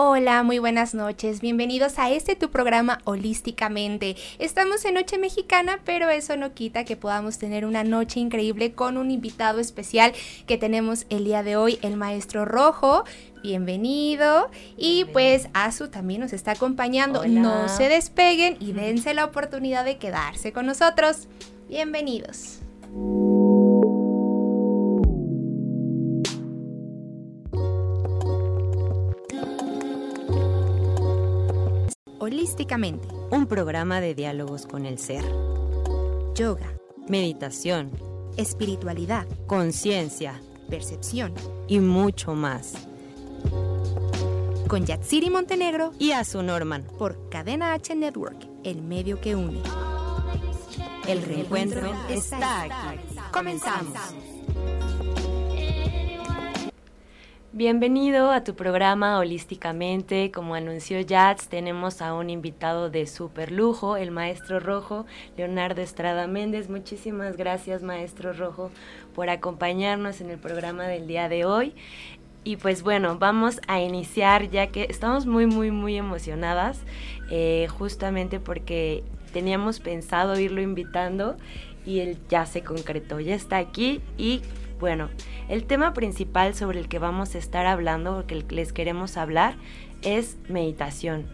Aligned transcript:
Hola, 0.00 0.44
muy 0.44 0.60
buenas 0.60 0.94
noches. 0.94 1.40
Bienvenidos 1.40 1.98
a 1.98 2.08
este 2.08 2.36
tu 2.36 2.50
programa 2.50 3.00
Holísticamente. 3.02 4.14
Estamos 4.38 4.84
en 4.84 4.94
Noche 4.94 5.18
Mexicana, 5.18 5.80
pero 5.84 6.08
eso 6.08 6.36
no 6.36 6.54
quita 6.54 6.84
que 6.84 6.94
podamos 6.94 7.38
tener 7.38 7.66
una 7.66 7.82
noche 7.82 8.20
increíble 8.20 8.74
con 8.74 8.96
un 8.96 9.10
invitado 9.10 9.58
especial 9.58 10.12
que 10.46 10.56
tenemos 10.56 11.04
el 11.10 11.24
día 11.24 11.42
de 11.42 11.56
hoy, 11.56 11.80
el 11.82 11.96
maestro 11.96 12.44
Rojo. 12.44 13.02
Bienvenido. 13.42 14.52
Y 14.76 15.06
pues 15.06 15.48
Azu 15.52 15.88
también 15.88 16.20
nos 16.20 16.32
está 16.32 16.52
acompañando. 16.52 17.26
No 17.26 17.68
se 17.68 17.88
despeguen 17.88 18.56
y 18.60 18.70
dense 18.74 19.14
la 19.14 19.24
oportunidad 19.24 19.84
de 19.84 19.96
quedarse 19.96 20.52
con 20.52 20.66
nosotros. 20.66 21.26
Bienvenidos. 21.68 22.60
Holísticamente. 32.28 33.08
Un 33.30 33.46
programa 33.46 34.02
de 34.02 34.14
diálogos 34.14 34.66
con 34.66 34.84
el 34.84 34.98
ser. 34.98 35.24
Yoga. 36.34 36.74
Meditación. 37.08 37.90
Espiritualidad. 38.36 39.26
Conciencia. 39.46 40.38
Percepción. 40.68 41.32
Y 41.68 41.80
mucho 41.80 42.34
más. 42.34 42.74
Con 44.68 44.84
Yatsiri 44.84 45.30
Montenegro 45.30 45.92
y 45.98 46.10
Azu 46.10 46.42
Norman. 46.42 46.84
Por 46.98 47.30
Cadena 47.30 47.72
H 47.72 47.96
Network, 47.96 48.46
el 48.62 48.82
medio 48.82 49.22
que 49.22 49.34
une. 49.34 49.62
El 51.06 51.22
reencuentro 51.22 51.90
está 52.10 52.64
aquí. 52.64 53.00
Comenzamos. 53.32 53.96
Bienvenido 57.58 58.30
a 58.30 58.44
tu 58.44 58.54
programa 58.54 59.18
Holísticamente. 59.18 60.30
Como 60.30 60.54
anunció 60.54 60.98
Jats, 61.04 61.48
tenemos 61.48 62.00
a 62.02 62.14
un 62.14 62.30
invitado 62.30 62.88
de 62.88 63.04
super 63.08 63.50
lujo, 63.50 63.96
el 63.96 64.12
maestro 64.12 64.60
Rojo, 64.60 65.06
Leonardo 65.36 65.82
Estrada 65.82 66.28
Méndez. 66.28 66.70
Muchísimas 66.70 67.36
gracias, 67.36 67.82
maestro 67.82 68.32
Rojo, 68.32 68.70
por 69.12 69.28
acompañarnos 69.28 70.20
en 70.20 70.30
el 70.30 70.38
programa 70.38 70.84
del 70.84 71.08
día 71.08 71.28
de 71.28 71.46
hoy. 71.46 71.74
Y 72.44 72.58
pues 72.58 72.84
bueno, 72.84 73.18
vamos 73.18 73.60
a 73.66 73.80
iniciar 73.80 74.50
ya 74.50 74.68
que 74.68 74.86
estamos 74.88 75.26
muy, 75.26 75.46
muy, 75.46 75.72
muy 75.72 75.96
emocionadas, 75.96 76.78
eh, 77.28 77.66
justamente 77.76 78.38
porque 78.38 79.02
teníamos 79.32 79.80
pensado 79.80 80.38
irlo 80.38 80.62
invitando 80.62 81.36
y 81.84 81.98
él 81.98 82.18
ya 82.28 82.46
se 82.46 82.62
concretó, 82.62 83.18
ya 83.18 83.34
está 83.34 83.56
aquí 83.56 84.00
y 84.16 84.42
bueno, 84.78 85.08
el 85.48 85.64
tema 85.64 85.92
principal 85.92 86.54
sobre 86.54 86.80
el 86.80 86.88
que 86.88 86.98
vamos 86.98 87.34
a 87.34 87.38
estar 87.38 87.66
hablando, 87.66 88.18
o 88.18 88.26
que 88.26 88.44
les 88.50 88.72
queremos 88.72 89.16
hablar, 89.16 89.56
es 90.02 90.36
meditación. 90.48 91.26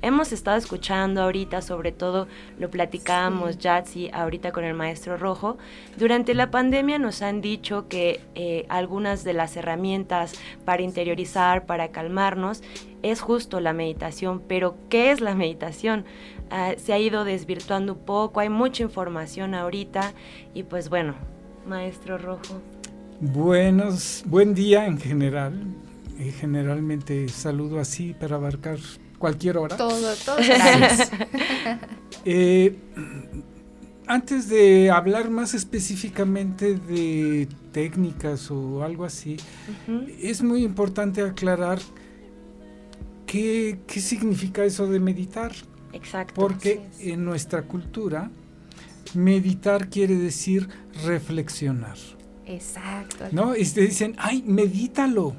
Hemos 0.00 0.30
estado 0.30 0.56
escuchando 0.56 1.22
ahorita, 1.22 1.60
sobre 1.60 1.90
todo 1.90 2.28
lo 2.56 2.70
platicábamos 2.70 3.58
Jatsi 3.58 4.10
ahorita 4.12 4.52
con 4.52 4.62
el 4.62 4.74
maestro 4.74 5.16
Rojo. 5.16 5.58
Durante 5.96 6.34
la 6.34 6.52
pandemia 6.52 7.00
nos 7.00 7.20
han 7.20 7.40
dicho 7.40 7.88
que 7.88 8.20
eh, 8.36 8.64
algunas 8.68 9.24
de 9.24 9.32
las 9.32 9.56
herramientas 9.56 10.34
para 10.64 10.82
interiorizar, 10.82 11.66
para 11.66 11.88
calmarnos, 11.88 12.62
es 13.02 13.20
justo 13.20 13.58
la 13.58 13.72
meditación. 13.72 14.40
Pero, 14.46 14.76
¿qué 14.88 15.10
es 15.10 15.20
la 15.20 15.34
meditación? 15.34 16.04
Ah, 16.48 16.74
se 16.76 16.92
ha 16.92 16.98
ido 17.00 17.24
desvirtuando 17.24 17.94
un 17.94 18.04
poco, 18.04 18.38
hay 18.38 18.50
mucha 18.50 18.84
información 18.84 19.52
ahorita 19.52 20.12
y 20.54 20.62
pues 20.62 20.90
bueno, 20.90 21.16
maestro 21.66 22.18
Rojo. 22.18 22.62
Buenos, 23.20 24.22
buen 24.26 24.54
día 24.54 24.86
en 24.86 24.96
general. 24.96 25.60
y 26.20 26.30
generalmente 26.30 27.28
saludo 27.28 27.80
así 27.80 28.14
para 28.14 28.36
abarcar 28.36 28.78
cualquier 29.18 29.58
hora. 29.58 29.76
Todo, 29.76 30.14
todo. 30.24 30.36
eh, 32.24 32.76
antes 34.06 34.48
de 34.48 34.90
hablar 34.90 35.30
más 35.30 35.54
específicamente 35.54 36.74
de 36.74 37.48
técnicas 37.72 38.52
o 38.52 38.84
algo 38.84 39.04
así, 39.04 39.36
es 40.20 40.40
muy 40.42 40.62
importante 40.62 41.22
aclarar 41.22 41.80
qué, 43.26 43.80
qué, 43.88 44.00
significa 44.00 44.64
eso 44.64 44.86
de 44.86 45.00
meditar. 45.00 45.52
Exacto. 45.92 46.34
Porque 46.34 46.82
en 47.00 47.24
nuestra 47.24 47.62
cultura, 47.62 48.30
meditar 49.14 49.88
quiere 49.88 50.14
decir 50.14 50.68
reflexionar. 51.04 51.96
Exacto. 52.48 53.26
¿No? 53.30 53.54
Y 53.54 53.64
te 53.66 53.82
dicen, 53.82 54.14
ay, 54.18 54.42
medítalo. 54.46 55.34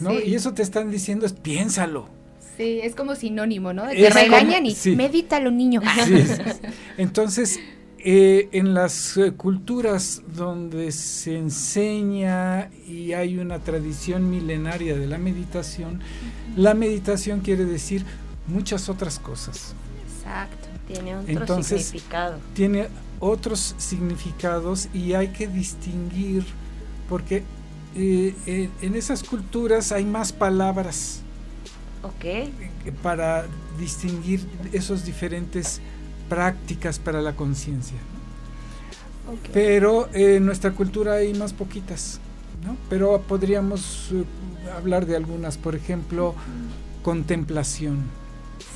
¿No? 0.00 0.12
Y 0.18 0.34
eso 0.34 0.52
te 0.52 0.62
están 0.62 0.90
diciendo 0.90 1.24
es 1.24 1.32
piénsalo. 1.32 2.08
Sí, 2.56 2.80
es 2.82 2.94
como 2.94 3.14
sinónimo, 3.14 3.72
¿no? 3.72 3.88
te 3.88 4.10
regañan 4.10 4.64
y 4.66 4.76
medítalo, 4.96 5.50
niño. 5.50 5.80
Entonces, 6.98 7.58
eh, 7.98 8.48
en 8.52 8.74
las 8.74 9.16
eh, 9.16 9.32
culturas 9.32 10.22
donde 10.36 10.92
se 10.92 11.38
enseña 11.38 12.70
y 12.86 13.12
hay 13.12 13.38
una 13.38 13.60
tradición 13.60 14.30
milenaria 14.30 14.96
de 14.96 15.06
la 15.06 15.18
meditación, 15.18 16.00
la 16.56 16.74
meditación 16.74 17.40
quiere 17.40 17.64
decir 17.64 18.04
muchas 18.46 18.88
otras 18.88 19.18
cosas. 19.18 19.74
Exacto, 20.06 20.68
tiene 20.86 21.16
otro 21.16 21.62
significado. 21.62 22.38
Tiene 22.52 22.88
otros 23.24 23.74
significados 23.78 24.88
y 24.92 25.14
hay 25.14 25.28
que 25.28 25.46
distinguir 25.46 26.44
porque 27.08 27.42
eh, 27.96 28.34
eh, 28.46 28.68
en 28.82 28.94
esas 28.96 29.22
culturas 29.22 29.92
hay 29.92 30.04
más 30.04 30.30
palabras 30.32 31.20
okay. 32.02 32.52
para 33.02 33.46
distinguir 33.78 34.46
esos 34.72 35.06
diferentes 35.06 35.80
prácticas 36.28 36.98
para 36.98 37.22
la 37.22 37.34
conciencia. 37.34 37.96
Pero 39.54 40.10
en 40.12 40.44
nuestra 40.44 40.72
cultura 40.72 41.14
hay 41.14 41.32
más 41.32 41.54
poquitas, 41.54 42.20
¿no? 42.62 42.76
pero 42.90 43.22
podríamos 43.22 44.12
uh, 44.12 44.26
hablar 44.76 45.06
de 45.06 45.16
algunas, 45.16 45.56
por 45.56 45.74
ejemplo, 45.74 46.34
contemplación. 47.02 48.02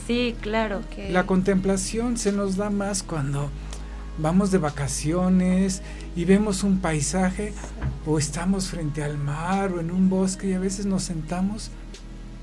Sí, 0.07 0.35
claro. 0.41 0.81
que 0.95 1.11
La 1.11 1.27
contemplación 1.27 2.17
se 2.17 2.33
nos 2.33 2.57
da 2.57 2.71
más 2.71 3.03
cuando 3.03 3.51
vamos 4.19 4.51
de 4.51 4.59
vacaciones 4.59 5.83
y 6.17 6.25
vemos 6.25 6.65
un 6.65 6.81
paisaje 6.81 7.53
o 8.07 8.19
estamos 8.19 8.69
frente 8.69 9.03
al 9.03 9.17
mar 9.17 9.73
o 9.73 9.81
en 9.81 9.91
un 9.91 10.11
bosque 10.11 10.49
y 10.49 10.53
a 10.55 10.59
veces 10.59 10.87
nos 10.87 11.05
sentamos 11.05 11.71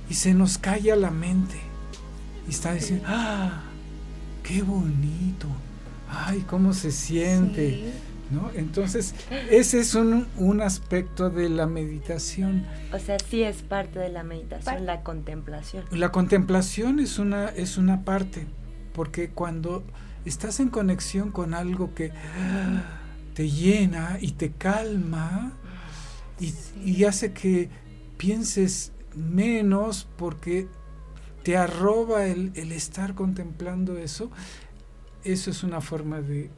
y 0.10 0.14
se 0.16 0.34
nos 0.34 0.58
calla 0.58 0.96
la 0.96 1.12
mente 1.12 1.56
y 2.48 2.52
está 2.52 2.74
diciendo, 2.74 3.06
ah, 3.08 3.64
qué 4.44 4.62
bonito, 4.62 5.48
ay, 6.10 6.46
cómo 6.48 6.74
se 6.74 6.92
siente. 6.92 7.94
¿No? 8.32 8.50
Entonces, 8.56 9.14
ese 9.52 9.80
es 9.80 9.94
un, 9.94 10.26
un, 10.38 10.60
aspecto 10.60 11.30
de 11.30 11.48
la 11.48 11.68
meditación. 11.68 12.66
O 12.92 12.98
sea, 12.98 13.20
sí 13.20 13.44
es 13.44 13.62
parte 13.62 14.00
de 14.00 14.10
la 14.10 14.24
meditación, 14.24 14.88
la 14.88 15.04
contemplación. 15.04 15.86
La 15.92 16.12
contemplación 16.12 17.00
es 17.00 17.20
una, 17.20 17.50
es 17.50 17.78
una 17.78 18.04
parte, 18.04 18.48
porque 18.94 19.30
cuando 19.30 19.84
estás 20.26 20.60
en 20.60 20.70
conexión 20.70 21.32
con 21.32 21.54
algo 21.54 21.94
que 21.94 22.12
te 23.34 23.50
llena 23.50 24.18
y 24.22 24.32
te 24.32 24.52
calma 24.52 25.54
y, 26.40 27.04
hace 27.06 27.32
que 27.34 27.70
pienses 28.18 28.92
menos 29.16 30.08
porque 30.18 30.68
te 31.44 31.58
arroba 31.58 32.26
el, 32.26 32.54
estar 32.72 33.14
contemplando 33.14 33.98
eso, 33.98 34.32
eso 35.24 35.52
es 35.52 35.64
una 35.64 35.80
forma 35.80 36.22
de, 36.22 36.50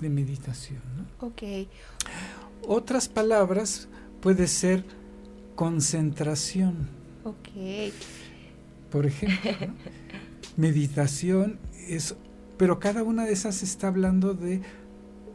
meditación. 0.00 0.80
Ok. 1.20 1.42
Otras 2.66 3.08
palabras 3.08 3.88
puede 4.20 4.46
ser 4.46 4.84
concentración. 5.54 6.88
Ok. 7.24 7.92
Por 8.90 9.06
ejemplo, 9.06 9.50
meditación 10.56 11.58
es 11.88 12.14
pero 12.58 12.78
cada 12.78 13.02
una 13.02 13.24
de 13.24 13.32
esas 13.32 13.62
está 13.62 13.88
hablando 13.88 14.34
de 14.34 14.60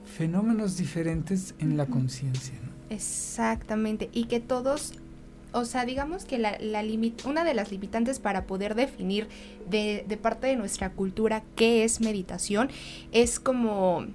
fenómenos 0.06 0.78
diferentes 0.78 1.56
en 1.60 1.78
la 1.78 1.88
conciencia. 1.88 2.54
Exactamente, 2.90 4.10
y 4.14 4.26
que 4.26 4.40
todos, 4.40 4.94
o 5.54 5.66
sea, 5.66 5.86
digamos 5.86 6.26
que 6.26 6.38
la, 6.38 6.58
la 6.60 6.84
una 7.26 7.44
de 7.44 7.54
las 7.54 7.72
limitantes 7.72 8.20
para 8.20 8.46
poder 8.46 8.76
definir 8.76 9.28
de, 9.70 10.06
de 10.08 10.18
parte 10.18 10.48
de 10.48 10.56
nuestra 10.58 10.92
cultura 10.92 11.44
qué 11.56 11.84
es 11.84 12.02
meditación 12.02 12.70
es 13.12 13.40
como 13.40 14.06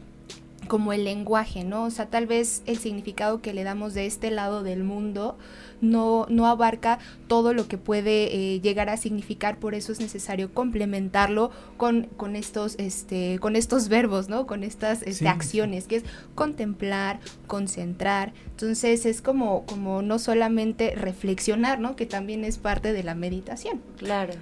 como 0.67 0.93
el 0.93 1.05
lenguaje, 1.05 1.65
¿no? 1.65 1.85
O 1.85 1.91
sea, 1.91 2.07
tal 2.07 2.27
vez 2.27 2.63
el 2.67 2.79
significado 2.79 3.41
que 3.41 3.55
le 3.55 3.65
damos 3.65 3.95
de 3.95 4.07
este 4.07 4.31
lado 4.31 4.63
del 4.63 4.85
mundo 4.85 5.39
no, 5.81 6.27
no 6.29 6.47
abarca 6.47 6.99
todo 7.29 7.55
lo 7.55 7.69
que 7.69 7.79
puede 7.79 8.35
eh, 8.35 8.61
llegar 8.61 8.89
a 8.89 8.97
significar, 8.97 9.59
por 9.59 9.75
eso 9.75 9.93
es 9.93 10.01
necesario 10.01 10.53
complementarlo 10.53 11.51
con, 11.77 12.09
con, 12.17 12.37
estos, 12.37 12.75
este, 12.79 13.39
con 13.39 13.57
estos 13.57 13.89
verbos, 13.89 14.29
¿no? 14.29 14.47
Con 14.47 14.65
estas 14.65 15.03
este, 15.03 15.29
acciones, 15.29 15.87
que 15.87 15.97
es 15.97 16.05
contemplar, 16.35 17.21
concentrar. 17.47 18.33
Entonces 18.51 19.07
es 19.07 19.23
como, 19.23 19.65
como 19.67 20.03
no 20.03 20.19
solamente 20.19 20.95
reflexionar, 20.95 21.79
¿no? 21.79 21.97
Que 21.97 22.07
también 22.07 22.45
es 22.45 22.59
parte 22.59 22.93
de 22.93 23.05
la 23.05 23.15
meditación. 23.15 23.81
Claro. 23.97 24.35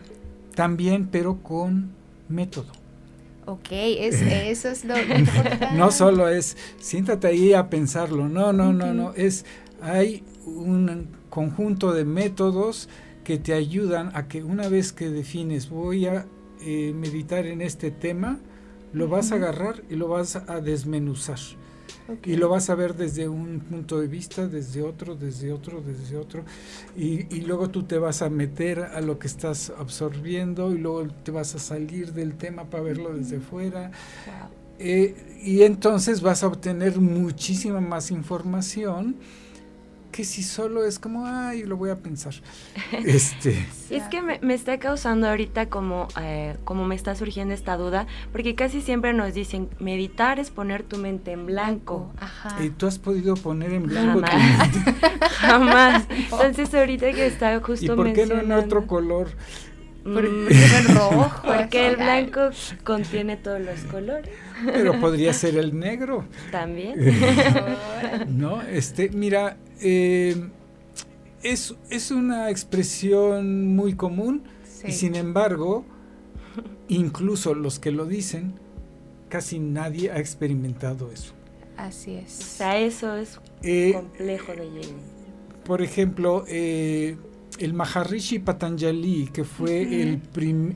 También, 0.55 1.09
pero 1.09 1.43
con 1.43 1.91
método. 2.29 2.86
Ok, 3.47 3.69
es, 3.71 4.21
eso 4.23 4.69
es 4.69 4.85
lo 4.85 4.99
importante. 4.99 5.69
no 5.75 5.91
solo 5.91 6.29
es 6.29 6.57
siéntate 6.79 7.29
ahí 7.29 7.53
a 7.53 7.71
pensarlo, 7.71 8.29
no, 8.29 8.53
no, 8.53 8.73
no, 8.73 8.93
no, 8.93 9.15
es 9.15 9.45
hay 9.81 10.25
un 10.45 11.09
conjunto 11.31 11.93
de 11.93 12.05
métodos 12.05 12.89
que 13.25 13.39
te 13.39 13.55
ayudan 13.55 14.11
a 14.15 14.29
que 14.29 14.45
una 14.45 14.69
vez 14.69 14.93
que 14.93 15.11
defines 15.11 15.69
voy 15.69 16.07
a 16.07 16.27
eh, 16.61 16.93
meditar 16.95 17.47
en 17.47 17.61
este 17.61 17.91
tema, 17.91 18.39
lo 18.93 19.09
vas 19.09 19.33
a 19.33 19.35
agarrar 19.35 19.83
y 19.91 19.97
lo 19.97 20.09
vas 20.09 20.37
a 20.37 20.61
desmenuzar. 20.61 21.39
Y 22.25 22.37
lo 22.37 22.49
vas 22.49 22.71
a 22.71 22.75
ver 22.75 22.95
desde 22.95 23.29
un 23.29 23.61
punto 23.61 24.01
de 24.01 24.07
vista, 24.07 24.47
desde 24.47 24.83
otro, 24.83 25.15
desde 25.15 25.53
otro, 25.53 25.83
desde 25.83 26.17
otro. 26.17 26.45
Y, 26.97 27.35
y, 27.35 27.41
luego 27.43 27.71
tú 27.71 27.83
te 27.83 27.99
vas 27.99 28.23
a 28.23 28.31
meter 28.31 28.81
a 28.81 29.01
lo 29.01 29.19
que 29.19 29.27
estás 29.27 29.73
absorbiendo 29.77 30.73
y 30.73 30.79
luego 30.79 31.09
te 31.25 31.31
vas 31.31 31.55
a 31.55 31.59
salir 31.59 32.13
del 32.13 32.37
tema 32.37 32.65
para 32.65 32.83
verlo 32.83 33.15
desde 33.15 33.41
fuera. 33.41 33.91
Eh, 34.79 35.41
y 35.43 35.63
entonces 35.63 36.21
vas 36.21 36.43
a 36.43 36.49
obtener 36.49 37.01
muchísima 37.01 37.81
más 37.81 38.11
información 38.11 39.17
que 40.17 40.25
si 40.25 40.43
solo 40.43 40.87
es 40.87 40.99
como, 40.99 41.27
ay, 41.27 41.65
lo 41.65 41.77
voy 41.77 41.91
a 41.91 41.97
pensar. 41.97 42.33
este. 43.05 43.67
Es 43.91 44.05
que 44.05 44.23
me, 44.23 44.55
está 44.55 44.79
causando 44.79 45.29
ahorita 45.29 45.67
como, 45.67 46.09
eh, 46.19 46.57
como 46.65 46.87
me 46.87 46.95
está 46.95 47.15
surgiendo 47.15 47.53
esta 47.53 47.77
duda, 47.77 48.07
porque 48.33 48.55
casi 48.55 48.81
siempre 48.81 49.13
nos 49.13 49.35
dicen, 49.35 49.69
meditar 49.79 50.41
es 50.41 50.51
poner 50.51 50.85
tu 50.85 50.97
mente 50.97 51.33
en 51.33 51.45
blanco. 51.45 52.11
Ajá. 52.19 52.57
¿Y 52.65 52.71
tú 52.71 52.87
has 52.87 52.99
podido 52.99 53.35
poner 53.35 53.75
en 53.75 53.83
blanco 53.83 54.23
Jamás. 54.27 54.73
tu 54.73 54.79
mente? 54.79 55.01
Jamás. 55.33 56.07
Entonces 56.11 56.73
ahorita 56.73 57.13
que 57.13 57.27
está 57.27 57.61
justo 57.61 57.93
¿Y 57.93 57.97
por 57.97 58.13
qué 58.15 58.25
no 58.25 58.41
en 58.41 58.53
otro 58.53 58.87
color? 58.87 59.29
Porque 60.03 60.29
mm. 60.31 60.95
rojo. 60.95 61.43
Porque 61.45 61.89
el 61.89 61.97
blanco 61.97 62.51
contiene 62.85 63.37
todos 63.37 63.61
los 63.61 63.81
colores. 63.91 64.31
Pero 64.65 64.99
podría 64.99 65.35
ser 65.35 65.59
el 65.59 65.79
negro. 65.79 66.25
También. 66.51 66.95
no, 68.29 68.63
este, 68.63 69.11
mira, 69.11 69.59
eh, 69.81 70.49
es, 71.43 71.75
es, 71.91 72.11
una 72.11 72.51
expresión 72.51 73.75
muy 73.75 73.95
común 73.95 74.45
y 74.85 74.93
sin 74.93 75.15
embargo, 75.15 75.85
incluso 76.89 77.55
los 77.55 77.79
que 77.79 77.91
lo 77.91 78.07
dicen, 78.07 78.55
casi 79.29 79.59
nadie 79.59 80.11
ha 80.11 80.19
experimentado 80.19 81.11
eso. 81.11 81.33
Así 81.77 82.15
es. 82.15 82.41
O 82.41 82.43
sea, 82.43 82.79
eso 82.79 83.17
es 83.17 83.39
eh, 83.63 83.93
complejo 83.93 84.53
de 84.53 84.71
llegar. 84.71 85.01
Por 85.65 85.83
ejemplo, 85.83 86.45
eh, 86.49 87.17
el 87.59 87.75
Maharishi 87.75 88.39
Patanjali, 88.39 89.29
que 89.33 89.45
fue 89.45 89.83
el, 89.83 90.23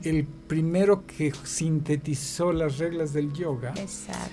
el, 0.03 0.27
primero 0.47 1.05
que 1.05 1.31
sintetizó 1.43 2.51
las 2.51 2.77
reglas 2.77 3.13
del 3.13 3.31
yoga. 3.33 3.73
Exacto. 3.77 4.29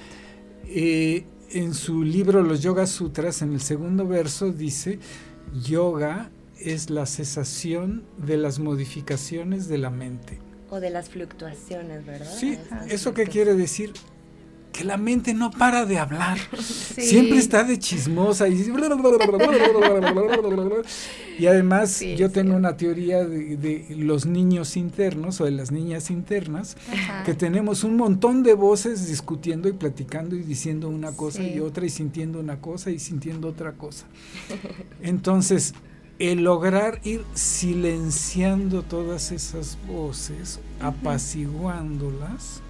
Eh, 0.67 1.25
en 1.51 1.75
su 1.75 2.03
libro 2.03 2.43
Los 2.43 2.63
Yoga 2.63 2.87
Sutras, 2.87 3.43
en 3.43 3.53
el 3.53 3.61
segundo 3.61 4.07
verso, 4.07 4.53
dice, 4.53 4.99
yoga 5.63 6.31
es 6.61 6.91
la 6.91 7.07
cesación 7.07 8.05
de 8.19 8.37
las 8.37 8.59
modificaciones 8.59 9.69
de 9.69 9.79
la 9.79 9.91
mente. 9.91 10.39
O 10.71 10.81
de 10.81 10.91
las 10.91 11.09
fluctuaciones, 11.09 12.05
¿verdad? 12.05 12.31
Sí, 12.31 12.59
¿eso 12.89 13.15
qué 13.15 13.27
quiere 13.27 13.55
decir? 13.55 13.93
Que 14.73 14.85
la 14.85 14.97
mente 14.97 15.35
no 15.35 15.51
para 15.51 15.85
de 15.85 15.99
hablar. 15.99 16.39
Siempre 16.61 17.39
está 17.39 17.65
de 17.65 17.79
chismosa 17.79 18.49
y, 18.49 18.67
y 21.39 21.47
además 21.47 22.01
yo 22.17 22.31
tengo 22.31 22.57
una 22.57 22.77
teoría 22.77 23.25
de, 23.25 23.87
los 23.97 24.27
niños 24.27 24.77
internos 24.77 25.41
o 25.41 25.45
de 25.45 25.53
las 25.53 25.71
niñas 25.71 26.11
internas 26.11 26.77
que 27.25 27.35
tenemos 27.35 27.85
un 27.85 27.97
montón 27.97 28.43
de 28.43 28.55
voces 28.55 29.09
discutiendo 29.09 29.69
y 29.69 29.73
platicando 29.73 30.37
y 30.37 30.43
diciendo 30.43 30.89
una 30.89 31.13
cosa 31.13 31.43
y 31.43 31.61
otra 31.61 31.87
y 31.87 31.91
sintiendo 31.91 32.41
una 32.41 32.61
cosa 32.61 32.91
y 32.91 32.99
sintiendo 32.99 33.49
otra 33.49 33.73
cosa. 33.73 34.07
Entonces, 35.03 35.75
el 36.19 36.43
lograr 36.43 37.01
ir 37.05 37.25
silenciando 37.35 38.83
todas 38.83 39.31
esas 39.31 39.79
voces, 39.87 40.61
apaciguándolas, 40.81 42.63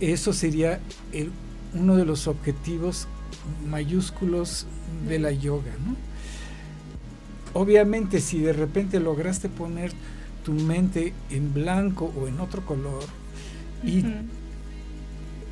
eso 0.00 0.32
sería 0.32 0.80
el, 1.12 1.30
uno 1.74 1.96
de 1.96 2.04
los 2.04 2.26
objetivos 2.26 3.08
mayúsculos 3.68 4.66
de 5.08 5.18
la 5.18 5.32
yoga. 5.32 5.72
¿no? 5.86 5.96
Obviamente 7.58 8.20
si 8.20 8.40
de 8.40 8.52
repente 8.52 9.00
lograste 9.00 9.48
poner 9.48 9.92
tu 10.44 10.52
mente 10.52 11.12
en 11.30 11.52
blanco 11.52 12.12
o 12.20 12.28
en 12.28 12.40
otro 12.40 12.64
color 12.64 13.04
y, 13.82 14.04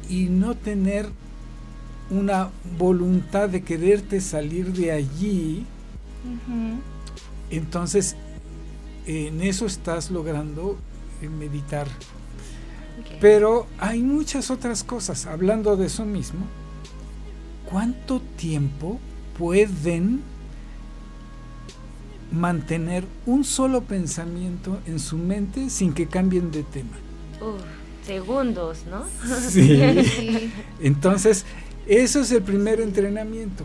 y 0.08 0.26
no 0.26 0.54
tener 0.54 1.08
una 2.10 2.50
voluntad 2.78 3.48
de 3.48 3.62
quererte 3.62 4.20
salir 4.20 4.72
de 4.72 4.92
allí, 4.92 5.64
entonces 7.50 8.16
en 9.06 9.40
eso 9.42 9.66
estás 9.66 10.10
logrando 10.10 10.76
meditar 11.38 11.88
pero 13.20 13.66
hay 13.78 14.02
muchas 14.02 14.50
otras 14.50 14.84
cosas. 14.84 15.26
Hablando 15.26 15.76
de 15.76 15.86
eso 15.86 16.04
mismo, 16.04 16.46
¿cuánto 17.70 18.20
tiempo 18.20 18.98
pueden 19.38 20.22
mantener 22.30 23.04
un 23.26 23.44
solo 23.44 23.82
pensamiento 23.82 24.78
en 24.86 24.98
su 24.98 25.16
mente 25.16 25.70
sin 25.70 25.92
que 25.92 26.06
cambien 26.06 26.50
de 26.50 26.62
tema? 26.62 26.96
segundos, 28.06 28.84
¿no? 28.90 29.04
Sí. 29.50 30.50
Entonces, 30.80 31.44
eso 31.86 32.20
es 32.20 32.30
el 32.32 32.42
primer 32.42 32.80
entrenamiento. 32.80 33.64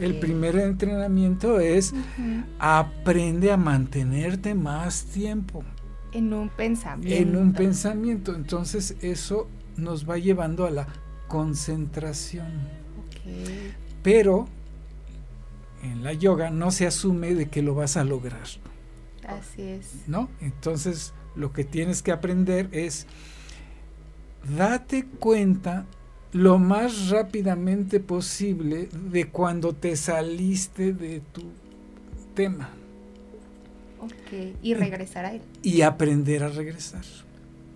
El 0.00 0.18
primer 0.18 0.56
entrenamiento 0.56 1.60
es 1.60 1.94
aprende 2.58 3.52
a 3.52 3.56
mantenerte 3.56 4.54
más 4.54 5.04
tiempo. 5.04 5.62
En 6.12 6.32
un 6.32 6.48
pensamiento. 6.48 7.22
En 7.22 7.36
un 7.36 7.52
pensamiento. 7.52 8.34
Entonces 8.34 8.96
eso 9.00 9.48
nos 9.76 10.08
va 10.08 10.18
llevando 10.18 10.66
a 10.66 10.70
la 10.70 10.86
concentración. 11.28 12.50
Pero 14.02 14.48
en 15.82 16.02
la 16.02 16.12
yoga 16.12 16.50
no 16.50 16.70
se 16.70 16.86
asume 16.86 17.34
de 17.34 17.48
que 17.48 17.62
lo 17.62 17.74
vas 17.74 17.96
a 17.96 18.04
lograr. 18.04 18.46
Así 19.26 19.62
es. 19.62 20.08
¿No? 20.08 20.28
Entonces 20.40 21.14
lo 21.34 21.52
que 21.52 21.64
tienes 21.64 22.02
que 22.02 22.12
aprender 22.12 22.68
es 22.72 23.06
date 24.56 25.06
cuenta 25.06 25.86
lo 26.32 26.58
más 26.58 27.10
rápidamente 27.10 28.00
posible 28.00 28.88
de 28.92 29.28
cuando 29.28 29.74
te 29.74 29.96
saliste 29.96 30.92
de 30.92 31.20
tu 31.20 31.42
tema. 32.34 32.70
Y 34.62 34.74
regresar 34.74 35.24
a 35.24 35.34
él. 35.34 35.42
Y 35.62 35.82
aprender 35.82 36.42
a 36.42 36.48
regresar. 36.48 37.02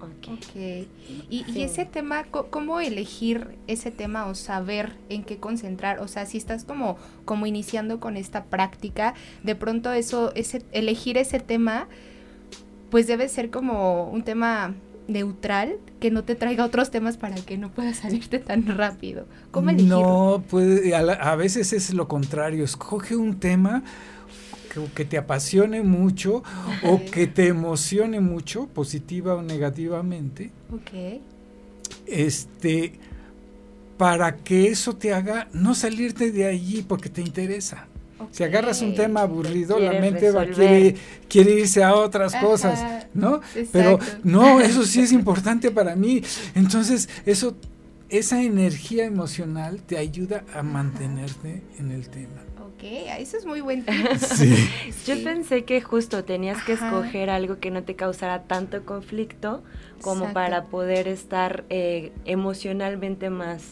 Ok. 0.01 0.87
Y, 1.31 1.63
ese 1.63 1.87
tema, 1.87 2.25
¿cómo 2.25 2.81
elegir 2.81 3.57
ese 3.67 3.91
tema 3.91 4.27
o 4.27 4.35
saber 4.35 4.93
en 5.09 5.25
qué 5.25 5.39
concentrar? 5.39 6.01
O 6.01 6.09
sea, 6.09 6.27
si 6.27 6.37
estás 6.37 6.65
como, 6.65 6.97
como 7.25 7.47
iniciando 7.47 7.99
con 7.99 8.17
esta 8.17 8.45
práctica, 8.45 9.15
de 9.43 9.55
pronto 9.55 9.93
eso, 9.93 10.33
ese, 10.35 10.63
elegir 10.73 11.17
ese 11.17 11.41
tema, 11.41 11.89
pues 12.91 13.07
debe 13.07 13.29
ser 13.29 13.51
como 13.51 14.11
un 14.11 14.23
tema 14.23 14.75
neutral 15.09 15.77
que 16.01 16.11
no 16.11 16.25
te 16.25 16.35
traiga 16.35 16.65
otros 16.65 16.91
temas 16.91 17.17
para 17.17 17.37
que 17.37 17.57
no 17.57 17.71
puedas 17.71 17.97
salirte 18.03 18.39
tan 18.39 18.67
rápido. 18.67 19.27
¿Cómo 19.51 19.71
elegirlo? 19.71 20.01
No, 20.01 20.45
puede, 20.49 20.95
a, 20.95 21.01
a 21.01 21.37
veces 21.37 21.73
es 21.73 21.95
lo 21.95 22.07
contrario. 22.07 22.65
Escoge 22.65 23.17
un 23.17 23.41
tema 23.41 23.83
que, 24.95 25.05
te 25.05 25.19
apasione 25.19 25.83
mucho 25.83 26.43
o 26.83 27.01
que 27.05 27.27
te 27.27 27.49
emocione 27.49 28.21
mucho, 28.21 28.67
positiva 28.69 29.35
o 29.35 29.43
negativamente. 29.43 30.51
Ok. 30.73 31.21
Este, 32.07 32.95
para 33.97 34.37
que 34.37 34.69
eso 34.69 34.95
te 34.97 35.13
haga 35.13 35.49
no 35.53 35.75
salirte 35.75 36.31
de 36.31 36.47
allí 36.47 36.83
porque 36.83 37.09
te 37.09 37.21
interesa. 37.21 37.89
Si 38.31 38.43
agarras 38.45 38.81
un 38.81 38.95
tema 38.95 39.21
aburrido, 39.23 39.79
la 39.79 40.01
mente 40.01 40.31
va, 40.31 40.47
quiere, 40.47 40.97
quiere 41.29 41.53
irse 41.53 41.85
a 41.85 41.95
otras 41.95 42.35
cosas, 42.37 43.07
¿no? 43.13 43.41
Pero 43.73 43.99
no, 44.25 44.61
eso 44.61 44.85
sí 44.85 45.01
es 45.01 45.13
importante 45.13 45.71
para 45.71 45.95
mí. 45.97 46.23
Entonces, 46.55 47.11
eso 47.27 47.57
esa 48.09 48.43
energía 48.43 49.05
emocional 49.05 49.83
te 49.83 49.99
ayuda 49.99 50.45
a 50.55 50.63
mantenerte 50.63 51.63
en 51.79 51.91
el 51.91 52.09
tema. 52.09 52.46
Ok, 52.77 52.83
eso 53.19 53.39
es 53.39 53.47
muy 53.47 53.63
buen 53.63 53.87
sí. 54.19 54.69
Yo 55.07 55.25
pensé 55.25 55.65
que 55.65 55.81
justo 55.81 56.25
tenías 56.25 56.63
que 56.63 56.75
escoger 56.75 57.31
algo 57.31 57.59
que 57.59 57.71
no 57.71 57.85
te 57.85 57.97
causara 57.97 58.43
tanto 58.43 58.85
conflicto 58.85 59.63
como 60.03 60.35
para 60.35 60.67
poder 60.67 61.09
estar 61.09 61.65
eh, 61.71 62.13
emocionalmente 62.27 63.31
más 63.31 63.63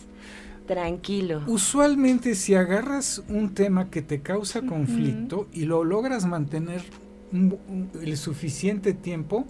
tranquilo. 0.66 1.42
Usualmente 1.46 2.34
si 2.34 2.54
agarras 2.54 3.22
un 3.28 3.52
tema 3.52 3.90
que 3.90 4.00
te 4.00 4.22
causa 4.22 4.62
conflicto 4.62 5.48
y 5.52 5.66
lo 5.66 5.84
logras 5.84 6.24
mantener 6.24 6.82
el 7.30 8.16
suficiente 8.16 8.94
tiempo, 8.94 9.44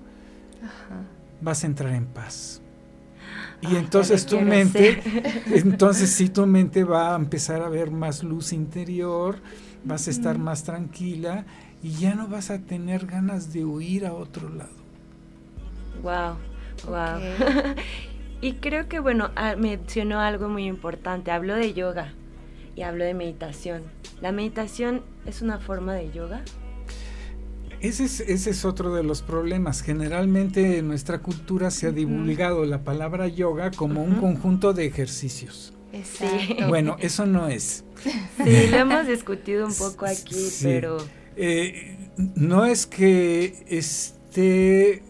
vas 1.40 1.62
a 1.62 1.66
entrar 1.68 1.94
en 1.94 2.06
paz. 2.06 2.63
Y 3.71 3.76
entonces 3.76 4.26
tu 4.26 4.40
mente, 4.40 5.00
entonces 5.47 6.11
sí 6.11 6.28
tu 6.28 6.47
mente 6.47 6.85
va 6.85 7.14
a 7.14 7.16
empezar 7.16 7.62
a 7.62 7.68
ver 7.68 7.90
más 7.90 8.23
luz 8.23 8.52
interior, 8.52 9.38
vas 9.85 10.06
a 10.06 10.11
estar 10.11 10.38
más 10.38 10.64
tranquila 10.64 11.47
y 11.83 11.92
ya 11.92 12.14
no 12.14 12.28
vas 12.28 12.50
a 12.50 12.59
tener 12.59 13.06
ganas 13.06 13.52
de 13.52 13.64
huir 13.64 14.06
a 14.06 14.12
otro 14.12 14.49
lado. 14.50 14.85
Wow, 16.02 16.37
wow. 16.87 17.21
y 18.40 18.54
creo 18.54 18.88
que 18.88 19.00
bueno, 19.00 19.30
ah, 19.37 19.54
mencionó 19.56 20.21
algo 20.21 20.49
muy 20.49 20.66
importante, 20.66 21.30
habló 21.30 21.54
de 21.54 21.73
yoga 21.73 22.12
y 22.76 22.83
habló 22.83 23.04
de 23.04 23.14
meditación. 23.14 23.83
¿La 24.21 24.33
meditación 24.33 25.02
es 25.26 25.40
una 25.40 25.59
forma 25.59 25.94
de 25.94 26.11
yoga? 26.11 26.42
Ese 27.85 28.50
es, 28.50 28.64
otro 28.64 28.95
de 28.95 29.03
los 29.03 29.21
problemas. 29.21 29.83
Generalmente 29.83 30.79
en 30.79 30.88
nuestra 30.88 31.19
cultura 31.19 31.71
se 31.71 31.88
ha 31.88 31.91
divulgado 31.91 32.64
la 32.64 32.83
palabra 32.83 33.29
yoga 33.29 33.71
como 33.71 34.03
un 34.03 34.14
conjunto 34.14 34.73
de 34.73 34.87
ejercicios. 34.87 35.75
Exacto. 35.93 36.69
Bueno, 36.69 36.97
eso 37.00 37.26
no 37.26 37.49
es. 37.49 37.85
Sí, 38.43 38.67
lo 38.71 38.79
hemos 38.79 39.07
discutido 39.07 39.67
un 39.67 39.75
poco 39.75 40.07
aquí, 40.07 40.49
pero... 40.62 40.97
Eh, 41.37 41.99
no 42.37 42.64
es 42.64 42.87
que 42.87 43.64
esté 43.69 45.03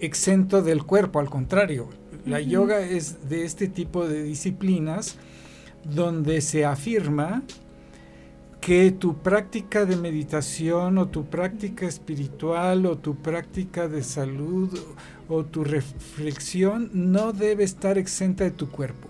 exento 0.00 0.62
del 0.62 0.84
cuerpo, 0.84 1.20
al 1.20 1.28
contrario. 1.28 1.90
La 2.24 2.40
yoga 2.40 2.80
es 2.80 3.28
de 3.28 3.44
este 3.44 3.68
tipo 3.68 4.08
de 4.08 4.22
disciplinas 4.22 5.18
donde 5.84 6.40
se 6.40 6.64
afirma 6.64 7.42
que 8.64 8.92
tu 8.92 9.18
práctica 9.18 9.84
de 9.84 9.94
meditación 9.94 10.96
o 10.96 11.08
tu 11.08 11.26
práctica 11.26 11.84
espiritual 11.86 12.86
o 12.86 12.96
tu 12.96 13.14
práctica 13.14 13.88
de 13.88 14.02
salud 14.02 14.70
o 15.28 15.44
tu 15.44 15.64
reflexión 15.64 16.88
no 16.94 17.34
debe 17.34 17.62
estar 17.62 17.98
exenta 17.98 18.44
de 18.44 18.52
tu 18.52 18.70
cuerpo. 18.70 19.08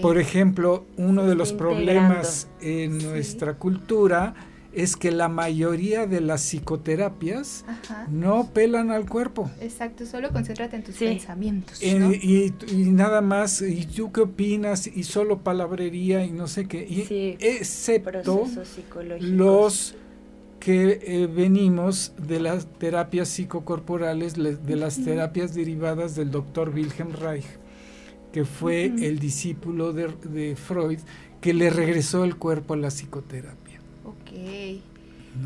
Por 0.00 0.16
ejemplo, 0.16 0.86
uno 0.96 1.26
de 1.26 1.34
los 1.34 1.52
problemas 1.52 2.48
en 2.62 2.96
nuestra 2.96 3.54
cultura 3.58 4.34
es 4.72 4.96
que 4.96 5.10
la 5.10 5.28
mayoría 5.28 6.06
de 6.06 6.20
las 6.20 6.42
psicoterapias 6.42 7.64
no 8.08 8.50
pelan 8.52 8.90
al 8.90 9.08
cuerpo. 9.08 9.50
Exacto, 9.60 10.06
solo 10.06 10.30
concéntrate 10.30 10.76
en 10.76 10.84
tus 10.84 10.96
pensamientos. 10.96 11.82
y, 11.82 12.52
nada 12.72 13.20
más, 13.20 13.62
¿y 13.62 13.86
tú 13.86 14.12
qué 14.12 14.22
opinas? 14.22 14.86
Y 14.86 15.02
solo 15.04 15.38
palabrería 15.38 16.24
y 16.24 16.30
no 16.30 16.46
sé 16.46 16.66
qué. 16.66 16.86
Y 16.88 17.36
excepto 17.40 18.48
los 19.20 19.96
que 20.60 21.00
eh, 21.02 21.26
venimos 21.26 22.12
de 22.18 22.38
las 22.38 22.66
terapias 22.78 23.28
psicocorporales, 23.28 24.34
de 24.34 24.76
las 24.76 25.02
terapias 25.02 25.54
derivadas 25.54 26.14
del 26.14 26.30
doctor 26.30 26.68
Wilhelm 26.68 27.12
Reich, 27.12 27.46
que 28.30 28.44
fue 28.44 28.84
el 28.84 29.18
discípulo 29.18 29.92
de, 29.92 30.08
de 30.24 30.54
Freud, 30.56 31.00
que 31.40 31.54
le 31.54 31.70
regresó 31.70 32.24
el 32.24 32.36
cuerpo 32.36 32.74
a 32.74 32.76
la 32.76 32.88
psicoterapia. 32.88 33.69
Y, 34.30 34.82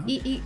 y, 0.07 0.43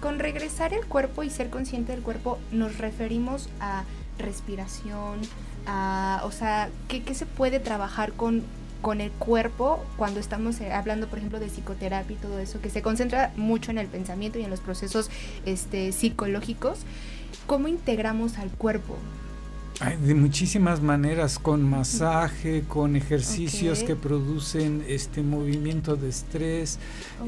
con 0.00 0.18
regresar 0.18 0.72
el 0.72 0.84
cuerpo 0.86 1.22
y 1.22 1.30
ser 1.30 1.50
consciente 1.50 1.92
del 1.92 2.02
cuerpo, 2.02 2.38
nos 2.52 2.78
referimos 2.78 3.48
a 3.60 3.84
respiración, 4.18 5.20
a, 5.66 6.22
o 6.24 6.30
sea, 6.30 6.70
¿qué, 6.88 7.02
se 7.14 7.26
puede 7.26 7.58
trabajar 7.58 8.12
con, 8.12 8.42
con 8.82 9.00
el 9.00 9.10
cuerpo 9.10 9.84
cuando 9.96 10.20
estamos 10.20 10.60
eh, 10.60 10.72
hablando, 10.72 11.08
por 11.08 11.18
ejemplo, 11.18 11.40
de 11.40 11.48
psicoterapia 11.48 12.14
y 12.14 12.18
todo 12.18 12.38
eso, 12.38 12.60
que 12.60 12.70
se 12.70 12.82
concentra 12.82 13.32
mucho 13.36 13.70
en 13.70 13.78
el 13.78 13.88
pensamiento 13.88 14.38
y 14.38 14.44
en 14.44 14.50
los 14.50 14.60
procesos 14.60 15.10
este, 15.44 15.92
psicológicos? 15.92 16.80
¿Cómo 17.46 17.68
integramos 17.68 18.38
al 18.38 18.50
cuerpo? 18.50 18.96
De 19.80 20.14
muchísimas 20.14 20.82
maneras, 20.82 21.38
con 21.38 21.62
masaje, 21.62 22.64
con 22.68 22.96
ejercicios 22.96 23.82
que 23.82 23.96
producen 23.96 24.84
este 24.86 25.22
movimiento 25.22 25.96
de 25.96 26.10
estrés. 26.10 26.78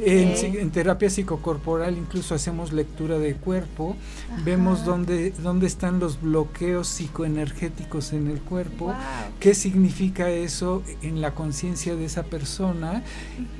En, 0.05 0.71
terapia 0.71 1.09
psicocorporal 1.09 1.97
incluso 1.97 2.35
hacemos 2.35 2.73
lectura 2.73 3.19
de 3.19 3.37
cuerpo, 3.37 3.97
vemos 4.45 4.85
dónde, 4.85 5.31
dónde 5.43 5.67
están 5.67 5.99
los 5.99 6.21
bloqueos 6.21 6.89
psicoenergéticos 6.89 8.13
en 8.13 8.27
el 8.27 8.41
cuerpo, 8.41 8.93
qué 9.41 9.55
significa 9.55 10.29
eso 10.29 10.83
en 11.01 11.23
la 11.23 11.35
conciencia 11.35 11.97
de 11.97 12.05
esa 12.05 12.25
persona 12.25 13.03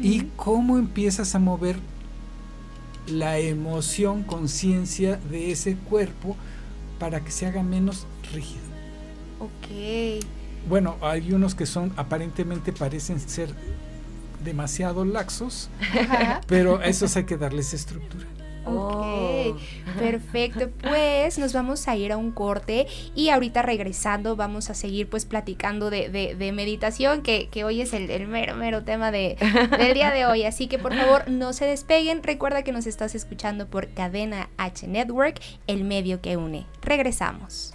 y 0.03 0.25
cómo 0.37 0.77
empiezas 0.77 1.35
a 1.35 1.39
mover 1.39 1.77
la 3.07 3.39
emoción, 3.39 4.23
conciencia 4.23 5.19
de 5.31 5.51
ese 5.51 5.77
cuerpo 5.77 6.37
para 6.99 7.21
que 7.21 7.31
se 7.31 7.47
haga 7.47 7.63
menos 7.63 8.07
rígido. 8.35 8.72
Ok. 9.43 10.25
Bueno, 10.69 10.97
hay 11.01 11.33
unos 11.33 11.57
que 11.57 11.67
son, 11.67 11.93
aparentemente 11.97 12.73
parecen 12.73 13.19
ser 13.19 13.51
demasiado 14.45 15.05
laxos, 15.05 15.69
pero 16.47 16.79
a 16.79 16.87
esos 16.87 17.17
hay 17.17 17.25
que 17.25 17.37
darles 17.37 17.75
estructura. 17.75 18.27
Ok, 18.65 18.77
oh. 18.77 19.57
perfecto. 19.99 20.71
Pues 20.83 21.37
nos 21.41 21.53
vamos 21.53 21.89
a 21.89 21.97
ir 21.97 22.13
a 22.13 22.17
un 22.17 22.31
corte 22.31 22.87
y 23.17 23.31
ahorita 23.31 23.63
regresando 23.63 24.37
vamos 24.37 24.71
a 24.71 24.75
seguir 24.75 25.11
pues 25.11 25.25
platicando 25.25 25.91
de, 25.91 26.53
meditación, 26.55 27.23
que, 27.23 27.49
hoy 27.65 27.81
es 27.81 27.93
el, 27.93 28.29
mero, 28.29 28.55
mero 28.55 28.85
tema 28.85 29.11
de, 29.11 29.37
del 29.79 29.95
día 29.95 30.13
de 30.13 30.27
hoy. 30.27 30.45
Así 30.45 30.69
que 30.69 30.79
por 30.79 30.95
favor 30.95 31.29
no 31.29 31.53
se 31.53 31.65
despeguen. 31.65 32.23
Recuerda 32.23 32.63
que 32.63 32.71
nos 32.71 32.87
estás 32.87 33.17
escuchando 33.17 33.67
por 33.67 33.89
Cadena 33.89 34.49
H 34.59 34.87
Network, 34.87 35.41
el 35.67 35.83
medio 35.83 36.21
que 36.21 36.37
une. 36.37 36.65
Regresamos. 36.83 37.75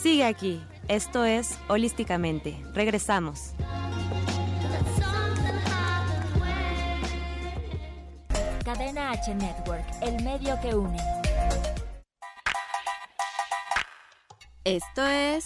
Sigue 0.00 0.24
aquí. 0.24 0.62
Esto 0.88 1.24
es 1.24 1.58
Holísticamente. 1.68 2.62
Regresamos. 2.74 3.54
Cadena 8.64 9.12
H 9.12 9.34
Network, 9.34 9.84
el 10.02 10.22
medio 10.22 10.60
que 10.60 10.74
une. 10.74 10.98
Esto 14.64 15.06
es 15.06 15.44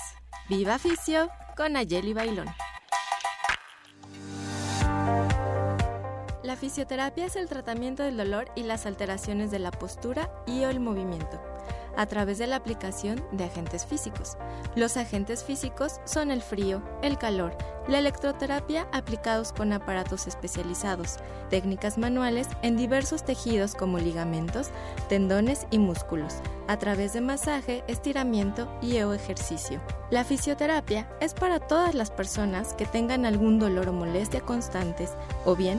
Viva 0.49 0.79
Ficio 0.79 1.29
con 1.57 1.77
Ayeli 1.77 2.13
Bailón. 2.15 2.49
La 6.49 6.57
fisioterapia 6.57 7.27
es 7.27 7.37
el 7.37 7.47
tratamiento 7.47 8.03
del 8.03 8.17
dolor 8.17 8.51
y 8.55 8.63
las 8.63 8.87
alteraciones 8.87 9.51
de 9.51 9.59
la 9.59 9.71
postura 9.71 10.31
y 10.47 10.65
o 10.65 10.71
el 10.71 10.81
movimiento 10.81 11.39
a 11.95 12.07
través 12.07 12.39
de 12.39 12.47
la 12.47 12.57
aplicación 12.57 13.23
de 13.33 13.45
agentes 13.45 13.85
físicos. 13.85 14.39
Los 14.77 14.97
agentes 14.97 15.45
físicos 15.45 16.01
son 16.05 16.31
el 16.31 16.41
frío, 16.41 16.81
el 17.03 17.19
calor, 17.19 17.55
la 17.89 17.99
electroterapia 17.99 18.87
aplicados 18.93 19.53
con 19.53 19.73
aparatos 19.73 20.27
especializados, 20.27 21.17
técnicas 21.51 21.99
manuales 21.99 22.47
en 22.63 22.77
diversos 22.77 23.25
tejidos 23.25 23.75
como 23.75 23.99
ligamentos, 23.99 24.71
tendones 25.09 25.67
y 25.71 25.79
músculos, 25.79 26.37
a 26.69 26.79
través 26.79 27.15
de 27.15 27.21
masaje, 27.21 27.83
estiramiento 27.89 28.73
y 28.81 29.01
o 29.01 29.13
ejercicio. 29.13 29.81
La 30.11 30.25
fisioterapia 30.25 31.11
es 31.21 31.35
para 31.35 31.59
todas 31.59 31.95
las 31.95 32.11
personas 32.11 32.75
que 32.75 32.87
tengan 32.87 33.27
algún 33.27 33.59
dolor 33.59 33.89
o 33.89 33.93
molestia 33.93 34.41
constantes 34.41 35.15
o 35.45 35.57
bien 35.57 35.79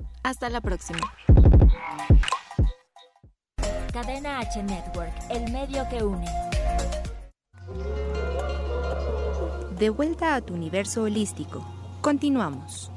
Hasta 0.23 0.49
la 0.49 0.61
próxima. 0.61 0.99
Cadena 3.91 4.39
H 4.39 4.63
Network, 4.63 5.13
el 5.29 5.51
medio 5.51 5.87
que 5.89 6.03
une. 6.03 6.25
De 9.77 9.89
vuelta 9.89 10.35
a 10.35 10.41
tu 10.41 10.53
universo 10.53 11.03
holístico. 11.03 11.65
Continuamos. 12.01 12.91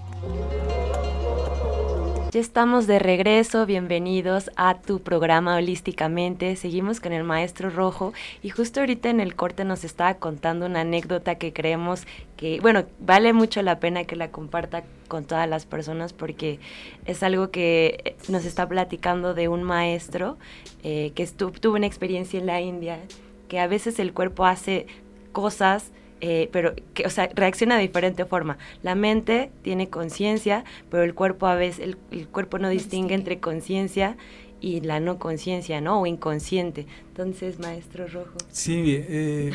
Ya 2.34 2.40
estamos 2.40 2.88
de 2.88 2.98
regreso, 2.98 3.64
bienvenidos 3.64 4.50
a 4.56 4.80
tu 4.80 5.00
programa 5.00 5.54
Holísticamente. 5.54 6.56
Seguimos 6.56 6.98
con 6.98 7.12
el 7.12 7.22
maestro 7.22 7.70
Rojo 7.70 8.12
y 8.42 8.50
justo 8.50 8.80
ahorita 8.80 9.08
en 9.08 9.20
el 9.20 9.36
corte 9.36 9.64
nos 9.64 9.84
estaba 9.84 10.14
contando 10.14 10.66
una 10.66 10.80
anécdota 10.80 11.36
que 11.36 11.52
creemos 11.52 12.08
que, 12.36 12.58
bueno, 12.58 12.86
vale 12.98 13.32
mucho 13.32 13.62
la 13.62 13.78
pena 13.78 14.02
que 14.02 14.16
la 14.16 14.32
comparta 14.32 14.82
con 15.06 15.26
todas 15.26 15.48
las 15.48 15.64
personas 15.64 16.12
porque 16.12 16.58
es 17.06 17.22
algo 17.22 17.52
que 17.52 18.16
nos 18.28 18.44
está 18.44 18.68
platicando 18.68 19.32
de 19.32 19.46
un 19.46 19.62
maestro 19.62 20.36
eh, 20.82 21.12
que 21.14 21.28
tuvo 21.28 21.76
una 21.76 21.86
experiencia 21.86 22.40
en 22.40 22.46
la 22.46 22.60
India, 22.60 22.98
que 23.46 23.60
a 23.60 23.68
veces 23.68 24.00
el 24.00 24.12
cuerpo 24.12 24.44
hace 24.44 24.88
cosas 25.30 25.92
eh, 26.26 26.48
pero 26.52 26.74
que, 26.94 27.04
o 27.04 27.10
sea, 27.10 27.28
reacciona 27.34 27.76
de 27.76 27.82
diferente 27.82 28.24
forma. 28.24 28.56
La 28.82 28.94
mente 28.94 29.50
tiene 29.60 29.90
conciencia, 29.90 30.64
pero 30.90 31.02
el 31.02 31.12
cuerpo 31.12 31.46
a 31.46 31.54
veces, 31.54 31.94
el, 32.10 32.28
cuerpo 32.28 32.58
no 32.58 32.70
distingue 32.70 33.14
entre 33.14 33.40
conciencia 33.40 34.16
y 34.58 34.80
la 34.80 35.00
no 35.00 35.18
conciencia, 35.18 35.82
¿no? 35.82 36.00
O 36.00 36.06
inconsciente. 36.06 36.86
Entonces, 37.08 37.58
maestro 37.58 38.06
Rojo. 38.08 38.38
Sí, 38.50 38.84
eh, 38.86 39.52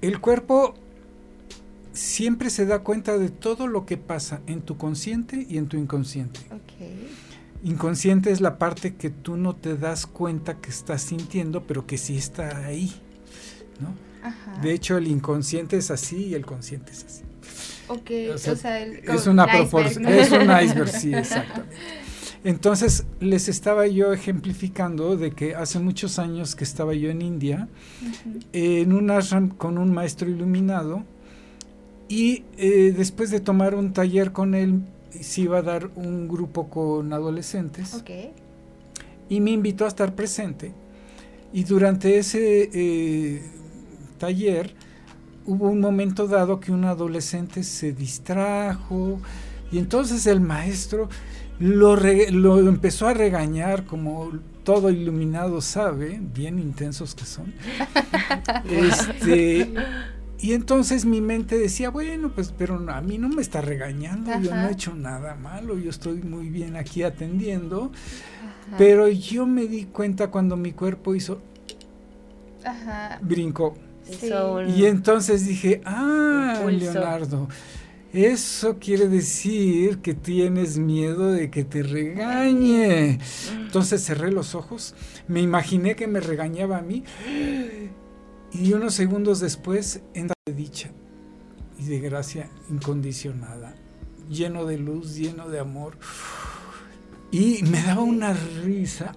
el 0.00 0.18
cuerpo 0.18 0.72
siempre 1.92 2.48
se 2.48 2.64
da 2.64 2.78
cuenta 2.78 3.18
de 3.18 3.28
todo 3.28 3.66
lo 3.66 3.84
que 3.84 3.98
pasa 3.98 4.40
en 4.46 4.62
tu 4.62 4.78
consciente 4.78 5.46
y 5.46 5.58
en 5.58 5.68
tu 5.68 5.76
inconsciente. 5.76 6.40
Inconsciente 7.62 8.30
es 8.30 8.40
la 8.40 8.56
parte 8.56 8.94
que 8.94 9.10
tú 9.10 9.36
no 9.36 9.54
te 9.54 9.76
das 9.76 10.06
cuenta 10.06 10.56
que 10.56 10.70
estás 10.70 11.02
sintiendo, 11.02 11.64
pero 11.64 11.86
que 11.86 11.98
sí 11.98 12.16
está 12.16 12.64
ahí, 12.64 12.94
¿no? 13.78 14.07
De 14.62 14.72
hecho, 14.72 14.96
el 14.96 15.06
inconsciente 15.06 15.76
es 15.76 15.90
así 15.90 16.26
y 16.26 16.34
el 16.34 16.44
consciente 16.44 16.92
es 16.92 17.04
así. 17.04 17.22
Ok, 17.88 18.10
o 18.34 18.38
sea, 18.38 18.84
es 18.84 19.26
una 19.26 19.46
proporción, 19.46 20.06
es 20.06 20.30
un 20.30 20.42
iceberg, 20.42 20.88
sí, 20.88 21.14
exactamente. 21.14 21.74
Entonces, 22.44 23.04
les 23.20 23.48
estaba 23.48 23.86
yo 23.86 24.12
ejemplificando 24.12 25.16
de 25.16 25.32
que 25.32 25.54
hace 25.54 25.80
muchos 25.80 26.18
años 26.18 26.54
que 26.54 26.64
estaba 26.64 26.94
yo 26.94 27.10
en 27.10 27.22
India, 27.22 27.68
en 28.52 28.92
un 28.92 29.10
ashram 29.10 29.48
con 29.48 29.78
un 29.78 29.92
maestro 29.92 30.28
iluminado, 30.28 31.04
y 32.08 32.44
eh, 32.56 32.94
después 32.96 33.30
de 33.30 33.40
tomar 33.40 33.74
un 33.74 33.92
taller 33.92 34.32
con 34.32 34.54
él, 34.54 34.82
se 35.10 35.42
iba 35.42 35.58
a 35.58 35.62
dar 35.62 35.90
un 35.96 36.28
grupo 36.28 36.68
con 36.68 37.12
adolescentes. 37.12 37.94
Okay. 37.94 38.32
Y 39.28 39.40
me 39.40 39.50
invitó 39.50 39.84
a 39.84 39.88
estar 39.88 40.14
presente. 40.14 40.72
Y 41.52 41.64
durante 41.64 42.18
ese 42.18 42.70
eh, 42.72 43.42
taller, 44.18 44.74
hubo 45.46 45.70
un 45.70 45.80
momento 45.80 46.26
dado 46.26 46.60
que 46.60 46.72
un 46.72 46.84
adolescente 46.84 47.62
se 47.62 47.92
distrajo 47.92 49.18
y 49.72 49.78
entonces 49.78 50.26
el 50.26 50.40
maestro 50.40 51.08
lo, 51.58 51.96
lo 51.96 52.68
empezó 52.68 53.08
a 53.08 53.14
regañar 53.14 53.84
como 53.84 54.32
todo 54.68 54.90
iluminado 54.90 55.62
sabe, 55.62 56.20
bien 56.34 56.58
intensos 56.58 57.14
que 57.14 57.24
son. 57.24 57.54
este, 58.70 59.72
y 60.40 60.52
entonces 60.52 61.06
mi 61.06 61.22
mente 61.22 61.58
decía, 61.58 61.88
bueno, 61.88 62.30
pues 62.34 62.52
pero 62.56 62.78
a 62.90 63.00
mí 63.00 63.16
no 63.16 63.30
me 63.30 63.40
está 63.40 63.62
regañando, 63.62 64.30
yo 64.40 64.54
no 64.54 64.68
he 64.68 64.72
hecho 64.72 64.94
nada 64.94 65.34
malo, 65.36 65.78
yo 65.78 65.88
estoy 65.88 66.22
muy 66.22 66.50
bien 66.50 66.76
aquí 66.76 67.02
atendiendo. 67.02 67.90
Pero 68.76 69.08
yo 69.08 69.46
me 69.46 69.66
di 69.66 69.84
cuenta 69.86 70.30
cuando 70.30 70.54
mi 70.56 70.72
cuerpo 70.72 71.14
hizo, 71.14 71.40
brincó. 73.22 73.74
Y 74.76 74.86
entonces 74.86 75.46
dije, 75.46 75.80
ah, 75.84 76.62
Leonardo, 76.66 77.48
eso 78.12 78.78
quiere 78.78 79.06
decir 79.08 79.98
que 79.98 80.14
tienes 80.14 80.78
miedo 80.78 81.30
de 81.30 81.50
que 81.50 81.64
te 81.64 81.82
regañe. 81.82 83.18
Entonces 83.52 84.02
cerré 84.02 84.32
los 84.32 84.54
ojos, 84.54 84.94
me 85.26 85.40
imaginé 85.40 85.94
que 85.94 86.06
me 86.06 86.20
regañaba 86.20 86.78
a 86.78 86.82
mí 86.82 87.04
y 88.52 88.72
unos 88.72 88.94
segundos 88.94 89.40
después 89.40 90.00
entra 90.14 90.34
de 90.46 90.54
dicha 90.54 90.90
y 91.78 91.84
de 91.84 92.00
gracia 92.00 92.48
incondicionada, 92.70 93.74
lleno 94.30 94.64
de 94.64 94.78
luz, 94.78 95.16
lleno 95.16 95.48
de 95.48 95.60
amor. 95.60 95.98
Y 97.30 97.62
me 97.64 97.82
daba 97.82 98.02
una 98.02 98.32
risa 98.32 99.14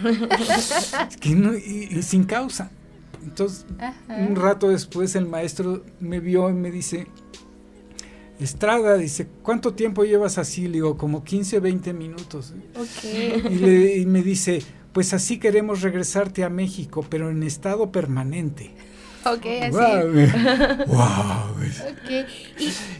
y 1.22 2.02
sin 2.02 2.24
causa. 2.24 2.70
Entonces, 3.22 3.66
un 4.08 4.36
rato 4.36 4.68
después 4.68 5.14
el 5.16 5.26
maestro 5.26 5.84
me 6.00 6.20
vio 6.20 6.50
y 6.50 6.54
me 6.54 6.70
dice, 6.70 7.06
Estrada, 8.40 8.96
dice, 8.96 9.26
¿cuánto 9.42 9.74
tiempo 9.74 10.04
llevas 10.04 10.38
así? 10.38 10.68
Le 10.68 10.74
digo, 10.74 10.96
como 10.96 11.24
15, 11.24 11.58
20 11.58 11.92
minutos. 11.92 12.54
Y, 13.50 14.06
me 14.06 14.22
dice, 14.22 14.62
pues 14.92 15.12
así 15.12 15.38
queremos 15.38 15.82
regresarte 15.82 16.44
a 16.44 16.48
México, 16.48 17.04
pero 17.08 17.30
en 17.30 17.42
estado 17.42 17.90
permanente. 17.90 18.74
Ok, 19.24 19.44
así. 19.62 19.72
Wow. 20.86 21.56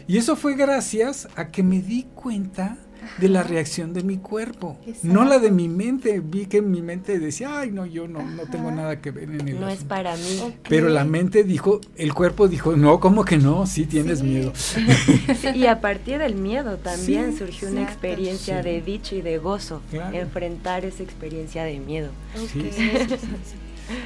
y 0.07 0.17
eso 0.17 0.35
fue 0.35 0.55
gracias 0.55 1.29
a 1.37 1.47
que 1.47 1.63
me 1.63 1.81
di 1.81 2.03
cuenta 2.13 2.77
de 3.17 3.29
la 3.29 3.43
reacción 3.43 3.93
de 3.93 4.03
mi 4.03 4.17
cuerpo, 4.17 4.77
no 5.03 5.25
la 5.25 5.39
de 5.39 5.51
mi 5.51 5.67
mente. 5.67 6.21
Vi 6.21 6.45
que 6.45 6.61
mi 6.61 6.81
mente 6.81 7.19
decía, 7.19 7.59
ay, 7.59 7.71
no, 7.71 7.85
yo 7.85 8.07
no, 8.07 8.23
no 8.23 8.43
tengo 8.43 8.71
nada 8.71 9.01
que 9.01 9.11
ver 9.11 9.29
en 9.29 9.47
el 9.47 9.59
No 9.59 9.69
es 9.69 9.83
para 9.83 10.15
mí. 10.15 10.55
Pero 10.67 10.89
la 10.89 11.03
mente 11.03 11.43
dijo, 11.43 11.81
el 11.95 12.13
cuerpo 12.13 12.47
dijo, 12.47 12.75
no, 12.75 12.99
¿cómo 12.99 13.25
que 13.25 13.37
no? 13.37 13.65
Sí 13.65 13.85
tienes 13.85 14.23
miedo. 14.23 14.53
y 15.55 15.65
a 15.65 15.81
partir 15.81 16.19
del 16.19 16.35
miedo 16.35 16.77
también 16.77 17.37
surgió 17.37 17.69
una 17.69 17.83
experiencia 17.83 18.61
de 18.61 18.81
dicho 18.81 19.15
y 19.15 19.21
de 19.21 19.37
gozo, 19.37 19.81
enfrentar 20.13 20.85
esa 20.85 21.03
experiencia 21.03 21.63
de 21.63 21.79
miedo. 21.79 22.09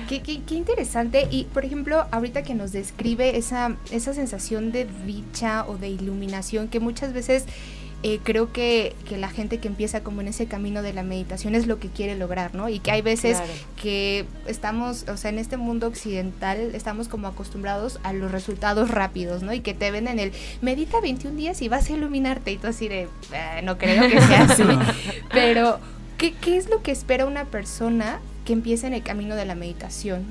Qué, 0.08 0.22
qué, 0.22 0.42
qué, 0.44 0.56
interesante. 0.56 1.28
Y 1.30 1.46
por 1.46 1.66
ejemplo, 1.66 2.06
ahorita 2.12 2.44
que 2.44 2.54
nos 2.54 2.72
describe 2.72 3.38
esa, 3.38 3.76
esa 3.92 4.14
sensación 4.14 4.72
de 4.72 4.88
dicha 5.06 5.66
o 5.68 5.78
de 5.78 5.90
iluminación 5.90 6.70
que 6.70 6.80
muchas 6.80 7.14
veces 7.14 7.46
eh, 8.06 8.20
creo 8.22 8.52
que, 8.52 8.96
que, 9.08 9.18
la 9.18 9.30
gente 9.30 9.60
que 9.60 9.70
empieza 9.70 10.04
como 10.04 10.20
en 10.20 10.28
ese 10.28 10.46
camino 10.46 10.82
de 10.82 10.92
la 10.92 11.04
meditación 11.04 11.56
es 11.56 11.68
lo 11.68 11.80
que 11.80 11.88
quiere 11.88 12.18
lograr, 12.18 12.54
¿no? 12.54 12.68
Y 12.68 12.80
que 12.80 12.92
hay 12.92 13.02
veces 13.02 13.38
que 13.82 14.26
estamos, 14.46 15.06
o 15.08 15.16
sea, 15.16 15.30
en 15.30 15.40
este 15.40 15.56
mundo 15.56 15.88
occidental 15.88 16.76
estamos 16.76 17.08
como 17.08 17.28
acostumbrados 17.28 18.02
a 18.04 18.12
los 18.12 18.30
resultados 18.32 18.92
rápidos, 18.92 19.42
¿no? 19.42 19.54
Y 19.54 19.62
que 19.62 19.74
te 19.74 19.90
ven 19.90 20.10
en 20.10 20.20
el 20.20 20.34
medita 20.62 21.00
21 21.00 21.38
días 21.38 21.62
y 21.62 21.70
vas 21.70 21.90
a 21.90 21.94
iluminarte 21.94 22.52
y 22.52 22.58
tú 22.58 22.68
así 22.68 22.90
de, 22.90 23.08
ah, 23.34 23.62
no 23.64 23.78
creo 23.78 24.10
que 24.10 24.20
sea 24.20 24.44
así. 24.50 24.64
Pero, 25.32 25.80
¿qué, 26.18 26.34
¿qué 26.34 26.58
es 26.58 26.70
lo 26.70 26.84
que 26.84 26.92
espera 26.92 27.26
una 27.26 27.46
persona 27.46 28.20
que 28.44 28.52
empieza 28.52 28.86
en 28.86 28.96
el 28.96 29.04
camino 29.04 29.38
de 29.38 29.46
la 29.46 29.56
meditación? 29.56 30.26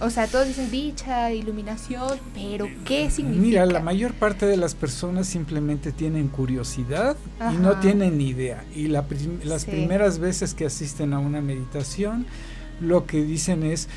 O 0.00 0.10
sea, 0.10 0.26
todos 0.26 0.48
dicen 0.48 0.70
dicha, 0.70 1.32
iluminación, 1.32 2.18
pero 2.34 2.68
¿qué 2.84 3.10
significa? 3.10 3.46
Mira, 3.46 3.66
la 3.66 3.80
mayor 3.80 4.12
parte 4.12 4.44
de 4.44 4.56
las 4.56 4.74
personas 4.74 5.26
simplemente 5.26 5.92
tienen 5.92 6.28
curiosidad 6.28 7.16
y 7.52 7.56
no 7.56 7.78
tienen 7.78 8.20
idea. 8.20 8.64
Y 8.74 8.88
las 8.88 9.64
primeras 9.64 10.18
veces 10.18 10.52
que 10.54 10.66
asisten 10.66 11.12
a 11.12 11.18
una 11.20 11.40
meditación, 11.40 12.26
lo 12.80 13.06
que 13.06 13.22
dicen 13.22 13.62
es, 13.62 13.88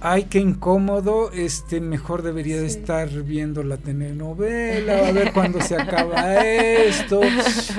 ay, 0.00 0.24
qué 0.24 0.38
incómodo, 0.38 1.30
este, 1.32 1.80
mejor 1.80 2.22
debería 2.22 2.60
de 2.60 2.66
estar 2.66 3.08
viendo 3.08 3.62
la 3.62 3.76
telenovela, 3.76 5.08
a 5.08 5.12
ver 5.12 5.32
cuándo 5.34 5.60
se 5.60 5.76
acaba 5.76 6.44
esto, 6.44 7.20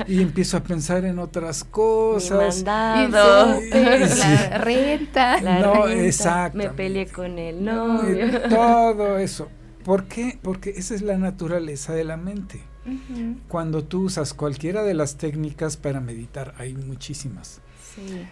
y 0.06 0.20
empiezo 0.20 0.56
a 0.56 0.62
pensar 0.62 1.04
en 1.04 1.18
otras 1.18 1.64
cosas. 1.64 2.64
mandado. 2.64 3.60
la 3.60 4.58
renta. 4.58 5.40
no, 5.60 5.88
exacto. 5.88 6.58
Me 6.58 6.70
peleé 6.70 7.06
con 7.06 7.38
el 7.38 7.64
novio. 7.64 8.40
todo 8.48 9.18
eso. 9.18 9.48
¿Por 9.84 10.04
qué? 10.04 10.38
Porque 10.42 10.70
esa 10.70 10.94
es 10.94 11.02
la 11.02 11.16
naturaleza 11.16 11.94
de 11.94 12.04
la 12.04 12.16
mente. 12.16 12.60
Cuando 13.48 13.84
tú 13.84 14.04
usas 14.04 14.32
cualquiera 14.32 14.82
de 14.82 14.94
las 14.94 15.16
técnicas 15.16 15.76
para 15.76 16.00
meditar, 16.00 16.54
hay 16.56 16.74
muchísimas. 16.74 17.60
Sí. 17.94 18.26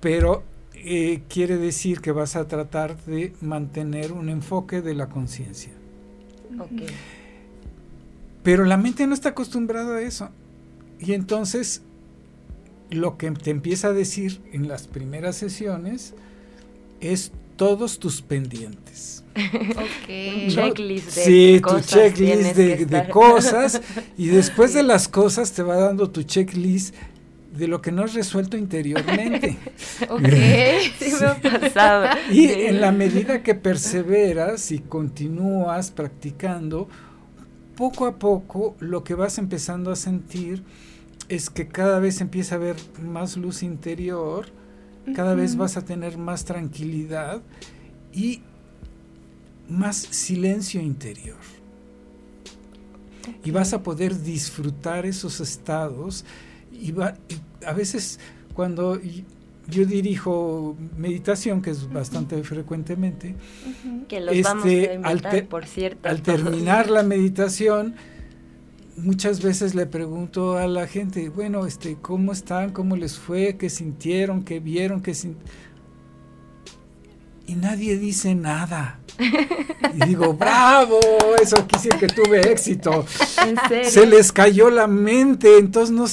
Pero 0.00 0.42
eh, 0.82 1.22
quiere 1.28 1.56
decir 1.56 2.00
que 2.00 2.12
vas 2.12 2.36
a 2.36 2.48
tratar 2.48 2.96
de 3.04 3.32
mantener 3.40 4.12
un 4.12 4.28
enfoque 4.28 4.80
de 4.80 4.94
la 4.94 5.08
conciencia. 5.08 5.72
Pero 8.42 8.64
la 8.64 8.76
mente 8.76 9.06
no 9.06 9.14
está 9.14 9.30
acostumbrada 9.30 9.96
a 9.96 10.02
eso. 10.02 10.30
Y 10.98 11.12
entonces 11.12 11.82
lo 12.90 13.16
que 13.16 13.30
te 13.30 13.50
empieza 13.50 13.88
a 13.88 13.92
decir 13.92 14.40
en 14.52 14.68
las 14.68 14.86
primeras 14.86 15.36
sesiones 15.36 16.14
es 17.00 17.32
todos 17.56 17.98
tus 17.98 18.22
pendientes. 18.22 19.22
Okay. 20.02 20.48
checklist 20.48 21.14
de 21.14 21.24
sí, 21.24 21.60
tu 21.64 21.80
checklist 21.80 22.56
de, 22.56 22.84
de, 22.84 23.08
cosas 23.08 23.80
y 24.18 24.26
después 24.26 24.74
de 24.74 24.82
las 24.82 25.06
cosas 25.06 25.52
te 25.52 25.62
va 25.62 25.76
dando 25.76 26.10
tu 26.10 26.24
checklist 26.24 26.94
de 27.52 27.66
lo 27.66 27.82
que 27.82 27.90
no 27.90 28.04
has 28.04 28.14
resuelto 28.14 28.56
interiormente. 28.56 29.56
ok, 30.08 30.28
sí 30.98 31.12
me 31.20 31.26
ha 31.26 31.40
pasado. 31.40 32.06
Y 32.30 32.46
en 32.46 32.80
la 32.80 32.92
medida 32.92 33.42
que 33.42 33.54
perseveras 33.54 34.70
y 34.70 34.78
continúas 34.78 35.90
practicando, 35.90 36.88
poco 37.76 38.06
a 38.06 38.18
poco 38.18 38.76
lo 38.78 39.02
que 39.04 39.14
vas 39.14 39.38
empezando 39.38 39.90
a 39.90 39.96
sentir 39.96 40.62
es 41.28 41.50
que 41.50 41.68
cada 41.68 41.98
vez 41.98 42.20
empieza 42.20 42.54
a 42.54 42.58
haber 42.58 42.76
más 43.02 43.36
luz 43.36 43.62
interior, 43.62 44.46
cada 45.14 45.34
vez 45.34 45.56
vas 45.56 45.76
a 45.76 45.84
tener 45.84 46.18
más 46.18 46.44
tranquilidad 46.44 47.40
y 48.12 48.42
más 49.68 49.96
silencio 49.96 50.80
interior. 50.80 51.38
Y 53.44 53.50
vas 53.50 53.72
a 53.72 53.82
poder 53.82 54.20
disfrutar 54.22 55.06
esos 55.06 55.40
estados 55.40 56.24
y, 56.80 56.94
a 57.66 57.72
veces 57.72 58.18
cuando 58.54 58.98
yo 59.68 59.86
dirijo 59.86 60.76
meditación, 60.96 61.62
que 61.62 61.70
es 61.70 61.90
bastante 61.92 62.42
frecuentemente, 62.42 63.36
que 64.08 64.20
los 64.20 64.40
vamos 64.42 64.66
este, 64.66 64.90
a 64.90 64.94
invitar, 64.94 65.46
por 65.46 65.66
cierto. 65.66 66.08
Al 66.08 66.22
terminar 66.22 66.90
la 66.90 67.02
meditación, 67.02 67.94
muchas 68.96 69.42
veces 69.42 69.74
le 69.74 69.86
pregunto 69.86 70.58
a 70.58 70.66
la 70.66 70.86
gente, 70.86 71.28
bueno, 71.28 71.66
este, 71.66 71.96
¿cómo 72.00 72.32
están? 72.32 72.70
¿Cómo 72.70 72.96
les 72.96 73.18
fue? 73.18 73.56
¿Qué 73.56 73.70
sintieron? 73.70 74.42
¿Qué 74.42 74.60
vieron? 74.60 75.00
¿Qué 75.02 75.14
y 77.50 77.56
nadie 77.56 77.98
dice 77.98 78.36
nada. 78.36 79.00
Y 79.18 80.06
digo, 80.06 80.34
bravo, 80.34 81.00
eso 81.42 81.66
quise 81.66 81.88
que 81.88 82.06
tuve 82.06 82.52
éxito. 82.52 83.04
Se 83.82 84.06
les 84.06 84.30
cayó 84.30 84.70
la 84.70 84.86
mente, 84.86 85.58
entonces 85.58 85.92
no 85.92 86.06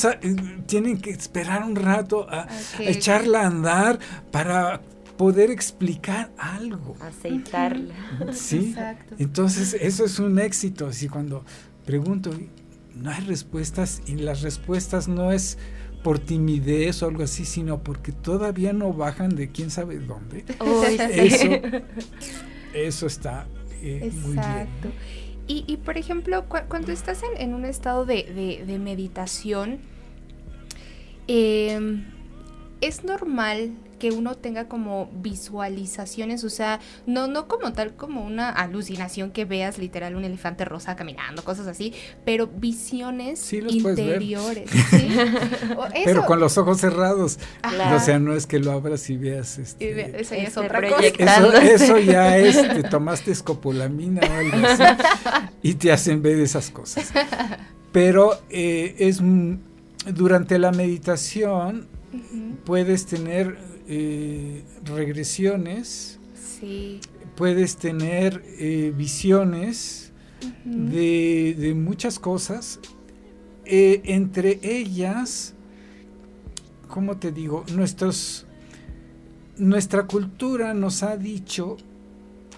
tienen 0.66 0.98
que 1.00 1.12
esperar 1.12 1.64
un 1.64 1.76
rato 1.76 2.26
a, 2.28 2.48
echarla 2.80 3.44
a 3.44 3.48
andar 3.48 4.00
para 4.32 4.82
poder 5.16 5.52
explicar 5.52 6.32
algo. 6.40 6.98
Aceitarla. 7.02 7.94
Sí. 8.34 8.74
Entonces, 9.20 9.76
eso 9.80 10.06
es 10.06 10.18
un 10.18 10.40
éxito. 10.40 10.88
Así 10.88 11.08
cuando 11.08 11.46
pregunto, 11.86 12.32
no 12.96 13.12
hay 13.12 13.24
respuestas 13.26 14.02
y 14.08 14.16
las 14.16 14.42
respuestas 14.42 15.08
no 15.08 15.32
es 15.32 15.60
por 16.04 16.20
timidez 16.20 17.02
o 17.04 17.08
algo 17.08 17.24
así, 17.24 17.46
sino 17.46 17.84
porque 17.84 18.12
todavía 18.12 18.74
no 18.74 18.94
bajan 18.94 19.36
de 19.36 19.50
quién 19.52 19.70
sabe 19.72 20.00
dónde. 20.00 20.46
eso, 21.12 21.48
eso 22.74 23.08
está 23.08 23.48
eh, 23.82 24.12
muy 24.22 24.34
bien. 24.34 24.68
Y, 25.48 25.64
y 25.68 25.78
por 25.78 25.98
ejemplo, 25.98 26.46
cuando 26.48 26.92
estás 26.92 27.22
en, 27.38 27.54
un 27.54 27.66
estado 27.66 28.06
de, 28.06 28.64
de 28.66 28.80
meditación, 28.80 29.80
eh, 31.28 32.02
es 32.82 33.04
normal 33.04 33.72
que 33.98 34.12
uno 34.12 34.36
tenga 34.36 34.68
como 34.68 35.10
visualizaciones, 35.14 36.44
o 36.44 36.50
sea, 36.50 36.80
no, 37.06 37.28
no 37.28 37.48
como 37.48 37.74
tal 37.74 37.96
como 37.96 38.26
una 38.26 38.50
alucinación 38.50 39.32
que 39.32 39.46
veas 39.46 39.78
literal 39.78 40.16
un 40.16 40.24
elefante 40.24 40.66
rosa 40.66 40.96
caminando, 40.96 41.44
cosas 41.44 41.68
así, 41.68 41.94
pero 42.26 42.48
visiones 42.48 43.52
interiores. 43.54 44.70
Pero 46.06 46.26
con 46.26 46.40
los 46.40 46.58
ojos 46.58 46.80
cerrados. 46.80 47.40
O 47.96 48.00
sea, 48.00 48.20
no 48.20 48.34
es 48.34 48.48
que 48.48 48.60
lo 48.60 48.72
abras 48.72 49.10
y 49.10 49.18
veas 49.18 49.58
este, 49.58 50.22
eso 50.22 50.36
ya 50.36 50.42
es 50.42 50.48
este, 50.48 50.60
otra 50.60 50.90
cosa. 50.90 51.64
Eso, 51.64 51.98
ya 51.98 52.38
es, 52.38 52.56
te 52.56 52.84
tomaste 52.84 53.32
escopolamina 53.32 54.22
o 54.22 54.34
algo 54.34 54.68
así 54.68 54.84
y 55.62 55.74
te 55.76 55.92
hacen 55.92 56.22
ver 56.22 56.40
esas 56.40 56.70
cosas. 56.70 57.12
Pero 57.92 58.40
eh, 58.50 58.96
es 59.00 59.22
durante 60.06 60.60
la 60.60 60.72
meditación 60.72 61.88
puedes 62.66 63.06
tener 63.06 63.58
eh, 63.90 64.64
regresiones, 64.84 66.20
puedes 67.38 67.78
tener 67.78 68.44
eh, 68.60 68.92
visiones 68.96 70.12
de, 70.66 71.74
muchas 71.76 72.20
cosas, 72.20 72.80
eh, 73.64 74.02
entre 74.04 74.60
ellas, 74.62 75.54
¿cómo 76.90 77.18
te 77.18 77.32
digo? 77.32 77.64
Nuestros, 77.74 78.46
nuestra 79.56 80.06
cultura 80.06 80.74
nos 80.74 81.04
ha 81.04 81.16
dicho 81.16 81.78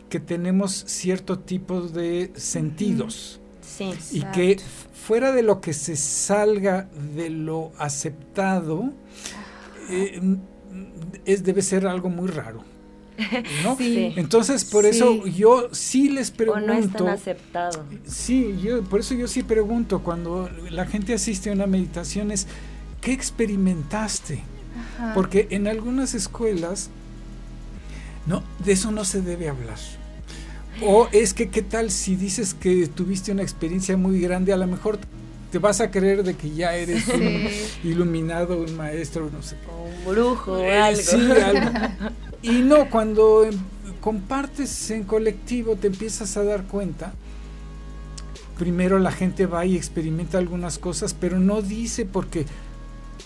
que 0.09 0.19
tenemos 0.19 0.73
cierto 0.87 1.39
tipo 1.39 1.81
de 1.81 2.31
sentidos. 2.35 3.39
y 4.11 4.23
que 4.33 4.57
fuera 4.93 5.31
de 5.31 5.43
lo 5.43 5.61
que 5.61 5.73
se 5.73 5.95
salga 5.95 6.89
de 7.15 7.29
lo 7.29 7.71
aceptado, 7.77 8.93
es, 11.25 11.43
debe 11.43 11.61
ser 11.61 11.87
algo 11.87 12.09
muy 12.09 12.27
raro. 12.27 12.63
¿no? 13.63 13.77
Entonces, 13.79 14.65
por 14.65 14.85
eso 14.85 15.25
yo 15.25 15.69
sí 15.71 16.09
les 16.09 16.31
pregunto. 16.31 16.67
no 16.67 16.73
es 16.73 16.91
tan 16.91 17.07
aceptado. 17.09 17.85
Sí, 18.05 18.57
yo, 18.63 18.83
por 18.83 19.01
eso 19.01 19.13
yo 19.13 19.27
sí 19.27 19.43
pregunto 19.43 19.99
cuando 19.99 20.49
la 20.69 20.85
gente 20.85 21.13
asiste 21.13 21.49
a 21.49 21.53
una 21.53 21.67
meditación 21.67 22.31
es, 22.31 22.47
¿qué 23.01 23.11
experimentaste? 23.13 24.41
Porque 25.13 25.47
en 25.51 25.67
algunas 25.67 26.13
escuelas, 26.13 26.89
no, 28.25 28.43
de 28.63 28.73
eso 28.73 28.91
no 28.91 29.05
se 29.05 29.21
debe 29.21 29.49
hablar. 29.49 29.77
O 30.81 31.09
es 31.11 31.33
que, 31.33 31.49
¿qué 31.49 31.61
tal 31.61 31.91
si 31.91 32.15
dices 32.15 32.53
que 32.53 32.87
tuviste 32.87 33.31
una 33.31 33.41
experiencia 33.41 33.97
muy 33.97 34.19
grande? 34.21 34.53
A 34.53 34.57
lo 34.57 34.67
mejor 34.67 34.99
te 35.51 35.59
vas 35.59 35.81
a 35.81 35.89
creer 35.89 36.23
de 36.23 36.35
que 36.35 36.49
ya 36.51 36.75
eres 36.75 37.07
un 37.07 37.47
iluminado, 37.83 38.57
un 38.57 38.75
maestro, 38.75 39.29
no 39.31 39.41
sé. 39.41 39.55
un 39.67 40.13
brujo 40.13 40.53
o 40.53 40.59
eh, 40.59 40.77
algo. 40.77 41.01
Sí, 41.01 41.31
algo. 41.31 41.71
Y 42.41 42.61
no, 42.61 42.89
cuando 42.89 43.43
em, 43.45 43.57
compartes 43.99 44.91
en 44.91 45.03
colectivo 45.03 45.75
te 45.75 45.87
empiezas 45.87 46.37
a 46.37 46.43
dar 46.43 46.63
cuenta. 46.63 47.13
Primero 48.57 48.99
la 48.99 49.11
gente 49.11 49.45
va 49.45 49.65
y 49.65 49.75
experimenta 49.75 50.37
algunas 50.37 50.77
cosas, 50.77 51.13
pero 51.13 51.39
no 51.39 51.61
dice 51.61 52.05
porque 52.05 52.45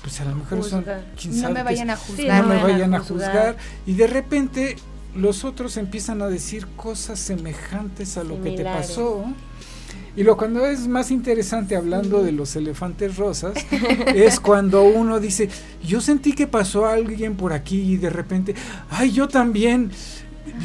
pues 0.01 0.19
a 0.19 0.25
lo 0.25 0.36
mejor 0.36 0.63
son 0.63 0.86
no 0.86 1.49
me 1.51 1.63
vayan 1.63 1.89
a 1.89 1.95
juzgar, 1.95 2.43
no, 2.43 2.49
me 2.49 2.62
vayan 2.62 2.93
a 2.93 2.99
juzgar 2.99 3.57
y 3.86 3.93
de 3.93 4.07
repente 4.07 4.75
los 5.15 5.45
otros 5.45 5.77
empiezan 5.77 6.21
a 6.21 6.27
decir 6.27 6.67
cosas 6.75 7.19
semejantes 7.19 8.17
a 8.17 8.23
lo 8.23 8.41
que 8.41 8.51
te 8.51 8.63
pasó 8.63 9.23
y 10.15 10.23
lo 10.23 10.38
cuando 10.38 10.65
es 10.65 10.88
más 10.88 11.10
interesante 11.12 11.76
hablando 11.76 12.21
de 12.21 12.32
los 12.32 12.56
elefantes 12.56 13.17
rosas 13.17 13.54
es 14.15 14.39
cuando 14.39 14.84
uno 14.84 15.19
dice, 15.19 15.49
yo 15.84 16.02
sentí 16.02 16.34
que 16.34 16.47
pasó 16.47 16.86
alguien 16.86 17.36
por 17.36 17.54
aquí 17.54 17.93
y 17.93 17.97
de 17.97 18.10
repente, 18.10 18.54
ay, 18.89 19.12
yo 19.12 19.28
también, 19.28 19.91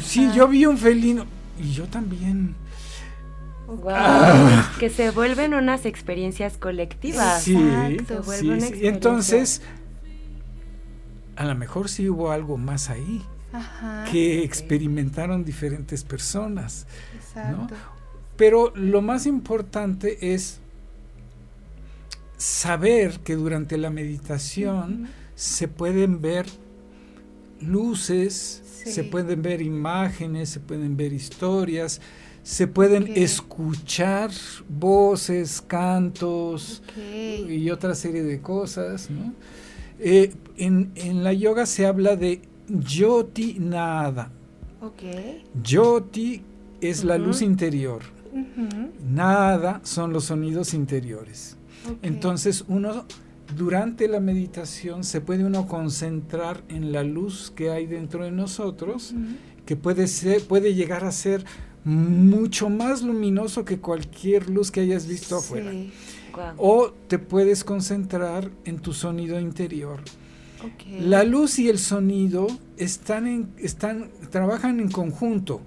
sí, 0.03 0.29
yo 0.35 0.47
vi 0.47 0.65
un 0.65 0.77
felino 0.77 1.25
y 1.59 1.71
yo 1.71 1.87
también. 1.87 2.55
Ah. 3.87 4.71
Que 4.79 4.89
se 4.89 5.11
vuelven 5.11 5.53
unas 5.53 5.85
experiencias 5.85 6.57
colectivas. 6.57 7.43
Sí, 7.43 7.55
sí, 8.39 8.61
sí. 8.61 8.87
Entonces, 8.87 9.61
a 11.35 11.45
lo 11.45 11.55
mejor 11.55 11.87
sí 11.89 12.09
hubo 12.09 12.31
algo 12.31 12.57
más 12.57 12.89
ahí. 12.89 13.23
que 14.11 14.43
experimentaron 14.43 15.43
diferentes 15.43 16.03
personas. 16.03 16.85
Exacto. 17.15 17.75
Pero 18.39 18.71
lo 18.73 19.01
más 19.01 19.25
importante 19.25 20.33
es 20.33 20.61
saber 22.37 23.19
que 23.19 23.35
durante 23.35 23.77
la 23.77 23.89
meditación 23.89 25.09
se 25.35 25.67
pueden 25.67 26.21
ver 26.21 26.45
luces, 27.59 28.63
se 28.85 29.03
pueden 29.03 29.41
ver 29.41 29.61
imágenes, 29.61 30.51
se 30.51 30.61
pueden 30.61 30.95
ver 30.95 31.11
historias, 31.11 31.99
se 32.41 32.65
pueden 32.65 33.11
escuchar 33.13 34.31
voces, 34.69 35.61
cantos 35.61 36.81
y 36.95 37.69
otra 37.69 37.93
serie 37.93 38.23
de 38.23 38.39
cosas. 38.39 39.09
Eh, 39.99 40.33
en, 40.55 41.23
la 41.25 41.33
yoga 41.33 41.65
se 41.65 41.85
habla 41.85 42.15
de 42.15 42.41
yoti 42.69 43.57
nada. 43.59 44.31
Yoti 45.61 46.41
es 46.79 47.03
la 47.03 47.17
luz 47.17 47.41
interior. 47.41 48.18
Nada 49.09 49.81
son 49.83 50.13
los 50.13 50.25
sonidos 50.25 50.73
interiores. 50.73 51.57
Entonces 52.01 52.65
uno 52.67 53.05
durante 53.55 54.07
la 54.07 54.19
meditación 54.19 55.03
se 55.03 55.21
puede 55.21 55.43
uno 55.43 55.67
concentrar 55.67 56.63
en 56.69 56.91
la 56.91 57.03
luz 57.03 57.51
que 57.55 57.71
hay 57.71 57.87
dentro 57.87 58.23
de 58.23 58.31
nosotros, 58.31 59.15
que 59.65 59.75
puede 59.75 60.07
ser, 60.07 60.43
puede 60.43 60.73
llegar 60.73 61.03
a 61.03 61.11
ser 61.11 61.45
mucho 61.83 62.69
más 62.69 63.01
luminoso 63.01 63.65
que 63.65 63.79
cualquier 63.79 64.49
luz 64.49 64.69
que 64.71 64.81
hayas 64.81 65.07
visto 65.07 65.37
afuera. 65.37 65.71
O 66.57 66.91
te 67.07 67.17
puedes 67.17 67.63
concentrar 67.63 68.51
en 68.65 68.79
tu 68.79 68.93
sonido 68.93 69.39
interior. 69.39 70.01
La 70.99 71.23
luz 71.23 71.57
y 71.57 71.69
el 71.69 71.79
sonido 71.79 72.47
están 72.77 73.27
en, 73.27 73.49
están, 73.57 74.09
trabajan 74.29 74.79
en 74.79 74.91
conjunto. 74.91 75.61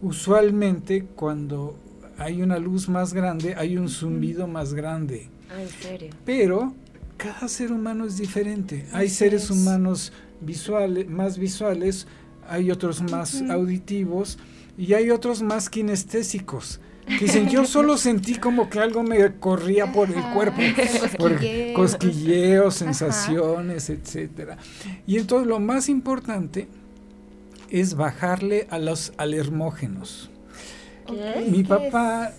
Usualmente 0.00 1.04
cuando 1.04 1.78
hay 2.18 2.42
una 2.42 2.58
luz 2.58 2.88
más 2.88 3.12
grande, 3.12 3.54
hay 3.56 3.76
un 3.76 3.88
zumbido 3.88 4.46
más 4.46 4.74
grande. 4.74 5.28
Ah, 5.50 5.62
¿en 5.62 5.68
serio? 5.68 6.10
Pero 6.24 6.74
cada 7.16 7.48
ser 7.48 7.72
humano 7.72 8.04
es 8.06 8.16
diferente. 8.16 8.86
Hay 8.92 9.08
seres 9.08 9.50
humanos 9.50 10.12
visuales, 10.40 11.08
más 11.08 11.38
visuales, 11.38 12.06
hay 12.48 12.70
otros 12.70 13.02
más 13.02 13.42
auditivos 13.48 14.38
y 14.76 14.94
hay 14.94 15.10
otros 15.10 15.42
más 15.42 15.70
kinestésicos. 15.70 16.80
Que 17.06 17.26
dicen, 17.26 17.48
yo 17.48 17.64
solo 17.66 17.96
sentí 17.98 18.36
como 18.36 18.70
que 18.70 18.78
algo 18.80 19.02
me 19.02 19.38
corría 19.38 19.92
por 19.92 20.08
el 20.10 20.22
cuerpo, 20.32 20.58
por 21.18 21.38
cosquilleos, 21.74 22.74
sensaciones, 22.74 23.90
etcétera. 23.90 24.56
Y 25.06 25.18
entonces 25.18 25.46
lo 25.46 25.60
más 25.60 25.88
importante 25.88 26.68
es 27.70 27.94
bajarle 27.94 28.66
a 28.70 28.78
los 28.78 29.12
alermógenos. 29.16 30.30
Mi 31.48 31.64
papá 31.64 32.32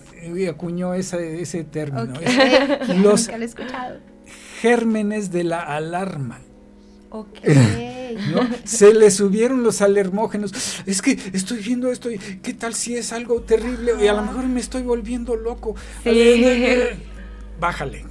acuñó 0.48 0.94
ese 0.94 1.64
término. 1.64 2.14
Los 3.02 3.30
gérmenes 4.60 5.30
de 5.30 5.44
la 5.44 5.60
alarma. 5.62 6.40
Se 8.64 8.94
le 8.94 9.10
subieron 9.10 9.62
los 9.62 9.80
alermógenos. 9.82 10.52
Es 10.86 11.02
que 11.02 11.18
estoy 11.32 11.58
viendo 11.58 11.90
esto 11.90 12.10
y 12.10 12.18
qué 12.18 12.54
tal 12.54 12.74
si 12.74 12.96
es 12.96 13.12
algo 13.12 13.42
terrible 13.42 13.92
y 14.02 14.08
a 14.08 14.14
lo 14.14 14.22
mejor 14.22 14.46
me 14.46 14.60
estoy 14.60 14.82
volviendo 14.82 15.36
loco. 15.36 15.74
Bájale. 17.60 18.04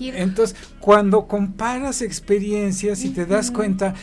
Entonces, 0.00 0.56
cuando 0.80 1.26
comparas 1.26 2.02
experiencias 2.02 3.04
y 3.04 3.10
te 3.10 3.26
das 3.26 3.50
cuenta 3.50 3.94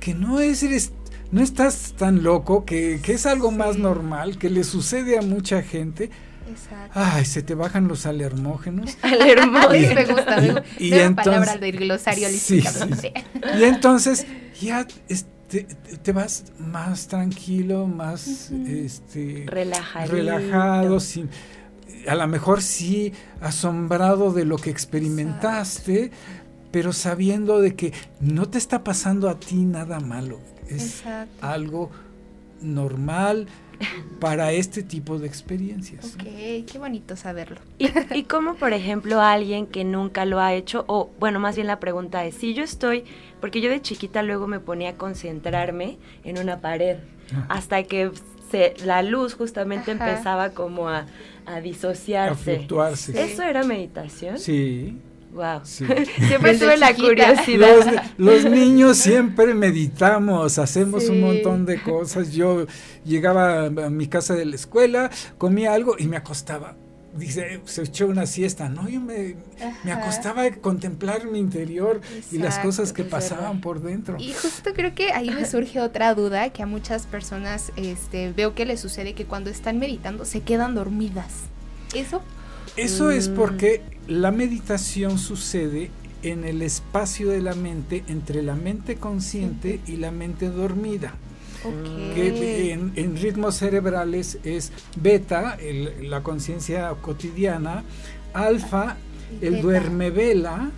que 0.00 0.14
no 0.14 0.40
es 0.40 0.62
eres 0.62 0.92
no 1.30 1.42
estás 1.42 1.94
tan 1.96 2.22
loco, 2.22 2.64
que, 2.64 3.00
es 3.04 3.26
algo 3.26 3.50
más 3.50 3.78
normal, 3.78 4.38
que 4.38 4.50
le 4.50 4.64
sucede 4.64 5.18
a 5.18 5.22
mucha 5.22 5.62
gente. 5.62 6.10
Exacto. 6.48 6.92
Ay, 6.94 7.24
se 7.24 7.42
te 7.42 7.54
bajan 7.54 7.88
los 7.88 8.06
alermógenos. 8.06 8.96
Alermógenos, 9.02 9.94
me 9.94 10.04
gusta, 10.04 10.40
me 10.40 10.62
y, 10.78 11.14
palabra 11.14 11.56
del 11.56 11.76
glosario 11.76 12.28
sí, 12.28 12.62
Y 13.58 13.64
entonces 13.64 14.26
ya 14.60 14.86
este, 15.08 15.64
te 16.02 16.12
vas 16.12 16.44
más 16.58 17.08
tranquilo, 17.08 17.86
más 17.86 18.52
este, 18.52 19.44
relajado, 19.48 21.00
sin, 21.00 21.28
a 22.06 22.14
lo 22.14 22.28
mejor 22.28 22.62
sí 22.62 23.12
asombrado 23.40 24.32
de 24.32 24.44
lo 24.44 24.56
que 24.56 24.70
experimentaste, 24.70 26.12
pero 26.70 26.92
sabiendo 26.92 27.60
de 27.60 27.74
que 27.74 27.92
no 28.20 28.48
te 28.48 28.58
está 28.58 28.84
pasando 28.84 29.28
a 29.28 29.40
ti 29.40 29.56
nada 29.56 29.98
malo 29.98 30.38
es 30.68 31.04
algo 31.40 31.90
normal 32.60 33.46
para 34.20 34.52
este 34.52 34.82
tipo 34.82 35.18
de 35.18 35.26
experiencias. 35.26 36.14
Ok, 36.14 36.22
qué 36.66 36.78
bonito 36.78 37.16
saberlo. 37.16 37.58
¿Y, 37.78 37.88
¿Y 38.14 38.22
cómo, 38.24 38.54
por 38.54 38.72
ejemplo, 38.72 39.20
alguien 39.20 39.66
que 39.66 39.84
nunca 39.84 40.24
lo 40.24 40.40
ha 40.40 40.54
hecho, 40.54 40.84
o 40.88 41.10
bueno, 41.18 41.38
más 41.40 41.56
bien 41.56 41.66
la 41.66 41.78
pregunta 41.78 42.24
es, 42.24 42.36
si 42.36 42.54
yo 42.54 42.62
estoy, 42.62 43.04
porque 43.40 43.60
yo 43.60 43.70
de 43.70 43.82
chiquita 43.82 44.22
luego 44.22 44.46
me 44.46 44.60
ponía 44.60 44.90
a 44.90 44.94
concentrarme 44.94 45.98
en 46.24 46.38
una 46.38 46.60
pared, 46.60 46.96
hasta 47.48 47.82
que 47.82 48.10
se, 48.50 48.74
la 48.84 49.02
luz 49.02 49.34
justamente 49.34 49.90
empezaba 49.90 50.50
como 50.50 50.88
a, 50.88 51.06
a 51.44 51.60
disociarse. 51.60 52.52
A 52.52 52.56
fluctuarse. 52.56 53.22
¿Eso 53.22 53.42
era 53.42 53.62
meditación? 53.64 54.38
Sí. 54.38 54.96
Wow. 55.36 55.60
siempre 55.64 56.56
tuve 56.56 56.78
la 56.78 56.94
curiosidad. 56.94 58.04
Los, 58.16 58.44
niños 58.50 58.96
siempre 58.96 59.52
meditamos, 59.52 60.58
hacemos 60.58 61.10
un 61.10 61.20
montón 61.20 61.66
de 61.66 61.82
cosas. 61.82 62.32
Yo 62.32 62.66
llegaba 63.04 63.66
a 63.66 63.90
mi 63.90 64.06
casa 64.06 64.34
de 64.34 64.46
la 64.46 64.56
escuela, 64.56 65.10
comía 65.36 65.74
algo 65.74 65.96
y 65.98 66.06
me 66.06 66.16
acostaba. 66.16 66.74
Dice, 67.14 67.60
se 67.66 67.82
echó 67.82 68.06
una 68.06 68.24
siesta. 68.24 68.70
No, 68.70 68.88
yo 68.88 69.00
me, 69.00 69.36
me 69.84 69.92
acostaba 69.92 70.44
a 70.44 70.50
contemplar 70.52 71.26
mi 71.26 71.38
interior 71.38 72.00
y 72.32 72.38
las 72.38 72.58
cosas 72.58 72.94
que 72.94 73.04
pasaban 73.04 73.60
por 73.60 73.82
dentro. 73.82 74.16
Y 74.18 74.32
justo 74.32 74.72
creo 74.74 74.94
que 74.94 75.12
ahí 75.12 75.28
me 75.28 75.44
surge 75.44 75.80
otra 75.80 76.14
duda 76.14 76.48
que 76.50 76.62
a 76.62 76.66
muchas 76.66 77.04
personas 77.06 77.72
este, 77.76 78.32
veo 78.32 78.54
que 78.54 78.64
les 78.64 78.80
sucede 78.80 79.12
que 79.14 79.26
cuando 79.26 79.50
están 79.50 79.78
meditando 79.78 80.24
se 80.24 80.40
quedan 80.40 80.74
dormidas. 80.74 81.44
¿Eso 81.94 82.22
eso 82.76 83.10
es 83.10 83.28
mm. 83.28 83.34
porque 83.34 83.82
la 84.06 84.30
meditación 84.30 85.18
sucede 85.18 85.90
en 86.22 86.44
el 86.44 86.62
espacio 86.62 87.28
de 87.28 87.40
la 87.40 87.54
mente 87.54 88.04
entre 88.08 88.42
la 88.42 88.54
mente 88.54 88.96
consciente 88.96 89.80
y 89.86 89.96
la 89.96 90.10
mente 90.10 90.48
dormida. 90.48 91.14
Que 92.14 92.72
en, 92.72 93.16
ritmos 93.16 93.56
cerebrales 93.56 94.38
es 94.44 94.72
beta, 94.94 95.58
la 96.00 96.22
conciencia 96.22 96.90
cotidiana, 97.00 97.82
alfa, 98.34 98.96
el 99.40 99.62
duerme 99.62 100.10
vela, 100.10 100.70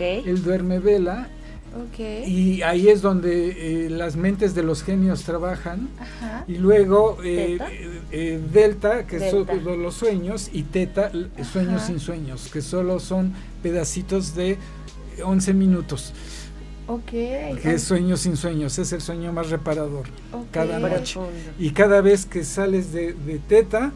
el 0.00 0.42
duerme 0.44 0.78
vela 0.78 1.28
y 2.26 2.62
ahí 2.62 2.88
es 2.88 3.02
donde 3.02 3.86
eh, 3.86 3.90
las 3.90 4.16
mentes 4.16 4.54
de 4.54 4.62
los 4.62 4.82
genios 4.82 5.22
trabajan. 5.24 5.88
Y 6.46 6.56
luego 6.56 7.18
eh, 7.24 7.58
eh, 8.10 8.40
delta, 8.52 9.06
que 9.06 9.30
son 9.30 9.46
los 9.82 9.94
sueños, 9.94 10.50
y 10.52 10.62
teta, 10.62 11.10
sueños 11.50 11.82
sin 11.82 12.00
sueños, 12.00 12.48
que 12.52 12.62
solo 12.62 13.00
son 13.00 13.34
pedacitos 13.62 14.34
de 14.34 14.58
11 15.22 15.54
minutos. 15.54 16.12
Que 17.06 17.74
es 17.74 17.82
sueños 17.82 18.20
sin 18.20 18.36
sueños, 18.36 18.78
es 18.78 18.92
el 18.92 19.00
sueño 19.00 19.32
más 19.32 19.50
reparador. 19.50 20.06
Cada 20.50 20.78
noche. 20.78 21.20
Y 21.58 21.70
cada 21.72 22.00
vez 22.00 22.24
que 22.24 22.44
sales 22.44 22.92
de, 22.92 23.12
de 23.12 23.38
teta, 23.38 23.92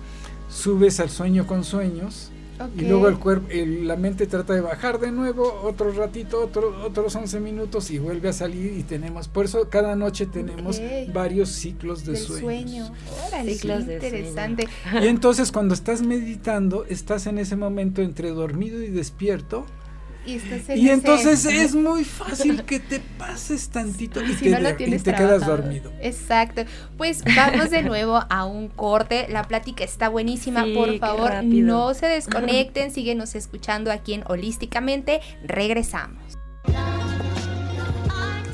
subes 0.51 1.01
al 1.01 1.09
sueño 1.09 1.47
con 1.47 1.64
sueños 1.64 2.32
y 2.77 2.83
luego 2.83 3.09
el 3.09 3.19
cuerpo, 3.19 3.49
la 3.53 3.97
mente 3.97 4.27
trata 4.27 4.55
de 4.55 4.61
bajar 4.61 5.01
de 5.01 5.11
nuevo, 5.11 5.62
otro 5.65 5.93
ratito, 5.93 6.43
otro, 6.43 6.85
otros 6.85 7.15
11 7.15 7.41
minutos 7.41 7.91
y 7.91 7.99
vuelve 7.99 8.29
a 8.29 8.33
salir 8.33 8.77
y 8.79 8.83
tenemos, 8.83 9.29
por 9.29 9.47
eso 9.47 9.69
cada 9.69 9.97
noche 9.97 10.27
tenemos 10.27 10.81
varios 11.12 11.49
ciclos 11.51 12.05
de 12.05 12.17
sueño. 12.17 12.93
ciclos 13.45 13.87
de 13.87 13.95
interesante. 13.95 14.69
Y 15.01 15.07
entonces 15.07 15.53
cuando 15.53 15.75
estás 15.75 16.03
meditando, 16.03 16.85
estás 16.88 17.27
en 17.27 17.38
ese 17.38 17.57
momento 17.57 18.03
entre 18.03 18.31
dormido 18.31 18.83
y 18.83 18.88
despierto 18.88 19.67
y, 20.25 20.89
entonces 20.89 21.45
es 21.45 21.75
muy 21.75 22.05
fácil 22.05 22.63
que 22.65 22.79
te 22.79 23.01
pases 23.01 23.69
tantito 23.69 24.23
y, 24.25 24.35
te, 24.35 25.15
quedas 25.15 25.47
dormido. 25.47 25.93
Exacto. 26.01 26.63
Pues 26.97 27.23
vamos 27.37 27.71
de 27.71 27.83
nuevo 27.83 28.21
a 28.29 28.45
un 28.45 28.69
corte. 28.69 29.27
La 29.29 29.45
plática 29.45 29.85
está 29.85 30.09
buenísima. 30.09 30.65
Por 30.75 30.99
favor, 30.99 31.43
no 31.45 31.95
se 31.95 32.07
desconecten. 32.07 32.93
Síguenos 32.93 33.35
escuchando 33.35 33.91
aquí 33.91 34.15
en 34.15 34.25
Holísticamente. 34.27 35.21
Regresamos. 35.45 36.39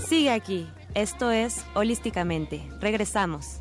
Sigue 0.07 0.31
aquí. 0.31 0.67
Esto 0.95 1.31
es 1.31 1.65
Holísticamente. 1.75 2.63
Regresamos. 2.81 3.61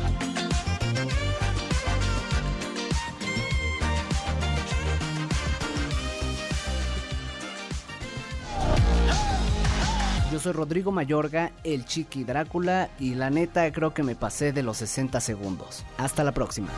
Soy 10.41 10.53
Rodrigo 10.53 10.91
Mayorga, 10.91 11.51
el 11.63 11.85
Chiqui 11.85 12.23
Drácula, 12.23 12.89
y 12.99 13.15
la 13.15 13.29
neta 13.29 13.71
creo 13.71 13.93
que 13.93 14.03
me 14.03 14.15
pasé 14.15 14.51
de 14.51 14.63
los 14.63 14.77
60 14.77 15.21
segundos. 15.21 15.85
Hasta 15.97 16.23
la 16.23 16.31
próxima. 16.31 16.69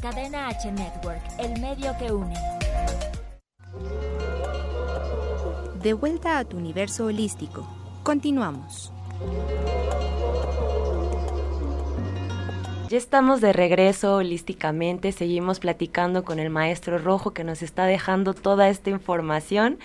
Cadena 0.00 0.48
H 0.48 0.72
Network, 0.72 1.22
el 1.38 1.60
medio 1.60 1.94
que 1.98 2.10
une. 2.10 2.34
De 5.82 5.92
vuelta 5.92 6.38
a 6.38 6.44
tu 6.44 6.56
universo 6.56 7.06
holístico. 7.06 7.66
Continuamos. 8.02 8.92
Ya 12.90 12.98
estamos 12.98 13.40
de 13.40 13.52
regreso 13.52 14.16
holísticamente, 14.16 15.12
seguimos 15.12 15.60
platicando 15.60 16.24
con 16.24 16.40
el 16.40 16.50
maestro 16.50 16.98
Rojo 16.98 17.32
que 17.32 17.44
nos 17.44 17.62
está 17.62 17.86
dejando 17.86 18.34
toda 18.34 18.68
esta 18.68 18.90
información. 18.90 19.78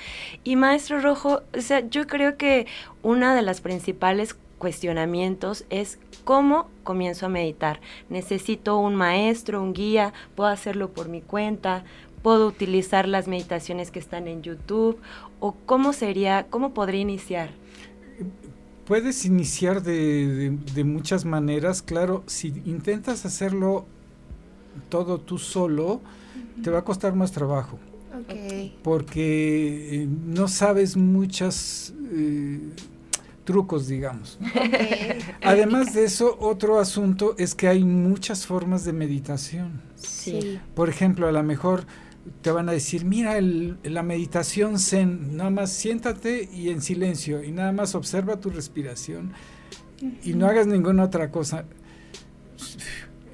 Y 0.44 0.56
maestro 0.56 1.00
Rojo, 1.00 1.44
o 1.56 1.62
sea, 1.62 1.88
yo 1.88 2.08
creo 2.08 2.36
que 2.36 2.66
una 3.04 3.36
de 3.36 3.44
las 3.44 3.62
principales 3.62 4.36
cuestionamientos 4.58 5.66
es 5.70 6.00
cómo 6.24 6.68
comienzo 6.82 7.28
a 7.28 7.30
meditar. 7.30 7.80
Necesito 8.10 8.80
un 8.80 8.96
maestro, 8.96 9.62
un 9.62 9.74
guía, 9.74 10.12
puedo 10.34 10.50
hacerlo 10.50 10.90
por 10.90 11.08
mi 11.08 11.22
cuenta, 11.22 11.84
puedo 12.24 12.48
utilizar 12.48 13.08
las 13.08 13.28
meditaciones 13.28 13.92
que 13.92 14.00
están 14.00 14.28
en 14.28 14.42
YouTube 14.42 15.00
o 15.40 15.52
cómo 15.68 15.94
sería, 15.94 16.48
cómo 16.50 16.74
podría 16.74 17.02
iniciar. 17.02 17.52
Puedes 18.86 19.26
iniciar 19.26 19.82
de, 19.82 20.84
muchas 20.86 21.26
maneras, 21.26 21.82
claro, 21.82 22.24
si 22.28 22.50
intentas 22.66 23.26
hacerlo 23.26 23.86
todo 24.90 25.20
tú 25.20 25.38
solo, 25.40 26.02
te 26.64 26.70
va 26.70 26.80
a 26.80 26.84
costar 26.84 27.16
más 27.16 27.32
trabajo. 27.32 27.80
Porque 28.84 30.04
eh, 30.04 30.08
no 30.08 30.48
sabes 30.48 30.96
muchos 30.96 31.94
eh, 32.12 32.60
trucos, 33.44 33.88
digamos. 33.88 34.38
Además 35.44 35.94
de 35.94 36.06
eso, 36.06 36.38
otro 36.40 36.80
asunto 36.80 37.36
es 37.38 37.56
que 37.56 37.68
hay 37.68 37.84
muchas 37.84 38.46
formas 38.46 38.86
de 38.86 38.94
meditación. 38.94 39.82
Sí. 39.96 40.60
Por 40.76 40.90
ejemplo, 40.90 41.28
a 41.28 41.32
lo 41.32 41.44
mejor 41.44 41.86
te 42.42 42.52
van 42.52 42.70
a 42.70 42.72
decir, 42.72 43.06
mira, 43.06 43.40
la 43.42 44.04
meditación 44.04 44.80
zen, 44.80 45.38
nada 45.38 45.50
más 45.50 45.72
siéntate 45.72 46.50
y 46.52 46.70
en 46.70 46.82
silencio 46.82 47.44
y 47.44 47.52
nada 47.52 47.72
más 47.72 47.96
observa 47.96 48.40
tu 48.40 48.50
respiración 48.50 49.34
y 50.24 50.34
no 50.34 50.48
hagas 50.48 50.68
ninguna 50.68 51.04
otra 51.04 51.32
cosa 51.32 51.66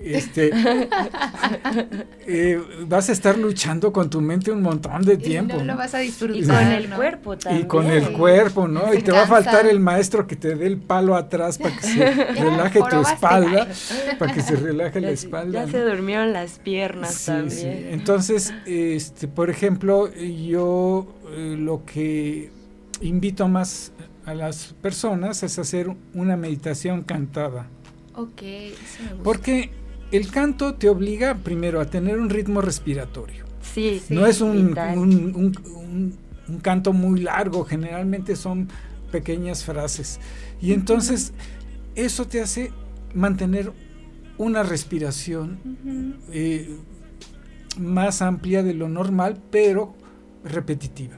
este, 0.04 0.52
eh, 2.28 2.62
vas 2.88 3.10
a 3.10 3.12
estar 3.12 3.38
luchando 3.38 3.92
con 3.92 4.10
tu 4.10 4.22
mente 4.22 4.52
un 4.52 4.62
montón 4.62 5.04
de 5.04 5.18
tiempo. 5.18 5.56
Y 5.56 5.60
no 5.60 5.66
lo 5.66 5.78
vas 5.78 5.94
a 5.94 6.00
disfrutar. 6.00 6.38
Y 6.38 6.46
con 6.46 6.68
el 6.68 6.90
cuerpo 6.90 7.38
también. 7.38 7.66
Y 7.66 7.68
con 7.68 7.86
el 7.88 8.12
cuerpo, 8.14 8.68
¿no? 8.68 8.94
y 8.94 9.02
te 9.02 9.12
va 9.12 9.24
a 9.24 9.28
faltar 9.28 9.66
el 9.68 9.80
maestro 9.80 10.28
que 10.28 10.36
te 10.36 10.56
dé 10.56 10.68
el 10.68 10.78
palo 10.78 11.16
atrás 11.16 11.58
para 11.58 11.76
que 11.76 11.88
se 11.88 12.14
relaje 12.34 12.80
tu 12.90 13.02
espalda, 13.02 13.68
para 14.18 14.34
que 14.34 14.42
se 14.42 14.56
relaje 14.58 15.02
la 15.02 15.12
espalda. 15.12 15.66
Ya 15.66 15.72
se 15.72 15.82
durmieron 15.82 16.34
las 16.34 16.60
piernas 16.60 17.26
también. 17.26 17.88
Entonces, 17.92 18.54
este, 18.66 19.28
por 19.28 19.50
ejemplo, 19.50 20.12
yo 20.14 21.16
eh, 21.32 21.56
lo 21.58 21.86
que 21.86 22.52
invito 23.02 23.48
más 23.48 23.92
a 24.26 24.34
las 24.34 24.74
personas 24.82 25.44
es 25.44 25.58
hacer 25.60 25.90
una 26.14 26.38
meditación 26.38 27.04
cantada. 27.04 27.68
Ok, 28.16 28.42
Porque 29.24 29.72
el 30.12 30.30
canto 30.30 30.76
te 30.76 30.89
obliga 30.89 31.36
primero 31.36 31.80
a 31.80 31.86
tener 31.86 32.19
un 32.19 32.30
ritmo 32.30 32.62
respiratorio. 32.62 33.45
Sí, 33.62 34.02
No 34.10 34.26
es 34.26 34.41
un, 34.41 34.78
un, 34.78 36.17
canto 36.62 36.91
muy 36.91 37.21
largo, 37.21 37.63
generalmente 37.63 38.36
son 38.36 38.67
pequeñas 39.12 39.63
frases. 39.63 40.19
Y 40.62 40.74
entonces 40.74 41.34
eso 41.95 42.28
te 42.28 42.41
hace 42.41 42.71
mantener 43.13 43.71
una 44.38 44.63
respiración 44.63 45.60
eh, 46.32 46.76
más 47.78 48.21
amplia 48.21 48.63
de 48.63 48.74
lo 48.74 48.89
normal, 48.89 49.39
pero 49.52 49.93
repetitiva. 50.43 51.15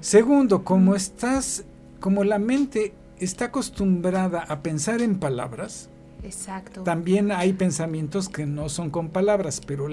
Segundo, 0.00 0.64
como 0.64 0.94
estás, 0.94 1.64
como 2.00 2.24
la 2.24 2.38
mente 2.38 2.92
está 3.18 3.46
acostumbrada 3.46 4.40
a 4.40 4.62
pensar 4.62 5.00
en 5.00 5.18
palabras, 5.18 5.89
Exacto. 6.24 6.82
También 6.82 7.32
hay 7.32 7.52
pensamientos 7.52 8.28
que 8.28 8.46
no 8.46 8.68
son 8.68 8.90
con 8.90 9.08
palabras, 9.08 9.60
pero 9.64 9.88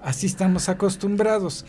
así 0.00 0.26
estamos 0.26 0.68
acostumbrados. 0.68 1.64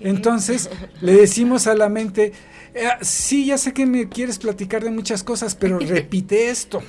Entonces 0.00 0.70
le 1.00 1.14
decimos 1.14 1.66
a 1.66 1.74
la 1.74 1.88
mente, 1.88 2.32
eh, 2.74 2.88
sí, 3.02 3.46
ya 3.46 3.58
sé 3.58 3.72
que 3.72 3.86
me 3.86 4.08
quieres 4.08 4.38
platicar 4.38 4.82
de 4.82 4.90
muchas 4.90 5.22
cosas, 5.22 5.54
pero 5.54 5.78
repite 5.80 6.48
esto. 6.48 6.82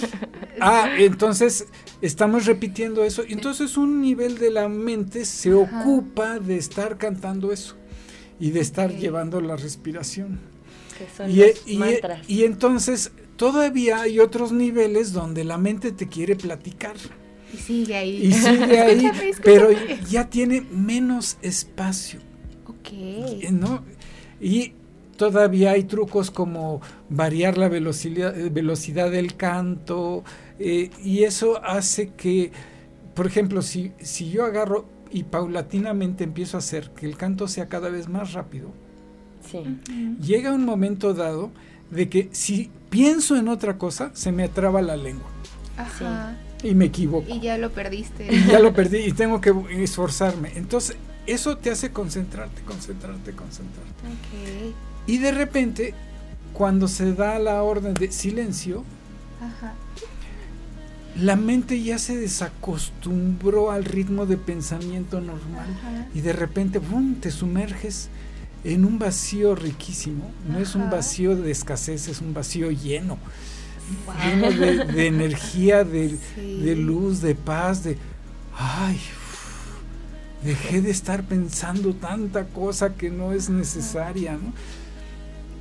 ah, 0.60 0.88
entonces 0.98 1.66
estamos 2.00 2.46
repitiendo 2.46 3.04
eso. 3.04 3.22
Entonces 3.28 3.76
un 3.76 4.00
nivel 4.00 4.38
de 4.38 4.50
la 4.50 4.68
mente 4.68 5.24
se 5.24 5.52
ocupa 5.52 6.38
de 6.38 6.56
estar 6.56 6.98
cantando 6.98 7.52
eso 7.52 7.76
y 8.38 8.50
de 8.50 8.60
estar 8.60 8.92
llevando 8.92 9.40
la 9.40 9.56
respiración. 9.56 10.40
y, 11.28 11.40
e, 11.40 11.54
e, 11.66 12.00
y 12.28 12.44
entonces 12.44 13.10
todavía 13.36 14.00
hay 14.02 14.20
otros 14.20 14.52
niveles 14.52 15.12
donde 15.12 15.44
la 15.44 15.58
mente 15.58 15.92
te 15.92 16.08
quiere 16.08 16.36
platicar. 16.36 16.96
Y 17.52 17.56
sigue 17.56 17.96
ahí. 17.96 18.26
Y 18.26 18.32
sigue 18.32 18.80
ahí, 18.80 19.10
pero 19.42 19.68
ya 20.08 20.28
tiene 20.28 20.60
menos 20.60 21.38
espacio. 21.42 22.20
Ok. 22.66 22.90
¿No? 23.50 23.84
Y 24.40 24.72
todavía 25.16 25.72
hay 25.72 25.84
trucos 25.84 26.30
como 26.30 26.80
variar 27.08 27.56
la 27.58 27.68
velocidad, 27.68 28.38
eh, 28.38 28.50
velocidad 28.50 29.10
del 29.10 29.36
canto, 29.36 30.24
eh, 30.58 30.90
y 31.02 31.24
eso 31.24 31.62
hace 31.64 32.10
que, 32.10 32.52
por 33.14 33.26
ejemplo, 33.26 33.62
si, 33.62 33.92
si 34.00 34.30
yo 34.30 34.44
agarro 34.44 34.86
y 35.10 35.24
paulatinamente 35.24 36.24
empiezo 36.24 36.56
a 36.56 36.58
hacer 36.58 36.90
que 36.90 37.06
el 37.06 37.16
canto 37.16 37.48
sea 37.48 37.68
cada 37.68 37.88
vez 37.88 38.08
más 38.08 38.32
rápido, 38.32 38.70
llega 40.20 40.52
un 40.52 40.64
momento 40.64 41.14
dado 41.14 41.50
de 41.90 42.08
que 42.08 42.28
si 42.32 42.70
pienso 42.94 43.34
en 43.34 43.48
otra 43.48 43.76
cosa, 43.76 44.12
se 44.14 44.30
me 44.30 44.44
atraba 44.44 44.80
la 44.80 44.96
lengua. 44.96 45.26
Ajá. 45.76 46.36
Y 46.62 46.76
me 46.76 46.84
equivoco. 46.84 47.26
Y 47.28 47.40
ya 47.40 47.58
lo 47.58 47.72
perdiste. 47.72 48.32
Y 48.32 48.44
ya 48.46 48.60
lo 48.60 48.72
perdí 48.72 48.98
y 48.98 49.12
tengo 49.12 49.40
que 49.40 49.52
esforzarme. 49.82 50.52
Entonces, 50.54 50.96
eso 51.26 51.58
te 51.58 51.72
hace 51.72 51.90
concentrarte, 51.90 52.62
concentrarte, 52.62 53.32
concentrarte. 53.32 53.90
Okay. 54.28 54.74
Y 55.08 55.18
de 55.18 55.32
repente, 55.32 55.92
cuando 56.52 56.86
se 56.86 57.14
da 57.14 57.40
la 57.40 57.64
orden 57.64 57.94
de 57.94 58.12
silencio, 58.12 58.84
la 61.20 61.34
mente 61.34 61.82
ya 61.82 61.98
se 61.98 62.16
desacostumbró 62.16 63.72
al 63.72 63.84
ritmo 63.84 64.24
de 64.24 64.36
pensamiento 64.36 65.20
normal 65.20 65.66
y 66.14 66.20
de 66.20 66.32
repente, 66.32 66.78
¡bum!, 66.78 67.16
te 67.16 67.32
sumerges 67.32 68.08
en 68.64 68.84
un 68.84 68.98
vacío 68.98 69.54
riquísimo. 69.54 70.32
No 70.48 70.58
es 70.58 70.74
un 70.74 70.90
vacío 70.90 71.36
de 71.36 71.50
escasez, 71.50 72.08
es 72.08 72.20
un 72.20 72.34
vacío 72.34 72.70
lleno. 72.70 73.18
Lleno 74.24 74.50
de, 74.50 75.06
energía, 75.06 75.84
de, 75.84 76.18
luz, 76.76 77.20
de 77.20 77.34
paz, 77.34 77.84
de... 77.84 77.98
¡Ay! 78.56 78.98
dejé 80.44 80.82
de 80.82 80.90
estar 80.90 81.24
pensando 81.24 81.94
tanta 81.94 82.44
cosa 82.48 82.94
que 82.94 83.10
no 83.10 83.32
es 83.32 83.48
necesaria, 83.48 84.32
¿no? 84.32 84.52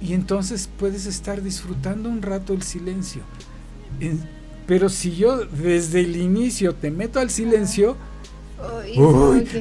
Y 0.05 0.13
entonces 0.13 0.69
puedes 0.77 1.05
estar 1.05 1.41
disfrutando 1.41 2.09
un 2.09 2.21
rato 2.21 2.53
el 2.53 2.61
silencio. 2.61 3.21
pero 4.67 4.89
si 4.89 5.15
yo 5.15 5.45
desde 5.45 6.01
el 6.01 6.17
inicio 6.17 6.75
te 6.75 6.91
meto 6.91 7.19
al 7.19 7.29
silencio, 7.29 7.95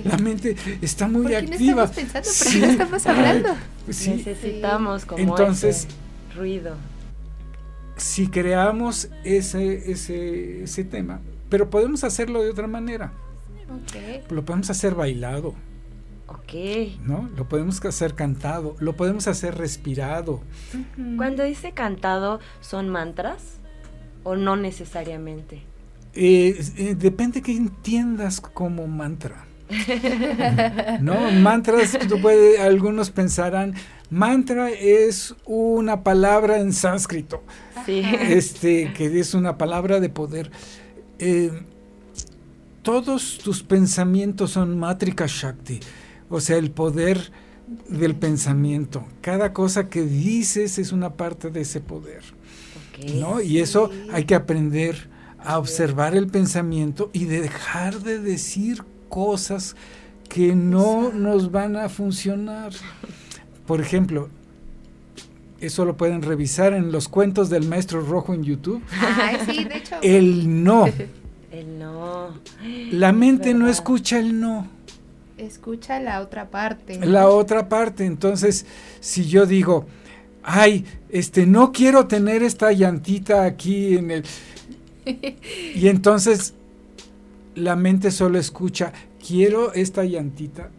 la 0.04 0.18
mente 0.18 0.56
está 0.80 1.08
muy 1.08 1.24
¿Por 1.24 1.34
activa. 1.34 1.84
No 1.84 1.84
estamos 1.84 1.90
pensando, 1.90 2.28
sí. 2.28 2.60
no 2.60 2.66
estamos 2.66 3.06
hablando. 3.06 3.48
Necesitamos 3.86 5.04
como 5.04 5.22
Entonces, 5.22 5.88
ruido. 6.36 6.76
Si 7.96 8.28
creamos 8.28 9.10
ese, 9.24 9.90
ese, 9.90 10.64
ese 10.64 10.84
tema, 10.84 11.20
pero 11.48 11.70
podemos 11.70 12.04
hacerlo 12.04 12.42
de 12.42 12.50
otra 12.50 12.66
manera. 12.66 13.12
Lo 14.30 14.44
podemos 14.44 14.70
hacer 14.70 14.94
bailado. 14.94 15.54
Ok. 16.26 16.98
¿No? 17.04 17.28
Lo 17.36 17.48
podemos 17.48 17.84
hacer 17.84 18.14
cantado, 18.14 18.76
lo 18.78 18.96
podemos 18.96 19.26
hacer 19.28 19.56
respirado. 19.56 20.40
Cuando 21.16 21.42
dice 21.42 21.72
cantado, 21.72 22.40
¿son 22.60 22.88
mantras? 22.88 23.58
¿O 24.24 24.36
no 24.36 24.56
necesariamente? 24.56 25.62
Eh, 26.14 26.62
eh, 26.76 26.94
depende 26.98 27.42
que 27.42 27.52
entiendas 27.56 28.40
como 28.40 28.86
mantra. 28.86 29.46
no, 31.00 31.30
mantras, 31.30 31.98
tú 32.06 32.20
puedes, 32.20 32.60
algunos 32.60 33.10
pensarán, 33.10 33.74
mantra 34.10 34.70
es 34.70 35.34
una 35.46 36.02
palabra 36.02 36.58
en 36.60 36.74
sánscrito, 36.74 37.42
este, 37.86 38.92
que 38.92 39.18
es 39.18 39.32
una 39.32 39.56
palabra 39.56 39.98
de 40.00 40.10
poder. 40.10 40.50
Eh, 41.18 41.50
todos 42.82 43.38
tus 43.38 43.62
pensamientos 43.62 44.50
son 44.50 44.78
matrika 44.78 45.24
shakti, 45.26 45.80
o 46.28 46.40
sea, 46.40 46.58
el 46.58 46.70
poder 46.70 47.32
del 47.88 48.14
pensamiento. 48.14 49.06
Cada 49.22 49.54
cosa 49.54 49.88
que 49.88 50.02
dices 50.02 50.78
es 50.78 50.92
una 50.92 51.14
parte 51.14 51.50
de 51.50 51.62
ese 51.62 51.80
poder. 51.80 52.22
¿no? 53.14 53.40
Y 53.40 53.58
eso 53.58 53.90
hay 54.12 54.24
que 54.24 54.34
aprender 54.34 55.08
a 55.44 55.58
observar 55.58 56.14
el 56.14 56.28
pensamiento 56.28 57.10
y 57.12 57.24
dejar 57.24 58.00
de 58.00 58.18
decir 58.18 58.84
cosas 59.08 59.76
que 60.28 60.54
no 60.54 61.12
nos 61.12 61.50
van 61.50 61.76
a 61.76 61.88
funcionar. 61.88 62.72
Por 63.66 63.80
ejemplo, 63.80 64.28
eso 65.60 65.84
lo 65.84 65.96
pueden 65.96 66.22
revisar 66.22 66.72
en 66.72 66.90
los 66.90 67.08
cuentos 67.08 67.48
del 67.50 67.68
maestro 67.68 68.00
rojo 68.00 68.34
en 68.34 68.42
YouTube. 68.42 68.82
Ay, 69.00 69.38
sí, 69.46 69.64
de 69.64 69.76
hecho. 69.76 69.96
El 70.02 70.64
no. 70.64 70.86
El 71.52 71.78
no. 71.78 72.30
La 72.90 73.12
mente 73.12 73.52
no 73.52 73.68
escucha 73.68 74.18
el 74.18 74.40
no. 74.40 74.66
Escucha 75.36 76.00
la 76.00 76.22
otra 76.22 76.48
parte. 76.48 76.98
La 77.04 77.28
otra 77.28 77.68
parte. 77.68 78.06
Entonces, 78.06 78.64
si 79.00 79.26
yo 79.26 79.44
digo, 79.44 79.84
ay, 80.42 80.86
este, 81.10 81.44
no 81.44 81.70
quiero 81.70 82.06
tener 82.06 82.42
esta 82.42 82.72
llantita 82.72 83.44
aquí 83.44 83.98
en 83.98 84.10
el... 84.10 84.24
y 85.74 85.88
entonces 85.88 86.54
la 87.54 87.76
mente 87.76 88.10
solo 88.10 88.38
escucha, 88.38 88.92
quiero 89.26 89.72
esta 89.72 90.04
llantita. 90.04 90.70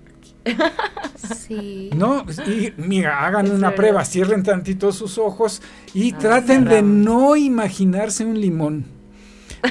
Sí. 1.37 1.89
No, 1.95 2.25
y 2.45 2.73
mira, 2.77 3.25
hagan 3.25 3.49
una 3.49 3.75
prueba, 3.75 4.03
cierren 4.03 4.43
tantito 4.43 4.91
sus 4.91 5.17
ojos 5.17 5.61
y 5.93 6.13
ah, 6.13 6.17
traten 6.17 6.65
de 6.65 6.81
no 6.81 7.35
imaginarse 7.37 8.25
un 8.25 8.39
limón. 8.39 8.85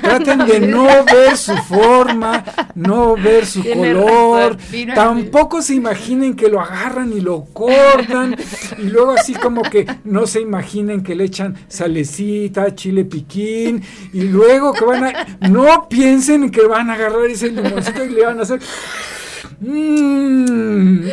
Traten 0.01 0.47
de 0.47 0.61
no 0.68 0.86
ver 1.05 1.36
su 1.36 1.55
forma, 1.57 2.45
no 2.74 3.14
ver 3.14 3.47
su 3.47 3.62
color. 3.62 4.57
Tampoco 4.95 5.62
se 5.62 5.74
imaginen 5.74 6.34
que 6.34 6.49
lo 6.49 6.61
agarran 6.61 7.12
y 7.12 7.20
lo 7.20 7.45
cortan. 7.53 8.36
Y 8.78 8.84
luego 8.84 9.12
así 9.12 9.34
como 9.34 9.62
que 9.62 9.86
no 10.05 10.26
se 10.26 10.40
imaginen 10.40 11.03
que 11.03 11.14
le 11.14 11.24
echan 11.24 11.57
salecita, 11.68 12.74
chile 12.74 13.05
piquín. 13.05 13.82
Y 14.12 14.22
luego 14.22 14.72
que 14.72 14.84
van 14.84 15.05
a... 15.05 15.26
No 15.49 15.88
piensen 15.88 16.51
que 16.51 16.62
van 16.66 16.90
a 16.90 16.95
agarrar 16.95 17.26
ese 17.26 17.51
limoncito 17.51 18.05
y 18.05 18.11
le 18.11 18.24
van 18.24 18.38
a 18.38 18.43
hacer... 18.43 18.61
Mm. 19.61 21.07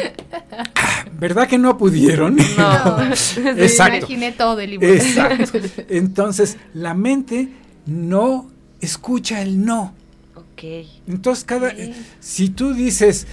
¿Verdad 1.19 1.47
que 1.47 1.57
no 1.57 1.77
pudieron? 1.77 2.35
No, 2.35 3.03
Exacto. 3.57 3.97
imaginé 3.97 4.31
todo 4.31 4.59
el. 4.59 4.81
Exacto. 4.81 5.59
Entonces, 5.89 6.57
la 6.73 6.93
mente 6.93 7.49
no 7.85 8.49
escucha 8.81 9.41
el 9.41 9.63
no. 9.63 9.93
Ok. 10.35 10.63
Entonces, 11.07 11.43
cada, 11.43 11.73
si 12.19 12.49
tú 12.49 12.73
dices, 12.73 13.27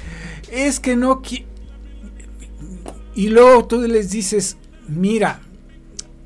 es 0.50 0.80
que 0.80 0.96
no, 0.96 1.22
y 3.14 3.28
luego 3.28 3.66
tú 3.66 3.80
les 3.80 4.10
dices, 4.10 4.56
mira, 4.88 5.40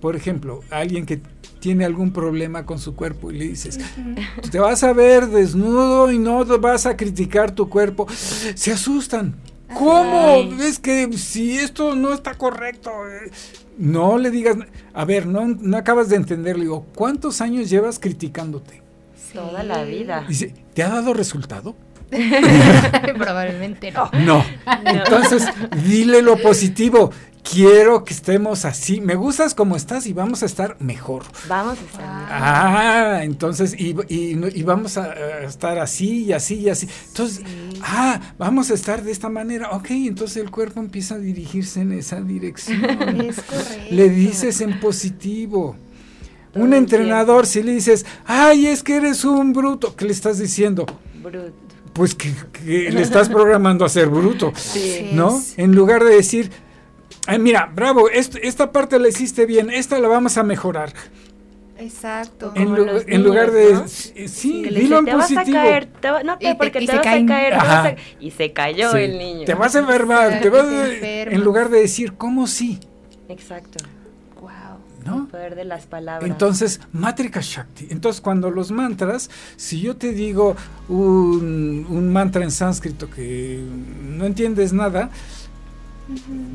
por 0.00 0.16
ejemplo, 0.16 0.60
alguien 0.70 1.06
que 1.06 1.20
tiene 1.60 1.84
algún 1.84 2.10
problema 2.12 2.64
con 2.66 2.78
su 2.78 2.96
cuerpo 2.96 3.30
y 3.30 3.38
le 3.38 3.48
dices, 3.48 3.78
te 4.50 4.58
vas 4.58 4.82
a 4.82 4.92
ver 4.92 5.28
desnudo 5.28 6.10
y 6.10 6.18
no 6.18 6.44
vas 6.58 6.86
a 6.86 6.96
criticar 6.96 7.54
tu 7.54 7.68
cuerpo, 7.68 8.06
se 8.10 8.72
asustan. 8.72 9.36
¿Cómo? 9.74 10.62
Es 10.62 10.80
que 10.80 11.12
si 11.16 11.56
esto 11.56 11.94
no 11.94 12.12
está 12.12 12.34
correcto, 12.34 12.90
eh, 13.08 13.30
no 13.78 14.18
le 14.18 14.30
digas, 14.30 14.56
a 14.92 15.04
ver, 15.04 15.26
no, 15.26 15.46
no 15.46 15.76
acabas 15.76 16.08
de 16.08 16.16
entender, 16.16 16.56
le 16.56 16.62
digo, 16.62 16.86
¿cuántos 16.94 17.40
años 17.40 17.70
llevas 17.70 18.00
criticándote? 18.00 18.82
Toda 19.32 19.62
la 19.62 19.84
vida. 19.84 20.24
Dice, 20.28 20.54
¿te 20.74 20.82
ha 20.82 20.88
dado 20.88 21.14
resultado? 21.14 21.76
Probablemente 23.18 23.92
no. 23.92 24.10
no. 24.24 24.44
Entonces, 24.84 25.44
dile 25.84 26.22
lo 26.22 26.36
positivo. 26.38 27.10
Quiero 27.42 28.04
que 28.04 28.12
estemos 28.12 28.64
así. 28.64 29.00
Me 29.00 29.14
gustas 29.14 29.54
como 29.54 29.74
estás 29.74 30.06
y 30.06 30.12
vamos 30.12 30.42
a 30.42 30.46
estar 30.46 30.76
mejor. 30.78 31.22
Vamos 31.48 31.78
a 31.78 31.82
estar 31.82 32.04
mejor. 32.04 32.28
Ah, 32.30 33.20
entonces, 33.22 33.74
y, 33.78 33.96
y, 34.08 34.62
vamos 34.62 34.98
a, 34.98 35.14
estar 35.44 35.78
así 35.78 36.24
y 36.24 36.32
así 36.32 36.56
y 36.56 36.68
así. 36.68 36.88
Entonces, 37.08 37.42
ah, 37.82 38.20
vamos 38.38 38.70
a 38.70 38.74
estar 38.74 39.02
de 39.02 39.10
esta 39.10 39.30
manera. 39.30 39.70
Ok, 39.70 39.90
entonces 39.90 40.36
el 40.36 40.50
cuerpo 40.50 40.80
empieza 40.80 41.14
a 41.14 41.18
dirigirse 41.18 41.80
en 41.80 41.92
esa 41.92 42.20
dirección. 42.20 42.84
Es 43.20 43.40
correcto. 43.40 43.86
Le 43.90 44.08
dices 44.10 44.60
en 44.60 44.78
positivo 44.78 45.76
un 46.54 46.74
entrenador, 46.74 47.46
si 47.46 47.62
le 47.62 47.72
dices, 47.72 48.06
ay, 48.26 48.66
es 48.66 48.82
que 48.82 48.96
eres 48.96 49.24
un 49.24 49.52
bruto, 49.52 49.94
¿qué 49.96 50.04
le 50.04 50.12
estás 50.12 50.38
diciendo? 50.38 50.86
Bruto. 51.22 51.52
Pues 51.92 52.14
que, 52.14 52.32
le 52.64 53.02
estás 53.02 53.28
programando 53.28 53.84
a 53.84 53.88
ser 53.88 54.08
bruto, 54.08 54.52
¿no? 55.12 55.40
En 55.56 55.74
lugar 55.74 56.04
de 56.04 56.14
decir, 56.14 56.50
ay, 57.26 57.38
mira, 57.38 57.70
bravo, 57.74 58.08
esta 58.08 58.72
parte 58.72 58.98
la 58.98 59.08
hiciste 59.08 59.46
bien, 59.46 59.70
esta 59.70 59.98
la 59.98 60.08
vamos 60.08 60.36
a 60.36 60.42
mejorar. 60.42 60.92
Exacto. 61.80 62.52
En, 62.54 63.22
lugar 63.22 63.50
de. 63.50 63.88
Sí, 63.88 64.64
dilo 64.64 64.98
en 64.98 65.06
positivo. 65.06 65.36
Vas 65.36 65.48
a 65.48 65.52
caer, 65.52 65.88
no, 66.26 66.38
porque 66.58 66.80
te, 66.80 66.86
vas 66.86 66.98
a 66.98 67.26
caer. 67.26 67.96
y 68.20 68.30
se 68.32 68.52
cayó 68.52 68.94
el 68.96 69.16
niño. 69.16 69.46
Te 69.46 69.54
vas 69.54 69.74
a 69.74 69.78
enfermar. 69.78 70.40
Te 70.40 70.50
vas 70.50 70.66
en 70.70 71.40
lugar 71.42 71.70
de 71.70 71.80
decir, 71.80 72.12
¿cómo 72.14 72.46
sí? 72.46 72.78
Exacto. 73.28 73.82
El 75.04 75.26
poder 75.26 75.54
de 75.54 75.64
las 75.64 75.86
palabras. 75.86 76.30
Entonces, 76.30 76.80
Matrika 76.92 77.40
Shakti. 77.40 77.88
Entonces, 77.90 78.20
cuando 78.20 78.50
los 78.50 78.70
mantras, 78.70 79.30
si 79.56 79.80
yo 79.80 79.96
te 79.96 80.12
digo 80.12 80.56
un, 80.88 82.12
mantra 82.12 82.44
en 82.44 82.50
sánscrito 82.50 83.10
que 83.10 83.62
no 84.02 84.24
entiendes 84.24 84.72
nada, 84.72 85.10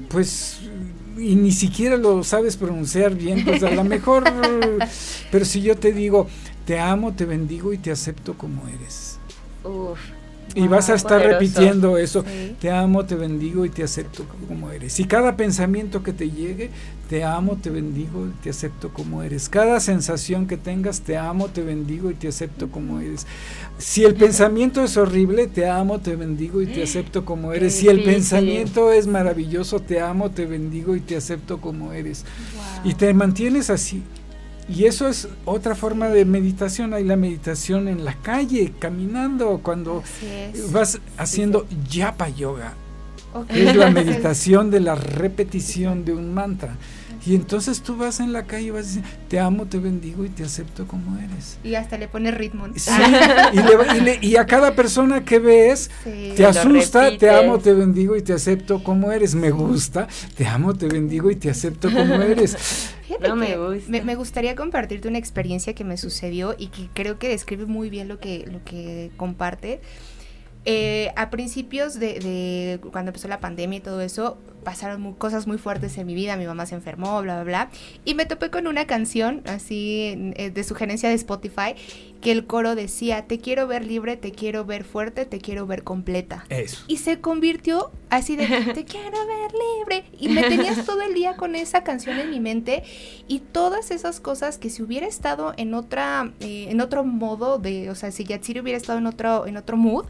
pues 0.09 0.59
y 1.17 1.35
ni 1.35 1.51
siquiera 1.51 1.95
lo 1.95 2.23
sabes 2.23 2.57
pronunciar 2.57 3.15
bien, 3.15 3.45
pues 3.45 3.63
a 3.63 3.71
lo 3.71 3.83
mejor, 3.85 4.23
pero 5.31 5.45
si 5.45 5.61
yo 5.61 5.77
te 5.77 5.93
digo, 5.93 6.27
te 6.65 6.79
amo, 6.79 7.13
te 7.13 7.25
bendigo 7.25 7.73
y 7.73 7.77
te 7.77 7.91
acepto 7.91 8.33
como 8.33 8.67
eres. 8.67 9.17
Uf, 9.63 9.99
y 10.55 10.67
vas 10.67 10.89
a 10.89 10.95
estar 10.95 11.21
repitiendo 11.21 11.97
eso. 11.97 12.23
Te 12.59 12.71
amo, 12.71 13.05
te 13.05 13.15
bendigo 13.15 13.65
y 13.65 13.69
te 13.69 13.83
acepto 13.83 14.25
como 14.47 14.71
eres. 14.71 14.99
Y 14.99 15.05
cada 15.05 15.35
pensamiento 15.35 16.01
que 16.01 16.13
te 16.13 16.31
llegue, 16.31 16.71
te 17.09 17.23
amo, 17.23 17.57
te 17.61 17.69
bendigo 17.69 18.25
y 18.25 18.31
te 18.41 18.49
acepto 18.49 18.91
como 18.91 19.21
eres. 19.21 19.49
Cada 19.49 19.79
sensación 19.79 20.47
que 20.47 20.57
tengas, 20.57 21.01
te 21.01 21.17
amo, 21.17 21.49
te 21.49 21.61
bendigo 21.61 22.09
y 22.09 22.15
te 22.15 22.29
acepto 22.29 22.71
como 22.71 22.99
eres. 22.99 23.27
Si 23.77 24.03
el 24.03 24.15
pensamiento 24.15 24.83
es 24.83 24.97
horrible, 24.97 25.47
te 25.47 25.69
amo, 25.69 25.99
te 25.99 26.15
bendigo 26.15 26.61
y 26.61 26.67
te 26.67 26.83
acepto 26.83 27.25
como 27.25 27.51
eres. 27.53 27.75
Si 27.75 27.87
el 27.87 28.03
pensamiento 28.03 28.91
es 28.91 29.07
maravilloso, 29.07 29.81
te 29.81 29.99
amo, 29.99 30.31
te 30.31 30.45
bendigo 30.45 30.95
y 30.95 31.01
te 31.01 31.17
acepto 31.17 31.59
como 31.59 31.91
eres. 31.91 32.25
Y 32.83 32.93
te 32.93 33.13
mantienes 33.13 33.69
así. 33.69 34.01
Y 34.67 34.85
eso 34.85 35.07
es 35.07 35.27
otra 35.45 35.75
forma 35.75 36.09
de 36.09 36.25
meditación. 36.25 36.93
Hay 36.93 37.03
la 37.03 37.15
meditación 37.15 37.87
en 37.87 38.03
la 38.03 38.15
calle, 38.15 38.73
caminando, 38.79 39.59
cuando 39.61 40.03
vas 40.71 40.99
haciendo 41.17 41.67
yapa 41.89 42.29
yoga. 42.29 42.73
Es 43.49 43.75
la 43.75 43.89
meditación 43.91 44.71
de 44.71 44.79
la 44.79 44.95
repetición 44.95 46.05
de 46.05 46.13
un 46.13 46.33
mantra. 46.33 46.75
Y 47.27 47.33
entonces 47.33 47.81
tú 47.81 47.97
vas 47.97 48.19
en 48.19 48.33
la 48.33 48.43
calle 48.43 48.67
y 48.67 48.69
vas 48.69 48.85
decir, 48.85 49.03
te 49.27 49.39
amo, 49.39 49.65
te 49.65 49.79
bendigo 49.79 50.23
y 50.25 50.29
te 50.29 50.43
acepto 50.43 50.85
como 50.85 51.17
eres. 51.17 51.57
Y 51.63 51.73
hasta 51.73 51.97
le 51.97 52.07
pones 52.07 52.35
ritmo. 52.35 52.67
Sí, 52.75 52.91
y, 54.21 54.35
a 54.35 54.45
cada 54.45 54.75
persona 54.75 55.25
que 55.25 55.39
ves, 55.39 55.89
te 56.35 56.45
asusta, 56.45 57.17
te 57.17 57.31
amo, 57.31 57.57
te 57.57 57.73
bendigo 57.73 58.15
y 58.15 58.21
te 58.21 58.33
acepto 58.33 58.83
como 58.83 59.11
eres. 59.11 59.33
Me 59.33 59.49
gusta, 59.49 60.07
te 60.37 60.45
amo, 60.45 60.75
te 60.75 60.87
bendigo 60.87 61.31
y 61.31 61.35
te 61.35 61.49
acepto 61.49 61.91
como 61.91 62.13
eres. 62.21 62.94
No 63.21 63.35
me, 63.35 63.57
gusta. 63.57 64.03
Me, 64.03 64.15
gustaría 64.15 64.55
compartirte 64.55 65.07
una 65.07 65.17
experiencia 65.17 65.73
que 65.73 65.83
me 65.83 65.97
sucedió 65.97 66.55
y 66.57 66.67
que 66.67 66.89
creo 66.93 67.19
que 67.19 67.29
describe 67.29 67.65
muy 67.65 67.89
bien 67.89 68.07
lo 68.07 68.19
que, 68.19 68.45
lo 68.51 68.63
que 68.63 69.11
comparte. 69.17 69.81
Eh, 70.67 71.11
a 71.15 71.29
principios 71.29 71.99
de, 71.99 72.79
cuando 72.91 73.09
empezó 73.09 73.27
la 73.27 73.39
pandemia 73.39 73.77
y 73.77 73.81
todo 73.81 74.01
eso, 74.01 74.39
pasaron 74.65 75.13
cosas 75.13 75.47
muy 75.47 75.57
fuertes 75.57 75.97
en 75.97 76.05
mi 76.05 76.13
vida, 76.13 76.35
mi 76.35 76.45
mamá 76.45 76.65
se 76.65 76.75
enfermó, 76.75 77.21
bla, 77.21 77.35
bla, 77.35 77.43
bla, 77.43 77.69
y 78.03 78.15
me 78.15 78.25
topé 78.25 78.49
con 78.49 78.67
una 78.67 78.85
canción 78.85 79.41
así 79.45 80.33
eh, 80.35 80.49
de 80.49 80.63
sugerencia 80.65 81.07
de 81.07 81.15
Spotify 81.15 81.75
que 82.19 82.31
el 82.31 82.47
coro 82.47 82.75
decía, 82.75 83.27
te 83.27 83.39
quiero 83.39 83.67
ver 83.67 83.85
libre, 83.85 84.17
te 84.17 84.31
quiero 84.31 84.65
ver 84.65 84.83
fuerte, 84.83 85.25
te 85.25 85.39
quiero 85.39 85.67
ver 85.67 85.83
completa. 85.83 86.45
Eso. 86.49 86.83
Y 86.87 86.97
se 86.97 87.21
convirtió 87.21 87.91
así 88.09 88.35
de, 88.35 88.47
te 88.73 88.83
quiero 88.83 89.25
ver 89.27 89.51
libre, 89.53 90.05
y 90.19 90.29
me 90.29 90.41
tenías 90.43 90.83
todo 90.85 91.01
el 91.03 91.13
día 91.13 91.35
con 91.37 91.55
esa 91.55 91.83
canción 91.83 92.19
en 92.19 92.31
mi 92.31 92.39
mente 92.39 92.83
y 93.27 93.39
todas 93.39 93.91
esas 93.91 94.19
cosas 94.19 94.57
que 94.57 94.69
si 94.71 94.81
hubiera 94.81 95.05
estado 95.05 95.53
en 95.57 95.75
otra, 95.75 96.33
eh, 96.39 96.67
en 96.69 96.81
otro 96.81 97.03
modo 97.03 97.59
de, 97.59 97.91
o 97.91 97.95
sea, 97.95 98.11
si 98.11 98.23
Yatsiri 98.25 98.59
hubiera 98.59 98.77
estado 98.77 98.97
en 98.97 99.05
otro, 99.05 99.45
en 99.45 99.57
otro 99.57 99.77
mood, 99.77 100.05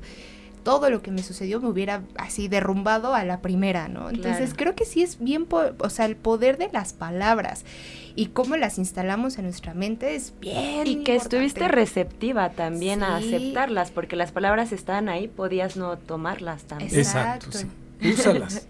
todo 0.65 0.89
lo 0.89 1.03
que 1.03 1.11
me 1.11 1.21
sucedió 1.21 1.61
me 1.61 1.69
hubiera 1.69 2.01
así 2.17 2.47
derrumbado 2.47 3.13
a 3.13 3.23
la 3.23 3.39
primera, 3.39 3.87
¿no? 3.87 4.09
Entonces 4.09 4.55
creo 4.57 4.73
que 4.73 4.83
sí 4.83 5.03
es 5.03 5.19
bien, 5.19 5.47
o 5.51 5.89
sea, 5.91 6.07
el 6.07 6.15
poder 6.15 6.57
de 6.57 6.69
las 6.73 6.91
palabras 6.91 7.65
y 8.15 8.27
cómo 8.27 8.57
las 8.57 8.79
instalamos 8.79 9.37
en 9.37 9.43
nuestra 9.43 9.75
mente 9.75 10.15
es 10.15 10.33
bien. 10.41 10.87
Y 10.87 11.03
que 11.03 11.15
estuviste 11.15 11.67
receptiva 11.67 12.49
también 12.49 13.03
a 13.03 13.17
aceptarlas, 13.17 13.91
porque 13.91 14.15
las 14.15 14.31
palabras 14.31 14.71
estaban 14.71 15.07
ahí, 15.07 15.27
podías 15.27 15.77
no 15.77 15.99
tomarlas 15.99 16.63
también. 16.63 16.95
Exacto. 16.95 17.59
úsalas. 18.03 18.67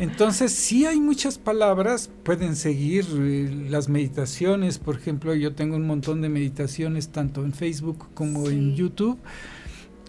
Entonces, 0.00 0.50
sí 0.50 0.84
hay 0.84 0.98
muchas 0.98 1.38
palabras, 1.38 2.10
pueden 2.24 2.56
seguir 2.56 3.06
eh, 3.08 3.66
las 3.70 3.88
meditaciones, 3.88 4.80
por 4.80 4.96
ejemplo, 4.96 5.32
yo 5.36 5.54
tengo 5.54 5.76
un 5.76 5.86
montón 5.86 6.22
de 6.22 6.28
meditaciones 6.28 7.10
tanto 7.10 7.44
en 7.44 7.52
Facebook 7.52 8.08
como 8.14 8.48
en 8.48 8.74
YouTube 8.74 9.20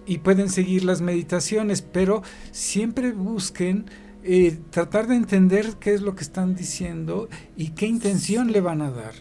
y 0.06 0.20
pueden 0.20 0.49
seguir 0.49 0.84
las 0.84 1.02
meditaciones, 1.02 1.82
pero 1.82 2.24
siempre 2.52 3.12
busquen 3.12 3.86
eh, 4.24 4.58
tratar 4.70 5.08
de 5.08 5.16
entender 5.16 5.76
qué 5.80 5.93
es 5.93 6.02
lo 6.02 6.16
que 6.16 6.24
están 6.24 6.56
diciendo 6.56 7.30
y 7.56 7.70
qué 7.70 7.88
intención 7.88 8.52
le 8.52 8.62
van 8.62 8.82
a 8.82 8.91
dar. 8.91 9.14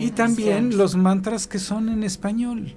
y 0.00 0.10
también 0.10 0.76
los 0.76 0.96
mantras 0.96 1.46
que 1.46 1.58
son 1.58 1.88
en 1.88 2.02
español 2.02 2.74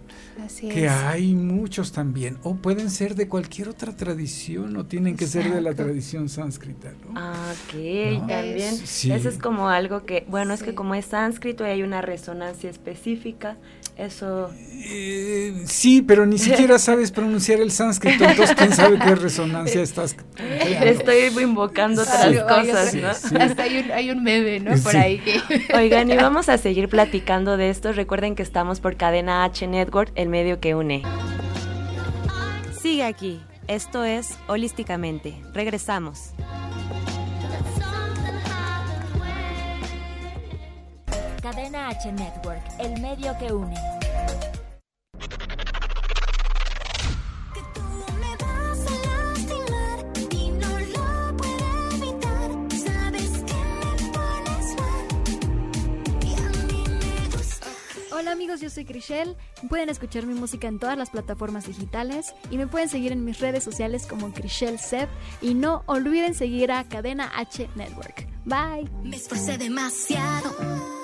que 0.60 0.90
hay 0.90 1.34
muchos 1.36 1.92
también, 1.92 2.38
o 2.44 2.56
pueden 2.56 2.90
ser 2.90 3.16
de 3.16 3.28
cualquier 3.28 3.70
otra 3.70 3.96
tradición, 3.96 4.76
o 4.78 4.86
tienen 4.86 5.16
que 5.16 5.28
ser 5.28 5.54
de 5.54 5.62
la 5.62 5.74
tradición 5.74 6.30
sánscrita. 6.30 6.94
Ah, 7.16 7.54
ok, 7.54 8.28
también. 8.28 8.74
Eso 8.76 9.08
es 9.08 9.38
como 9.38 9.70
algo 9.70 10.06
que, 10.06 10.26
bueno, 10.28 10.54
es 10.54 10.64
que 10.64 10.74
como 10.74 10.96
es 10.96 11.06
sánscrito 11.06 11.66
y 11.66 11.70
hay 11.70 11.84
una 11.84 12.02
resonancia 12.02 12.70
específica, 12.70 13.58
eso... 14.00 14.50
Eh, 14.92 15.64
sí, 15.66 16.02
pero 16.02 16.26
ni 16.26 16.38
siquiera 16.38 16.80
sabes 16.80 17.12
pronunciar 17.12 17.60
el 17.60 17.72
sánscrito, 17.72 18.24
entonces 18.24 18.56
quién 18.56 18.74
sabe 18.74 18.98
qué 18.98 19.14
resonancia 19.14 19.82
estás 19.82 20.16
Estoy 20.38 21.44
invocando 21.44 22.02
otras 22.02 22.44
cosas, 22.44 22.94
¿no? 22.96 23.10
Hasta 23.10 23.64
hay 23.64 23.80
un, 23.80 23.92
hay 23.92 24.10
un 24.12 24.24
meme, 24.24 24.60
¿no? 24.62 24.82
Por 24.82 24.96
ahí 24.96 25.20
que... 25.20 25.42
Oigan, 25.76 26.10
y 26.10 26.16
vamos 26.16 26.50
a 26.50 26.58
seguir 26.58 26.88
platicando 26.88 27.58
de 27.58 27.70
esto. 27.70 27.92
Recuerden 27.92 28.36
que 28.36 28.44
estamos 28.44 28.80
por 28.80 28.96
Cadena 28.96 29.44
H 29.44 29.68
Network, 29.68 30.12
el 30.16 30.30
medio 30.30 30.60
que 30.60 30.76
une. 30.76 31.04
Sigue 32.82 33.04
aquí. 33.04 33.42
Esto 33.68 34.04
es 34.04 34.38
Holísticamente. 34.48 35.36
Regresamos. 35.54 36.32
Cadena 41.52 41.88
H 41.88 42.12
Network, 42.12 42.62
el 42.78 43.02
medio 43.02 43.36
que 43.40 43.52
une. 43.52 43.74
Hola 58.12 58.32
amigos, 58.32 58.62
yo 58.62 58.70
soy 58.70 58.86
Crishel. 58.86 59.36
Pueden 59.70 59.90
escuchar 59.90 60.28
mi 60.28 60.36
música 60.36 60.68
en 60.68 60.78
todas 60.78 61.00
las 61.00 61.10
plataformas 61.10 61.66
digitales 61.66 62.36
y 62.52 62.58
me 62.58 62.68
pueden 62.68 62.90
seguir 62.90 63.12
en 63.12 63.26
mis 63.26 63.40
redes 63.40 63.64
sociales 63.64 64.06
como 64.06 64.32
Crishel 64.34 64.78
Seb 64.78 65.10
y 65.42 65.56
no 65.56 65.82
olviden 65.88 66.36
seguir 66.36 66.72
a 66.72 66.88
Cadena 66.88 67.32
H 67.36 67.68
Network. 67.74 68.28
Bye. 68.46 68.88
Me 69.02 69.16
esforcé 69.16 69.58
demasiado 69.58 71.00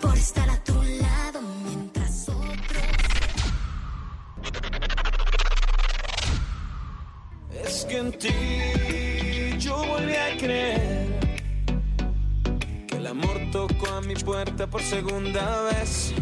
por 0.00 0.16
estar 0.16 0.48
a 0.48 0.62
tu 0.64 0.74
lado 0.82 1.40
mientras 1.64 2.28
otros. 2.28 2.82
Es 7.64 7.84
que 7.84 7.98
en 7.98 8.12
ti 8.12 9.58
yo 9.58 9.76
volví 9.86 10.14
a 10.14 10.36
creer 10.36 11.20
que 12.88 12.96
el 12.96 13.06
amor 13.06 13.40
tocó 13.52 13.86
a 13.88 14.00
mi 14.00 14.14
puerta 14.14 14.66
por 14.66 14.82
segunda 14.82 15.62
vez. 15.62 16.14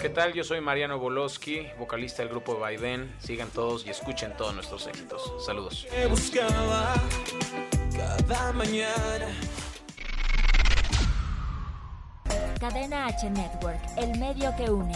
¿Qué 0.00 0.08
tal? 0.08 0.32
Yo 0.32 0.44
soy 0.44 0.62
Mariano 0.62 0.98
Boloski, 0.98 1.66
vocalista 1.78 2.22
del 2.22 2.30
grupo 2.30 2.58
Vaivén. 2.58 3.14
Sigan 3.18 3.50
todos 3.50 3.86
y 3.86 3.90
escuchen 3.90 4.34
todos 4.34 4.54
nuestros 4.54 4.86
éxitos. 4.86 5.30
Saludos. 5.44 5.86
buscaba 6.08 6.94
cada 8.26 8.52
mañana. 8.52 9.28
Cadena 12.60 13.06
H 13.06 13.30
Network, 13.30 13.80
el 13.96 14.18
medio 14.18 14.54
que 14.54 14.70
une. 14.70 14.92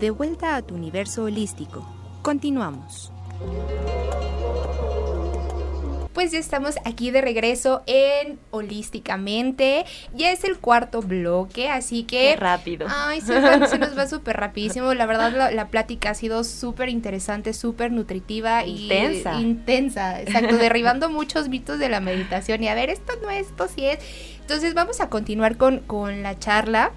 De 0.00 0.10
vuelta 0.10 0.56
a 0.56 0.62
tu 0.62 0.74
universo 0.74 1.24
holístico. 1.24 1.86
Continuamos. 2.22 3.12
Pues 6.22 6.30
ya 6.30 6.38
estamos 6.38 6.76
aquí 6.84 7.10
de 7.10 7.20
regreso 7.20 7.82
en 7.86 8.38
Holísticamente. 8.52 9.84
Ya 10.14 10.30
es 10.30 10.44
el 10.44 10.56
cuarto 10.56 11.02
bloque, 11.02 11.68
así 11.68 12.04
que... 12.04 12.34
Qué 12.34 12.36
rápido. 12.36 12.86
Ay, 12.88 13.20
se 13.20 13.40
nos 13.40 13.98
va 13.98 14.06
súper 14.06 14.36
rapidísimo. 14.36 14.94
La 14.94 15.06
verdad, 15.06 15.52
la, 15.52 15.66
plática 15.66 16.10
ha 16.10 16.14
sido 16.14 16.44
súper 16.44 16.90
interesante, 16.90 17.52
súper 17.52 17.90
nutritiva 17.90 18.64
intensa. 18.64 19.40
y... 19.40 19.42
Intensa. 19.42 20.20
Exacto, 20.20 20.56
derribando 20.58 21.10
muchos 21.10 21.48
mitos 21.48 21.80
de 21.80 21.88
la 21.88 21.98
meditación. 21.98 22.62
Y 22.62 22.68
a 22.68 22.76
ver, 22.76 22.90
esto 22.90 23.14
no 23.20 23.28
es, 23.28 23.48
esto 23.48 23.66
sí 23.66 23.86
es. 23.86 23.98
Entonces 24.42 24.74
vamos 24.74 25.00
a 25.00 25.08
continuar 25.08 25.56
con, 25.56 25.80
con 25.80 26.22
la 26.22 26.38
charla. 26.38 26.92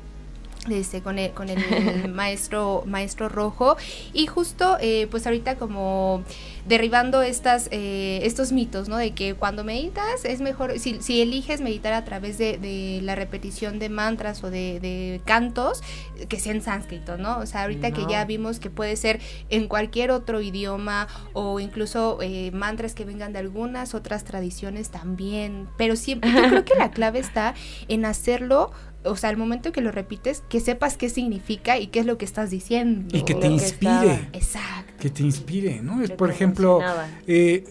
Este, 0.69 1.01
con 1.01 1.19
el, 1.19 1.31
con 1.31 1.49
el 1.49 2.09
maestro, 2.13 2.83
maestro 2.85 3.27
rojo. 3.27 3.75
Y 4.13 4.27
justo, 4.27 4.77
eh, 4.79 5.07
pues 5.09 5.25
ahorita 5.25 5.55
como 5.55 6.23
derribando 6.65 7.21
estas, 7.21 7.67
eh, 7.71 8.19
estos 8.23 8.51
mitos, 8.51 8.89
¿no? 8.89 8.97
De 8.97 9.13
que 9.13 9.35
cuando 9.35 9.63
meditas 9.63 10.25
es 10.25 10.41
mejor, 10.41 10.79
si, 10.79 11.01
si 11.01 11.21
eliges 11.21 11.61
meditar 11.61 11.93
a 11.93 12.03
través 12.03 12.37
de, 12.37 12.57
de, 12.57 12.99
la 13.03 13.15
repetición 13.15 13.77
de 13.77 13.89
mantras 13.89 14.43
o 14.43 14.49
de, 14.49 14.79
de, 14.79 15.21
cantos, 15.25 15.83
que 16.27 16.39
sea 16.39 16.53
en 16.53 16.61
sánscrito, 16.61 17.17
¿no? 17.17 17.37
O 17.37 17.45
sea, 17.45 17.63
ahorita 17.63 17.91
que 17.91 18.05
ya 18.09 18.25
vimos 18.25 18.59
que 18.59 18.69
puede 18.69 18.95
ser 18.95 19.19
en 19.49 19.67
cualquier 19.67 20.11
otro 20.11 20.41
idioma 20.41 21.07
o 21.33 21.59
incluso 21.59 22.17
eh, 22.21 22.51
mantras 22.51 22.95
que 22.95 23.05
vengan 23.05 23.31
de 23.33 23.39
algunas 23.39 23.93
otras 23.93 24.23
tradiciones 24.23 24.89
también, 24.89 25.67
pero 25.77 25.95
siempre, 25.95 26.31
yo 26.31 26.41
creo 26.49 26.65
que 26.65 26.75
la 26.75 26.91
clave 26.91 27.19
está 27.19 27.53
en 27.87 28.05
hacerlo 28.05 28.71
o 29.05 29.15
sea, 29.15 29.29
al 29.29 29.37
momento 29.37 29.71
que 29.71 29.81
lo 29.81 29.91
repites, 29.91 30.43
que 30.49 30.59
sepas 30.59 30.97
qué 30.97 31.09
significa 31.09 31.79
y 31.79 31.87
qué 31.87 31.99
es 31.99 32.05
lo 32.05 32.17
que 32.17 32.25
estás 32.25 32.49
diciendo. 32.49 33.15
Y 33.15 33.23
que 33.23 33.35
te 33.35 33.47
inspire. 33.47 34.29
Exacto. 34.33 34.93
Que 34.99 35.09
te 35.09 35.23
inspire, 35.23 35.81
¿no? 35.81 36.01
Por 36.15 36.29
ejemplo, 36.29 36.81
eh, 37.27 37.63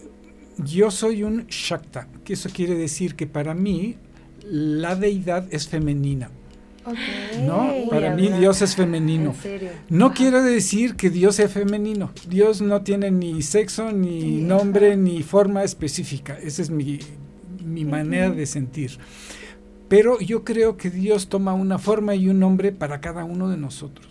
yo 0.57 0.91
soy 0.91 1.23
un 1.23 1.45
Shakta, 1.47 2.07
que 2.23 2.33
eso 2.33 2.49
quiere 2.51 2.75
decir 2.75 3.15
que 3.15 3.27
para 3.27 3.53
mí 3.53 3.97
la 4.49 4.95
deidad 4.95 5.47
es 5.51 5.67
femenina. 5.67 6.31
¿No? 7.43 7.73
Para 7.89 8.15
mí 8.15 8.29
Dios 8.29 8.61
es 8.61 8.75
femenino. 8.75 9.33
No 9.89 10.13
quiere 10.13 10.41
decir 10.41 10.95
que 10.95 11.09
Dios 11.09 11.35
sea 11.35 11.49
femenino. 11.49 12.11
Dios 12.27 12.61
no 12.61 12.81
tiene 12.83 13.09
ni 13.09 13.41
sexo, 13.41 13.91
ni 13.91 14.41
nombre, 14.41 14.95
ni 14.95 15.23
forma 15.23 15.63
específica. 15.63 16.37
Esa 16.37 16.61
es 16.61 16.69
mi, 16.69 16.99
mi 17.63 17.85
manera 17.85 18.29
de 18.29 18.45
sentir. 18.45 18.99
Pero 19.95 20.19
yo 20.19 20.43
creo 20.43 20.75
que 20.75 20.89
Dios 20.89 21.29
toma 21.29 21.53
una 21.53 21.79
forma 21.79 22.15
y 22.15 22.27
un 22.27 22.37
nombre 22.37 22.73
para 22.73 22.99
cada 22.99 23.23
uno 23.23 23.47
de 23.49 23.55
nosotros. 23.55 24.07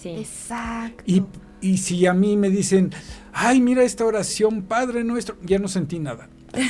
Sí. 0.00 0.08
Exacto. 0.08 1.04
Y, 1.06 1.22
y 1.60 1.76
si 1.78 2.06
a 2.06 2.14
mí 2.14 2.38
me 2.38 2.48
dicen, 2.48 2.92
ay, 3.32 3.60
mira 3.60 3.82
esta 3.82 4.06
oración, 4.06 4.62
Padre 4.62 5.04
nuestro, 5.04 5.36
ya 5.42 5.58
no 5.58 5.68
sentí 5.68 5.98
nada. 5.98 6.30
Sí. 6.54 6.62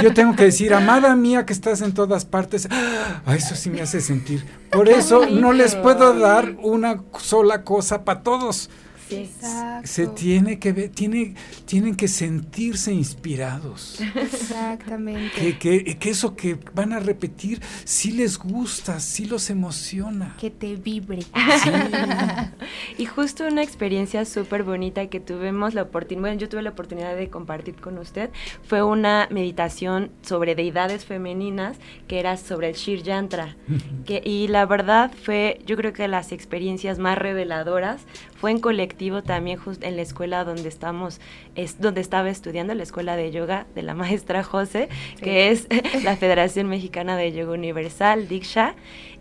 Yo 0.00 0.14
tengo 0.14 0.36
que 0.36 0.44
decir, 0.44 0.72
amada 0.74 1.16
mía 1.16 1.44
que 1.44 1.52
estás 1.52 1.80
en 1.80 1.92
todas 1.92 2.24
partes, 2.24 2.68
ah, 2.70 3.34
eso 3.36 3.56
sí 3.56 3.68
me 3.68 3.80
hace 3.80 4.00
sentir. 4.00 4.44
Por 4.70 4.88
eso 4.88 5.26
no 5.26 5.52
les 5.52 5.74
puedo 5.74 6.16
dar 6.16 6.56
una 6.62 7.02
sola 7.18 7.64
cosa 7.64 8.04
para 8.04 8.22
todos. 8.22 8.70
Exacto. 9.12 9.86
Se 9.86 10.06
tiene 10.06 10.58
que 10.58 10.72
ver, 10.72 10.90
tiene, 10.90 11.34
tienen 11.64 11.96
que 11.96 12.08
sentirse 12.08 12.92
inspirados. 12.92 14.00
Exactamente. 14.14 15.58
Que, 15.58 15.96
que, 15.98 16.10
eso 16.10 16.36
que 16.36 16.58
van 16.74 16.92
a 16.92 17.00
repetir 17.00 17.60
sí 17.84 18.12
les 18.12 18.38
gusta, 18.38 19.00
sí 19.00 19.26
los 19.26 19.50
emociona. 19.50 20.36
Que 20.38 20.50
te 20.50 20.76
vibre. 20.76 21.22
Sí. 21.22 21.70
y 22.98 23.06
justo 23.06 23.46
una 23.46 23.62
experiencia 23.62 24.24
súper 24.24 24.62
bonita 24.62 25.06
que 25.08 25.20
tuvimos 25.20 25.74
la 25.74 25.82
oportunidad, 25.82 26.22
bueno, 26.22 26.38
yo 26.38 26.48
tuve 26.48 26.62
la 26.62 26.70
oportunidad 26.70 27.16
de 27.16 27.28
compartir 27.28 27.76
con 27.76 27.98
usted, 27.98 28.30
fue 28.64 28.82
una 28.82 29.28
meditación 29.30 30.10
sobre 30.22 30.54
deidades 30.54 31.04
femeninas 31.04 31.78
que 32.08 32.20
era 32.20 32.36
sobre 32.36 32.70
el 32.70 32.74
Shir 32.74 33.02
Yantra. 33.02 33.56
que, 34.04 34.22
y 34.24 34.48
la 34.48 34.66
verdad 34.66 35.10
fue, 35.24 35.60
yo 35.66 35.76
creo 35.76 35.92
que 35.92 36.08
las 36.08 36.32
experiencias 36.32 36.98
más 36.98 37.18
reveladoras 37.18 38.02
fue 38.36 38.50
en 38.50 38.60
colectivo 38.60 39.01
también 39.22 39.58
justo 39.58 39.86
en 39.86 39.96
la 39.96 40.02
escuela 40.02 40.44
donde 40.44 40.68
estamos, 40.68 41.20
es 41.54 41.80
donde 41.80 42.00
estaba 42.00 42.30
estudiando, 42.30 42.74
la 42.74 42.82
escuela 42.82 43.16
de 43.16 43.30
yoga 43.32 43.66
de 43.74 43.82
la 43.82 43.94
maestra 44.02 44.44
José, 44.44 44.88
que 45.20 45.50
es 45.50 45.66
la 46.04 46.16
Federación 46.16 46.68
Mexicana 46.68 47.16
de 47.16 47.32
Yoga 47.32 47.52
Universal, 47.52 48.28
Diksha, 48.28 48.74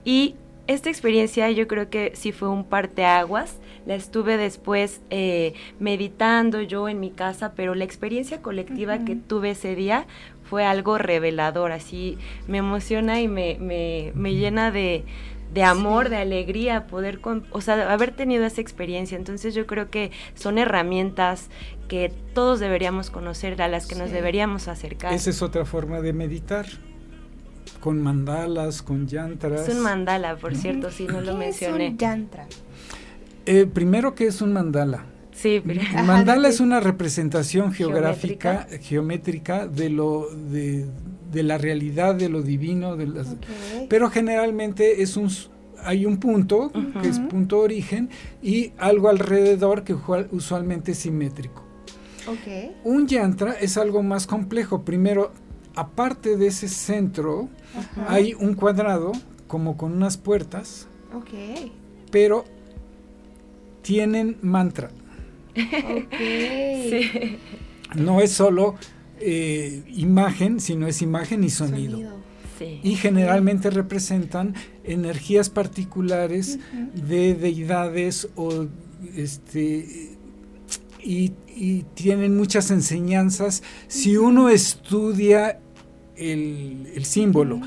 y 0.05 0.35
esta 0.67 0.89
experiencia 0.89 1.49
yo 1.49 1.67
creo 1.67 1.89
que 1.89 2.11
sí 2.15 2.31
fue 2.31 2.49
un 2.49 2.63
parteaguas. 2.63 3.57
La 3.85 3.95
estuve 3.95 4.37
después 4.37 5.01
eh, 5.09 5.53
meditando 5.79 6.61
yo 6.61 6.87
en 6.87 6.99
mi 6.99 7.09
casa, 7.09 7.53
pero 7.55 7.73
la 7.73 7.83
experiencia 7.83 8.41
colectiva 8.41 8.99
que 8.99 9.15
tuve 9.15 9.51
ese 9.51 9.75
día 9.75 10.05
fue 10.43 10.65
algo 10.65 10.97
revelador, 10.97 11.71
así 11.71 12.17
me 12.47 12.59
emociona 12.59 13.21
y 13.21 13.27
me, 13.27 13.57
me, 13.59 14.11
me 14.15 14.35
llena 14.35 14.69
de, 14.69 15.03
de 15.53 15.63
amor, 15.63 16.09
de 16.09 16.17
alegría, 16.17 16.87
poder, 16.87 17.19
con, 17.19 17.45
o 17.51 17.59
sea, 17.61 17.91
haber 17.91 18.11
tenido 18.11 18.45
esa 18.45 18.61
experiencia. 18.61 19.17
Entonces 19.17 19.53
yo 19.53 19.65
creo 19.67 19.89
que 19.89 20.11
son 20.33 20.57
herramientas 20.57 21.49
que 21.87 22.11
todos 22.33 22.59
deberíamos 22.59 23.09
conocer, 23.09 23.61
a 23.61 23.67
las 23.67 23.85
que 23.87 23.95
nos 23.95 24.09
Sí. 24.09 24.13
deberíamos 24.15 24.67
acercar. 24.67 25.13
Esa 25.13 25.29
es 25.29 25.41
otra 25.41 25.65
forma 25.65 25.99
de 26.01 26.13
meditar. 26.13 26.65
Con 27.79 28.01
mandalas, 28.01 28.81
con 28.81 29.07
yantras. 29.07 29.67
Es 29.67 29.75
un 29.75 29.81
mandala, 29.81 30.35
por 30.35 30.55
cierto, 30.55 30.91
si 30.91 31.05
no 31.07 31.19
lo 31.21 31.33
¿Qué 31.33 31.37
mencioné. 31.39 31.85
es 31.87 31.91
un 31.93 31.97
yantra? 31.97 32.45
Eh, 33.45 33.65
primero, 33.65 34.13
¿qué 34.13 34.27
es 34.27 34.41
un 34.41 34.53
mandala? 34.53 35.05
Sí, 35.31 35.61
pero- 35.65 35.81
Un 35.99 36.05
mandala 36.05 36.47
es 36.47 36.59
una 36.59 36.79
representación 36.79 37.71
geográfica, 37.73 38.67
geométrica, 38.81 39.65
de 39.67 39.89
lo 39.89 40.27
de, 40.29 40.85
de 41.31 41.43
la 41.43 41.57
realidad, 41.57 42.15
de 42.15 42.29
lo 42.29 42.41
divino, 42.41 42.95
de 42.97 43.07
las, 43.07 43.35
pero 43.89 44.09
generalmente 44.09 45.01
es 45.01 45.17
un 45.17 45.29
hay 45.83 46.05
un 46.05 46.17
punto 46.17 46.71
que 47.01 47.07
es 47.09 47.19
punto 47.19 47.57
origen 47.59 48.09
y 48.43 48.71
algo 48.77 49.09
alrededor 49.09 49.83
que 49.83 49.95
usual- 49.95 50.27
usualmente 50.31 50.91
es 50.91 50.99
simétrico. 50.99 51.63
Un 52.83 53.07
yantra 53.07 53.53
es 53.53 53.77
algo 53.77 54.03
más 54.03 54.27
complejo. 54.27 54.83
Primero, 54.83 55.31
aparte 55.73 56.37
de 56.37 56.47
ese 56.47 56.67
centro, 56.67 57.49
hay 58.07 58.35
un 58.35 58.53
cuadrado 58.53 59.11
como 59.47 59.75
con 59.75 59.91
unas 59.93 60.17
puertas, 60.17 60.87
Ok. 61.15 61.71
pero 62.11 62.45
tienen 63.81 64.37
mantra. 64.43 64.91
Sí. 65.55 67.37
No 67.95 68.21
es 68.21 68.31
solo 68.31 68.75
eh, 69.21 69.83
imagen, 69.95 70.59
sino 70.59 70.87
es 70.87 71.01
imagen 71.01 71.43
y 71.43 71.49
sonido. 71.49 71.99
Sí. 72.57 72.79
Y 72.83 72.95
generalmente 72.95 73.69
representan 73.69 74.53
energías 74.83 75.49
particulares 75.49 76.59
de 76.93 77.33
deidades 77.33 78.29
o 78.35 78.67
este 79.15 80.17
y, 81.03 81.33
y 81.47 81.83
tienen 81.95 82.37
muchas 82.37 82.69
enseñanzas 82.69 83.63
si 83.87 84.17
uno 84.17 84.49
estudia 84.49 85.59
el, 86.21 86.87
el 86.95 87.05
símbolo. 87.05 87.59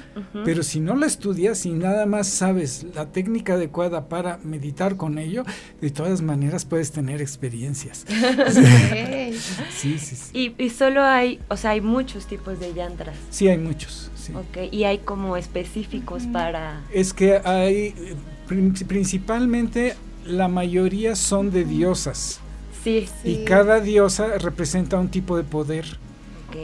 Pero 0.44 0.62
si 0.62 0.80
no 0.80 0.94
lo 0.94 1.04
estudias 1.06 1.66
y 1.66 1.70
nada 1.72 2.06
más 2.06 2.28
sabes 2.28 2.86
la 2.94 3.06
técnica 3.12 3.54
adecuada 3.54 4.08
para 4.08 4.38
meditar 4.44 4.96
con 4.96 5.18
ello, 5.18 5.44
de 5.80 5.90
todas 5.90 6.22
maneras 6.22 6.64
puedes 6.64 6.90
tener 6.92 7.20
experiencias. 7.20 8.06
Sí, 9.76 9.98
sí, 9.98 10.16
sí. 10.16 10.30
Y, 10.32 10.62
y 10.64 10.70
solo 10.70 11.02
hay, 11.02 11.40
o 11.48 11.56
sea, 11.56 11.70
hay 11.70 11.80
muchos 11.80 12.26
tipos 12.26 12.60
de 12.60 12.72
yantras. 12.74 13.16
Sí, 13.30 13.48
hay 13.48 13.58
muchos. 13.58 14.10
sí. 14.16 14.32
Ok, 14.34 14.72
y 14.72 14.84
hay 14.84 14.98
como 14.98 15.36
específicos 15.36 16.24
para... 16.32 16.82
Es 16.92 17.12
que 17.12 17.38
hay, 17.44 17.94
prin- 18.48 18.74
principalmente 18.86 19.94
la 20.26 20.48
mayoría 20.48 21.16
son 21.16 21.50
de 21.50 21.64
diosas 21.64 22.40
Sí, 22.82 23.06
y 23.24 23.36
Sí. 23.36 23.44
cada 23.46 23.80
diosa 23.80 24.38
representa 24.38 24.98
un 24.98 25.08
tipo 25.08 25.36
de 25.36 25.42
poder. 25.42 25.84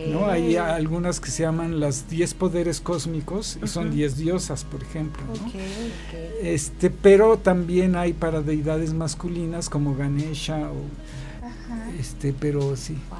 ¿No? 0.08 0.26
Hay 0.28 0.56
algunas 0.56 1.20
que 1.20 1.30
se 1.30 1.42
llaman 1.42 1.80
las 1.80 2.08
10 2.08 2.34
poderes 2.34 2.80
cósmicos 2.80 3.58
y 3.62 3.66
son 3.68 3.88
Ujú. 3.88 3.96
10 3.96 4.16
diosas, 4.16 4.64
por 4.64 4.82
ejemplo. 4.82 5.22
Este, 6.42 6.90
pero 6.90 7.36
también 7.38 7.96
hay 7.96 8.12
para 8.12 8.40
deidades 8.42 8.92
masculinas 8.94 9.68
como 9.68 9.94
Ganesha 9.94 10.70
o 10.70 11.44
Ajá. 11.46 11.90
este, 11.98 12.32
pero 12.32 12.76
sí. 12.76 12.96
Wow. 13.10 13.18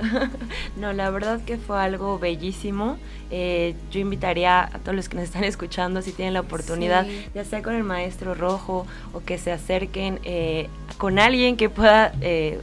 No, 0.78 0.94
la 0.94 1.10
verdad 1.10 1.40
que 1.44 1.58
fue 1.58 1.78
algo 1.78 2.18
bellísimo. 2.18 2.96
Eh, 3.30 3.74
yo 3.90 4.00
invitaría 4.00 4.62
a 4.62 4.78
todos 4.78 4.94
los 4.96 5.08
que 5.10 5.16
nos 5.16 5.24
están 5.24 5.44
escuchando, 5.44 6.00
si 6.00 6.12
tienen 6.12 6.32
la 6.34 6.40
oportunidad, 6.40 7.04
Sí. 7.04 7.26
ya 7.34 7.44
sea 7.44 7.62
con 7.62 7.74
el 7.74 7.84
maestro 7.84 8.34
rojo 8.34 8.86
o 9.12 9.20
que 9.20 9.36
se 9.36 9.52
acerquen 9.52 10.18
eh, 10.24 10.68
con 10.96 11.18
alguien 11.18 11.56
que 11.58 11.68
pueda, 11.68 12.12
eh, 12.22 12.60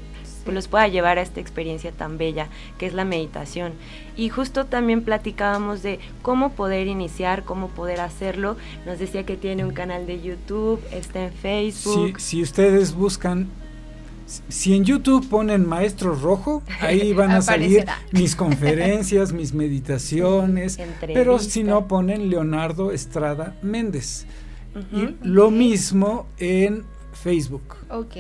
pues 0.48 0.56
los 0.56 0.70
pueda 0.70 0.88
llevar 0.88 1.18
a 1.18 1.24
esta 1.24 1.42
experiencia 1.42 1.92
tan 1.92 2.18
bella 2.18 2.48
que 2.78 2.86
es 2.86 2.94
la 2.94 3.04
meditación. 3.04 3.74
Y 4.16 4.30
justo 4.30 4.66
también 4.66 5.04
platicábamos 5.04 5.84
de 5.84 6.00
cómo 6.22 6.54
poder 6.54 6.88
iniciar, 6.88 7.44
cómo 7.44 7.68
poder 7.68 8.00
hacerlo. 8.00 8.56
Nos 8.86 8.98
decía 8.98 9.26
que 9.26 9.36
tiene 9.36 9.66
un 9.66 9.74
canal 9.74 10.08
de 10.08 10.22
YouTube, 10.22 10.80
está 10.94 11.26
en 11.26 11.32
Si, 11.34 11.38
Facebook. 11.38 12.22
si 12.22 12.42
ustedes 12.42 12.96
buscan, 12.96 13.50
si 14.48 14.74
en 14.74 14.86
YouTube 14.86 15.28
ponen 15.28 15.68
Maestro 15.68 16.16
Rojo, 16.16 16.64
ahí 16.80 17.12
van 17.14 17.32
a 17.32 17.42
salir 17.42 17.86
mis 18.14 18.34
conferencias, 18.38 19.34
mis 19.34 19.54
meditaciones, 19.54 20.80
pero 21.02 21.40
si 21.40 21.66
no 21.66 21.90
ponen 21.90 22.30
Leonardo 22.30 22.94
Estrada 22.94 23.58
Méndez. 23.62 24.26
Y 24.94 25.18
lo 25.24 25.52
mismo 25.52 26.26
en 26.38 26.86
Facebook. 27.28 27.76
Ok, 27.90 28.16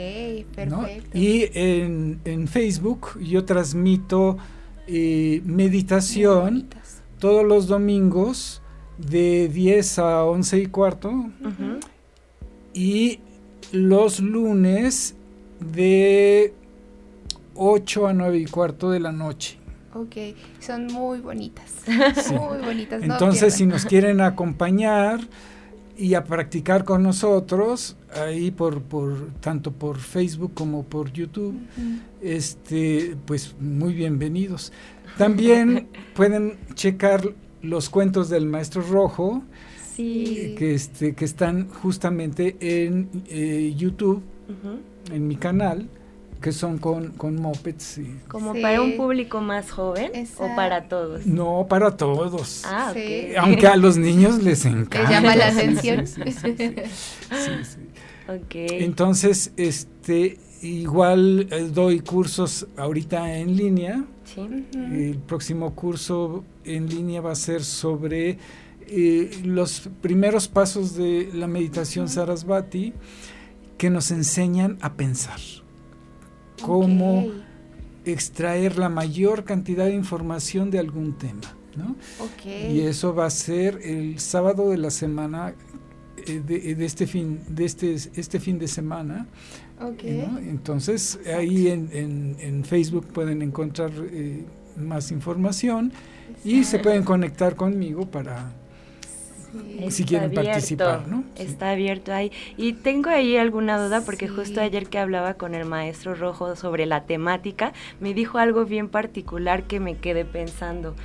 ¿no? 0.68 0.82
perfecto. 0.82 1.18
Y 1.18 1.50
en, 1.54 2.20
en 2.26 2.46
Facebook 2.50 3.18
yo 3.22 3.46
transmito 3.46 4.38
eh, 4.86 5.42
meditación 5.46 6.68
todos 7.18 7.46
los 7.46 7.68
domingos 7.68 8.62
de 8.98 9.48
10 9.48 10.00
a 10.00 10.26
11 10.26 10.60
y 10.60 10.66
cuarto 10.66 11.32
y 12.74 13.22
los 13.72 14.20
lunes 14.20 15.16
de 15.62 16.54
8 17.56 18.08
a 18.08 18.14
9 18.14 18.40
y 18.40 18.46
cuarto 18.46 18.92
de 18.92 19.00
la 19.00 19.14
noche. 19.14 19.58
Ok, 19.94 20.18
son 20.60 20.88
muy 20.88 21.22
bonitas. 21.22 21.72
Sí. 21.86 22.34
Muy 22.34 22.58
bonitas. 22.58 23.02
no 23.02 23.14
Entonces, 23.14 23.54
si 23.54 23.66
nos 23.66 23.86
quieren 23.86 24.20
acompañar 24.20 25.22
y 25.98 26.14
a 26.14 26.24
practicar 26.24 26.84
con 26.86 27.04
nosotros, 27.04 27.98
ahí 28.14 28.52
por, 28.52 28.82
por 28.84 29.32
tanto 29.40 29.72
por 29.72 29.98
Facebook 29.98 30.54
como 30.54 30.84
por 30.84 31.12
YouTube, 31.12 31.56
este, 32.22 33.16
pues 33.26 33.56
muy 33.60 33.94
bienvenidos. 33.94 34.72
También 35.18 35.88
pueden 36.16 36.58
checar 36.76 37.34
los 37.62 37.90
cuentos 37.90 38.30
del 38.30 38.46
Maestro 38.46 38.82
Rojo, 38.82 39.44
Sí. 39.96 40.54
que, 40.60 40.76
este, 40.76 41.16
que 41.16 41.26
están 41.26 41.70
justamente 41.70 42.56
en 42.60 43.10
eh, 43.30 43.74
YouTube, 43.76 44.22
en 45.12 45.28
mi 45.28 45.36
canal, 45.36 45.90
que 46.42 46.52
son 46.52 46.78
con, 46.78 47.10
con 47.12 47.36
mopeds. 47.42 47.98
y- 48.00 48.16
Como 48.28 48.54
Sí. 48.54 48.62
para 48.62 48.82
un 48.82 48.96
público 48.98 49.42
más 49.42 49.72
joven 49.72 50.12
o 50.38 50.56
para 50.56 50.88
todos. 50.88 51.26
no 51.26 51.66
para 51.70 51.98
todos. 51.98 52.64
Ah. 52.66 52.94
Aunque 53.40 53.68
a 53.68 53.76
los 53.76 53.98
niños 53.98 54.42
les 54.44 54.66
encanta. 54.66 55.10
llama 55.10 55.36
la 55.36 55.52
Sí, 55.52 55.58
sí, 55.58 55.90
atención. 55.90 56.08
sí, 56.08 56.22
sí, 56.32 56.56
sí. 56.58 56.74
Sí, 57.32 57.64
sí. 57.64 57.80
Ok. 58.30 58.56
Entonces, 58.82 59.52
este, 59.58 60.38
igual 60.62 61.48
eh, 61.52 61.70
doy 61.74 62.00
cursos 62.02 62.68
ahorita 62.78 63.38
en 63.38 63.56
línea. 63.56 64.04
Sí. 64.26 64.42
Ujú. 64.42 64.94
El 64.94 65.18
próximo 65.26 65.74
curso 65.74 66.44
en 66.66 66.90
línea 66.90 67.22
va 67.22 67.32
a 67.32 67.36
ser 67.36 67.64
sobre 67.64 68.38
eh, 68.90 69.32
los 69.44 69.90
primeros 70.02 70.48
pasos 70.48 70.96
de 70.96 71.30
la 71.34 71.48
meditación 71.48 72.08
Sarasvati 72.10 72.94
que 73.78 73.90
nos 73.90 74.12
enseñan 74.12 74.78
a 74.82 74.94
pensar. 74.94 75.40
Cómo 76.62 77.26
extraer 78.06 78.78
la 78.78 78.90
mayor 78.90 79.44
cantidad 79.44 79.86
de 79.86 79.94
información 79.94 80.72
de 80.72 80.80
algún 80.80 81.18
tema. 81.18 81.42
¿no? 81.76 81.96
Y 82.74 82.82
eso 82.82 83.14
va 83.14 83.26
a 83.26 83.30
ser 83.30 83.80
el 83.84 84.20
sábado 84.20 84.70
de 84.72 84.78
la 84.78 84.90
semana 84.90 85.54
eh, 86.26 86.42
de, 86.46 86.74
de 86.76 86.86
este 86.86 87.06
fin 87.06 87.40
de 87.50 87.66
este 87.66 87.94
este 87.94 88.40
fin 88.40 88.58
de 88.58 88.68
semana 88.68 89.28
entonces 90.50 91.20
ahí 91.38 91.68
en, 91.68 91.90
en- 91.94 92.36
en 92.40 92.64
Facebook 92.66 93.06
pueden 93.14 93.44
encontrar 93.44 93.92
eh, 94.12 94.44
más 94.76 95.12
información 95.12 95.92
y 96.44 96.64
se 96.64 96.80
pueden 96.80 97.04
conectar 97.04 97.56
conmigo 97.56 98.10
para 98.10 98.52
Sí. 99.52 99.92
si 99.92 100.04
quieren 100.04 100.32
participar, 100.34 101.08
¿no? 101.08 101.24
Sí. 101.36 101.44
Está 101.44 101.72
abierto 101.72 102.14
ahí. 102.14 102.32
Y 102.58 102.74
tengo 102.74 103.10
ahí 103.10 103.38
alguna 103.38 103.78
duda 103.82 104.02
porque 104.02 104.28
Sí. 104.28 104.34
justo 104.36 104.62
ayer 104.62 104.88
que 104.88 105.00
hablaba 105.00 105.36
con 105.36 105.56
el 105.56 105.66
maestro 105.66 106.16
Rojo 106.16 106.56
sobre 106.56 106.86
la 106.86 107.06
temática, 107.06 107.74
me 108.00 108.14
dijo 108.14 108.38
algo 108.38 108.66
bien 108.66 108.90
particular 108.90 109.64
que 109.64 109.80
me 109.80 109.96
quedé 109.98 110.26
pensando. 110.26 110.96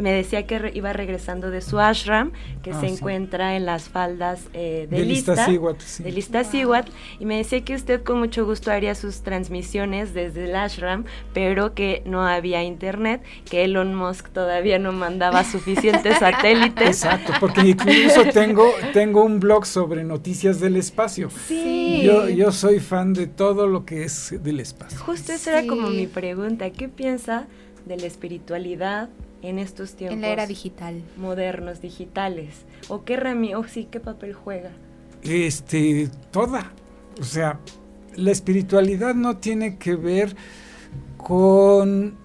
Me 0.00 0.12
decía 0.12 0.46
que 0.46 0.58
re- 0.58 0.72
iba 0.74 0.92
regresando 0.94 1.50
de 1.50 1.60
su 1.60 1.78
ashram, 1.78 2.32
que 2.62 2.70
Ah, 2.72 2.80
se 2.80 2.86
encuentra 2.86 3.54
en 3.54 3.66
las 3.66 3.88
faldas 3.90 4.48
eh, 4.54 4.86
de, 4.90 4.96
de 4.98 5.04
Lista. 5.04 5.34
De 5.34 6.10
Iztaccíhuatl, 6.10 6.90
y 7.20 7.26
me 7.26 7.36
decía 7.36 7.62
que 7.64 7.74
usted 7.74 8.02
con 8.02 8.18
mucho 8.18 8.46
gusto 8.46 8.70
haría 8.70 8.94
sus 8.94 9.20
transmisiones 9.22 10.14
desde 10.14 10.44
el 10.46 10.56
ashram, 10.56 11.04
pero 11.34 11.74
que 11.74 12.02
no 12.06 12.26
había 12.26 12.62
internet, 12.62 13.22
que 13.48 13.64
Elon 13.64 13.94
Musk 13.94 14.28
todavía 14.30 14.78
no 14.78 14.92
mandaba 14.92 15.44
suficientes 15.44 16.18
satélites. 16.18 16.88
Exacto, 17.04 17.32
porque 17.38 17.62
incluso 17.86 18.24
tengo, 18.32 18.70
tengo 18.92 19.24
un 19.24 19.40
blog 19.40 19.66
sobre 19.66 20.04
noticias 20.04 20.60
del 20.60 20.76
espacio. 20.76 21.30
Sí. 21.48 22.02
Yo, 22.04 22.28
yo 22.28 22.52
soy 22.52 22.80
fan 22.80 23.12
de 23.12 23.26
todo 23.26 23.66
lo 23.66 23.84
que 23.84 24.04
es 24.04 24.34
del 24.42 24.60
espacio. 24.60 24.98
Justo 25.00 25.32
esa 25.32 25.58
era 25.58 25.68
como 25.68 25.88
mi 25.90 26.06
pregunta. 26.06 26.70
¿Qué 26.70 26.88
piensa 26.88 27.46
de 27.86 27.96
la 27.96 28.06
espiritualidad 28.06 29.08
en 29.42 29.58
estos 29.58 29.94
tiempos 29.94 30.14
En 30.16 30.22
la 30.22 30.28
era 30.28 30.46
digital. 30.46 31.02
modernos, 31.16 31.80
digitales? 31.80 32.64
¿O 32.88 33.04
qué 33.04 33.16
rami 33.16 33.54
o 33.54 33.64
sí, 33.64 33.86
qué 33.90 34.00
papel 34.00 34.32
juega? 34.34 34.70
este, 35.22 36.10
toda. 36.30 36.72
O 37.20 37.24
sea, 37.24 37.58
la 38.16 38.30
espiritualidad 38.30 39.14
no 39.14 39.38
tiene 39.38 39.78
que 39.78 39.96
ver 39.96 40.36
con 41.16 42.16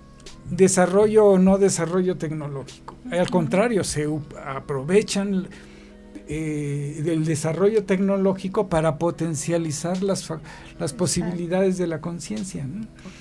desarrollo 0.50 1.26
o 1.26 1.38
no 1.38 1.58
desarrollo 1.58 2.18
tecnológico. 2.18 2.96
Al 3.12 3.30
contrario, 3.30 3.84
se 3.84 4.08
aprovechan 4.46 5.48
eh, 6.32 7.02
del 7.04 7.26
desarrollo 7.26 7.86
tecnológico 7.86 8.70
para 8.70 9.00
potencializar 9.00 10.04
las, 10.04 10.32
las 10.80 10.94
posibilidades 10.94 11.78
de 11.78 11.88
la 11.88 12.02
conciencia. 12.02 12.68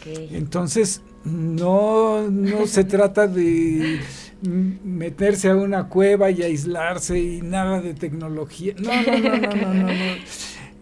Entonces, 0.04 1.00
no, 1.24 2.30
no 2.30 2.66
se 2.66 2.84
trata 2.84 3.26
de 3.26 4.00
meterse 4.42 5.48
a 5.48 5.56
una 5.56 5.88
cueva 5.88 6.30
y 6.30 6.42
aislarse 6.42 7.18
y 7.18 7.40
nada 7.40 7.80
de 7.80 7.94
tecnología. 7.94 8.74
No, 8.78 8.90
no, 9.02 9.18
no, 9.18 9.36
no, 9.38 9.56
no, 9.56 9.74
no. 9.74 9.88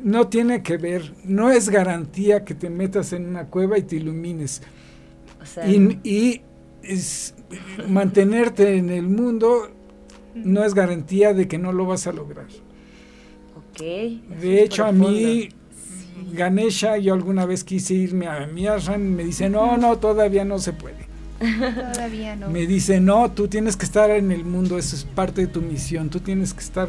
no. 0.02 0.28
tiene 0.28 0.62
que 0.64 0.78
ver, 0.78 1.14
no 1.24 1.50
es 1.50 1.68
garantía 1.70 2.44
que 2.44 2.54
te 2.54 2.70
metas 2.70 3.12
en 3.12 3.28
una 3.28 3.46
cueva 3.46 3.78
y 3.78 3.82
te 3.82 3.96
ilumines. 3.96 4.62
Y, 5.64 6.42
es, 6.82 7.34
mantenerte 7.88 8.76
en 8.76 8.90
el 8.90 9.08
mundo 9.08 9.70
no 10.34 10.64
es 10.64 10.74
garantía 10.74 11.32
de 11.32 11.48
que 11.48 11.58
no 11.58 11.72
lo 11.72 11.86
vas 11.86 12.06
a 12.06 12.12
lograr. 12.12 12.46
De 13.78 14.62
hecho, 14.62 14.84
a 14.84 14.92
mí, 14.92 15.48
Ganesha, 16.32 16.96
yo 16.98 17.14
alguna 17.14 17.44
vez 17.46 17.64
quise 17.64 17.94
irme 17.94 18.26
a 18.26 18.46
mi 18.46 18.66
y 18.66 18.98
me 18.98 19.24
dice, 19.24 19.48
no, 19.48 19.76
no, 19.76 19.98
todavía 19.98 20.44
no 20.44 20.58
se 20.58 20.72
puede. 20.72 21.06
Todavía 21.38 22.36
no. 22.36 22.48
Me 22.48 22.66
dice, 22.66 23.00
no, 23.00 23.30
tú 23.32 23.48
tienes 23.48 23.76
que 23.76 23.84
estar 23.84 24.10
en 24.10 24.32
el 24.32 24.44
mundo, 24.44 24.78
eso 24.78 24.96
es 24.96 25.04
parte 25.04 25.42
de 25.42 25.46
tu 25.48 25.60
misión, 25.60 26.08
tú 26.08 26.20
tienes 26.20 26.54
que 26.54 26.60
estar 26.60 26.88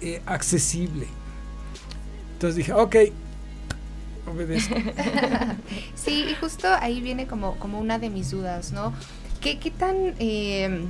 eh, 0.00 0.20
accesible. 0.26 1.06
Entonces 2.34 2.56
dije, 2.56 2.72
ok, 2.72 2.96
obedezco. 4.32 4.74
sí, 5.94 6.26
y 6.30 6.34
justo 6.34 6.68
ahí 6.80 7.00
viene 7.00 7.26
como, 7.26 7.58
como 7.58 7.78
una 7.78 7.98
de 7.98 8.10
mis 8.10 8.30
dudas, 8.30 8.72
¿no? 8.72 8.92
¿Qué, 9.40 9.58
qué 9.58 9.70
tan... 9.70 10.14
Eh, 10.18 10.84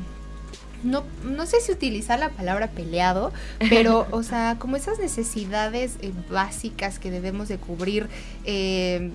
no, 0.82 1.04
no 1.24 1.46
sé 1.46 1.60
si 1.60 1.70
utilizar 1.72 2.18
la 2.18 2.30
palabra 2.30 2.68
peleado, 2.68 3.32
pero, 3.70 4.06
o 4.10 4.22
sea, 4.22 4.56
como 4.58 4.76
esas 4.76 4.98
necesidades 4.98 5.96
eh, 6.00 6.12
básicas 6.30 6.98
que 6.98 7.10
debemos 7.10 7.48
de 7.48 7.58
cubrir, 7.58 8.08
eh, 8.44 9.10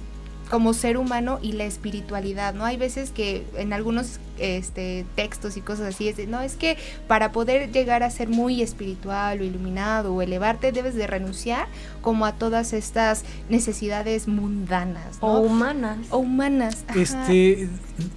como 0.49 0.73
ser 0.73 0.97
humano 0.97 1.39
y 1.41 1.53
la 1.53 1.65
espiritualidad, 1.65 2.53
¿no? 2.53 2.65
Hay 2.65 2.77
veces 2.77 3.11
que 3.11 3.45
en 3.57 3.73
algunos 3.73 4.19
este, 4.39 5.05
textos 5.15 5.57
y 5.57 5.61
cosas 5.61 5.95
así 5.95 6.07
es 6.07 6.17
de, 6.17 6.27
no, 6.27 6.41
es 6.41 6.55
que 6.55 6.77
para 7.07 7.31
poder 7.31 7.71
llegar 7.71 8.03
a 8.03 8.09
ser 8.09 8.29
muy 8.29 8.61
espiritual 8.61 9.41
o 9.41 9.43
iluminado 9.43 10.13
o 10.13 10.21
elevarte 10.21 10.71
debes 10.71 10.95
de 10.95 11.07
renunciar 11.07 11.67
como 12.01 12.25
a 12.25 12.33
todas 12.33 12.73
estas 12.73 13.23
necesidades 13.49 14.27
mundanas. 14.27 15.17
O 15.21 15.39
humanas. 15.39 15.97
O 16.09 16.19
humanas. 16.19 16.85
Este, 16.95 17.69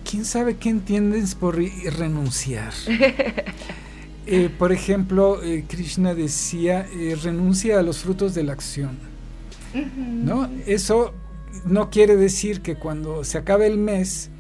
¿quién 0.09 0.25
sabe 0.25 0.57
qué 0.57 0.69
entiendes 0.69 1.35
por 1.35 1.57
renunciar? 1.57 2.73
Eh, 4.27 4.49
por 4.49 4.71
ejemplo, 4.71 5.43
eh, 5.43 5.65
Krishna 5.67 6.15
decía, 6.15 6.87
eh, 6.95 7.19
renuncia 7.21 7.81
a 7.81 7.83
los 7.83 7.99
frutos 7.99 8.33
de 8.33 8.45
la 8.45 8.53
acción. 8.53 8.97
¿No? 9.75 10.49
Eso 10.67 11.15
no 11.65 11.91
quiere 11.91 12.17
decir 12.17 12.61
que 12.61 12.77
cuando 12.77 13.25
se 13.25 13.39
acabe 13.39 13.67
el 13.67 13.79
mes 13.79 14.31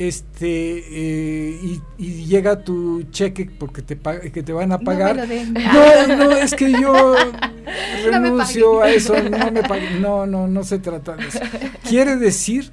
este 0.00 0.78
eh, 0.88 1.80
y, 1.98 2.24
llega 2.24 2.64
tu 2.64 3.02
cheque 3.10 3.50
porque 3.58 3.82
te 3.82 3.98
que 4.32 4.42
te 4.42 4.52
van 4.52 4.72
a 4.72 4.78
pagar. 4.78 5.28
no, 5.28 6.16
no, 6.16 6.32
es 6.32 6.54
que 6.54 6.72
yo 6.72 7.14
renuncio 8.06 8.80
a 8.82 8.90
eso 8.90 9.14
no 9.22 9.50
me 9.50 9.62
no 10.00 10.26
no 10.26 10.48
no 10.48 10.64
se 10.64 10.78
trata 10.78 11.16
de 11.16 11.28
eso. 11.28 11.40
Quiere 11.86 12.16
decir 12.16 12.72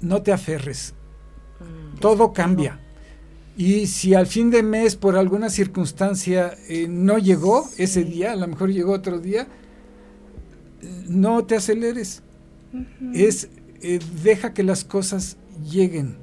no 0.00 0.22
te 0.22 0.32
aferres. 0.32 0.94
Mm, 1.60 1.98
todo 1.98 2.32
cambia. 2.32 2.80
Y 3.56 3.86
si 3.86 4.14
al 4.14 4.26
fin 4.26 4.50
de 4.50 4.64
mes 4.64 4.96
por 4.96 5.16
alguna 5.16 5.48
circunstancia 5.48 6.54
eh, 6.68 6.88
no 6.88 7.18
llegó 7.18 7.68
ese 7.78 8.02
día 8.02 8.32
a 8.32 8.36
lo 8.36 8.48
mejor 8.48 8.72
llegó 8.72 8.92
otro 8.92 9.20
día 9.20 9.46
no 11.08 11.44
te 11.44 11.56
aceleres. 11.56 12.22
Es 13.12 13.48
eh, 13.82 13.98
deja 14.22 14.54
que 14.54 14.62
las 14.62 14.84
cosas 14.84 15.36
lleguen. 15.70 16.16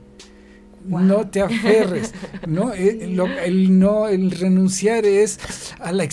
No 0.85 1.27
te 1.27 1.41
aferres, 1.41 2.13
¿no? 2.47 2.73
Eh, 2.73 2.99
el, 3.45 3.79
no, 3.79 4.07
el 4.07 4.31
renunciar 4.31 5.05
es 5.05 5.39
a, 5.79 5.91
la 5.91 6.03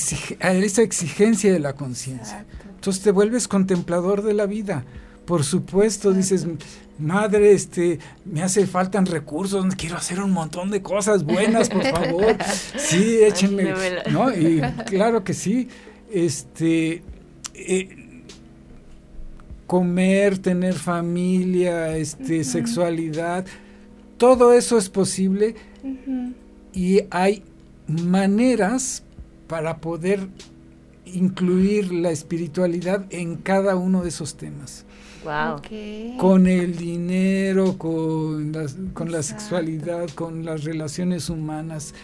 a 0.40 0.52
esa 0.52 0.82
exigencia 0.82 1.52
de 1.52 1.60
la 1.60 1.74
conciencia. 1.74 2.44
Entonces 2.74 3.02
te 3.02 3.12
vuelves 3.12 3.48
contemplador 3.48 4.22
de 4.22 4.34
la 4.34 4.46
vida. 4.46 4.84
Por 5.24 5.44
supuesto, 5.44 6.12
dices, 6.12 6.46
madre, 6.98 7.52
este, 7.52 7.98
me 8.24 8.42
hace 8.42 8.66
faltan 8.66 9.06
recursos, 9.06 9.64
quiero 9.76 9.96
hacer 9.96 10.20
un 10.20 10.30
montón 10.30 10.70
de 10.70 10.82
cosas 10.82 11.24
buenas, 11.24 11.68
por 11.68 11.84
favor. 11.84 12.36
Sí, 12.76 13.18
échenme, 13.22 13.72
¿no? 14.10 14.32
Y 14.32 14.60
claro 14.86 15.24
que 15.24 15.34
sí. 15.34 15.68
Este, 16.12 17.02
eh, 17.54 18.05
comer, 19.66 20.38
tener 20.38 20.74
familia, 20.74 21.96
este, 21.96 22.44
sexualidad, 22.44 23.44
todo 24.18 24.52
eso 24.52 24.78
es 24.78 24.88
posible 24.88 25.54
y 26.72 27.00
hay 27.10 27.42
maneras 27.86 29.02
para 29.46 29.78
poder 29.78 30.28
incluir 31.04 31.92
la 31.92 32.10
espiritualidad 32.10 33.06
en 33.10 33.36
cada 33.36 33.76
uno 33.76 34.02
de 34.02 34.08
esos 34.08 34.36
temas. 34.36 34.84
Wow. 35.24 35.60
Con 36.18 36.46
el 36.46 36.76
dinero, 36.76 37.76
con, 37.78 38.52
con 38.94 39.10
la 39.10 39.22
sexualidad, 39.22 40.08
con 40.10 40.44
las 40.44 40.64
relaciones 40.64 41.30
humanas, 41.30 41.94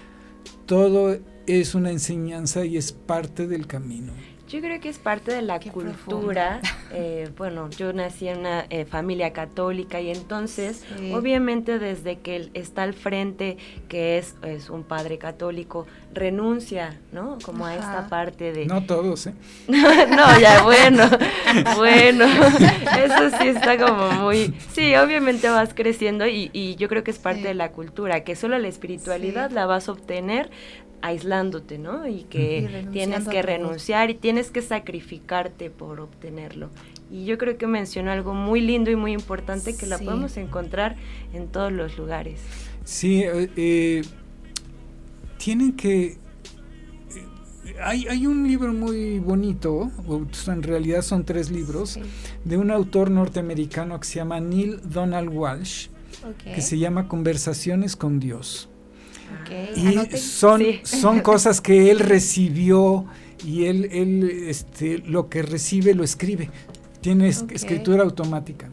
todo 0.67 1.19
es 1.47 1.75
una 1.75 1.91
enseñanza 1.91 2.65
y 2.65 2.77
es 2.77 2.93
parte 2.93 3.47
del 3.47 3.67
camino. 3.67 4.13
Yo 4.53 4.61
creo 4.61 4.79
que 4.81 4.91
es 4.91 4.99
parte 4.99 5.33
de 5.33 5.41
la 5.43 5.59
cultura. 5.59 6.61
Eh, 6.95 7.31
bueno, 7.39 7.71
yo 7.71 7.95
nací 7.95 8.29
en 8.29 8.41
una 8.41 8.67
eh, 8.69 8.85
familia 8.85 9.33
católica 9.33 10.03
y 10.03 10.11
entonces, 10.11 10.85
obviamente, 11.15 11.79
desde 11.79 12.19
que 12.19 12.51
está 12.53 12.83
al 12.83 12.93
frente, 12.93 13.57
que 13.89 14.19
es, 14.19 14.35
es 14.43 14.69
un 14.69 14.83
padre 14.83 15.17
católico, 15.17 15.87
renuncia, 16.13 17.01
¿no? 17.11 17.39
Como 17.43 17.65
a 17.65 17.77
esta 17.77 18.09
parte 18.11 18.53
de... 18.53 18.67
No 18.67 18.85
todos, 18.85 19.27
¿eh? 19.27 19.33
no, 19.69 20.39
ya, 20.39 20.63
bueno, 20.65 21.09
bueno, 21.79 22.27
eso 22.27 23.39
sí 23.41 23.49
está 23.49 23.79
como 23.79 24.11
muy... 24.23 24.55
Sí, 24.73 24.95
obviamente 24.97 25.49
vas 25.49 25.73
creciendo 25.73 26.27
y, 26.27 26.51
y 26.53 26.77
yo 26.77 26.91
creo 26.91 27.03
que 27.03 27.11
es 27.11 27.19
parte 27.19 27.49
de 27.49 27.55
la 27.55 27.73
cultura, 27.73 28.23
que 28.23 28.37
solo 28.37 28.59
la 28.59 28.69
espiritualidad 28.69 29.51
la 29.51 29.65
vas 29.65 29.89
a 29.89 29.93
obtener 29.93 30.51
aislándote, 31.03 31.79
¿no? 31.79 32.07
Y 32.07 32.23
que 32.23 32.87
tienes 32.93 33.29
que 33.29 33.43
renunciar 33.43 34.11
y 34.11 34.15
tienes 34.15 34.51
que 34.51 34.63
sacrificarte 34.63 35.69
por 35.69 36.01
obtenerlo. 36.01 36.71
Y 37.11 37.27
yo 37.27 37.37
creo 37.37 37.59
que 37.59 37.67
mencionó 37.67 38.11
algo 38.11 38.33
muy 38.33 38.61
lindo 38.61 38.91
y 38.91 38.97
muy 38.97 39.13
importante 39.13 39.77
que 39.77 39.85
la 39.87 39.99
podemos 39.99 40.37
encontrar 40.39 40.97
en 41.35 41.49
todos 41.49 41.71
los 41.71 41.99
lugares. 41.99 42.41
Sí, 42.85 43.23
eh, 43.23 43.51
eh, 43.57 44.03
tienen 45.37 45.73
que... 45.73 46.05
Eh, 46.07 46.17
hay, 47.83 48.07
hay, 48.09 48.27
un 48.27 48.47
libro 48.49 48.73
muy 48.73 49.19
bonito, 49.19 49.91
en 50.47 50.63
realidad 50.63 51.03
son 51.03 51.25
tres 51.25 51.51
libros, 51.51 51.99
de 52.45 52.57
un 52.57 52.71
autor 52.71 53.11
norteamericano 53.11 54.01
que 54.01 54.07
se 54.07 54.15
llama 54.17 54.41
Neil 54.41 54.81
Donald 54.83 55.29
Walsh, 55.29 55.89
que 56.45 56.61
se 56.61 56.79
llama 56.79 57.09
Conversaciones 57.09 57.95
con 57.95 58.21
Dios. 58.21 58.69
Y 59.77 60.17
son, 60.17 60.63
son 60.83 61.21
cosas 61.21 61.61
que 61.61 61.91
él 61.91 61.99
recibió 61.99 63.07
y 63.45 63.65
él, 63.65 63.89
él 63.93 64.45
este, 64.49 64.99
lo 64.99 65.29
que 65.29 65.43
recibe 65.43 65.95
lo 65.95 66.05
escribe. 66.05 66.51
Tiene 67.01 67.29
escritura 67.29 68.05
automática. 68.05 68.71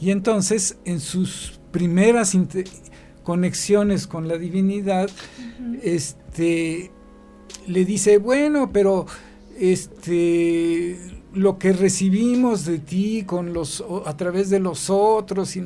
Y 0.00 0.10
entonces 0.10 0.78
en 0.84 1.00
sus 1.00 1.58
primeras 1.72 2.36
conexiones 3.22 4.06
con 4.06 4.28
la 4.28 4.36
divinidad, 4.36 5.10
este, 5.82 6.90
le 7.66 7.84
dice, 7.84 8.18
bueno, 8.18 8.70
pero 8.72 9.06
este, 9.58 10.98
lo 11.34 11.58
que 11.58 11.72
recibimos 11.72 12.64
de 12.64 12.78
ti 12.78 13.24
con 13.24 13.52
los, 13.52 13.84
a 14.04 14.16
través 14.16 14.50
de 14.50 14.58
los 14.58 14.90
otros, 14.90 15.56
y, 15.56 15.60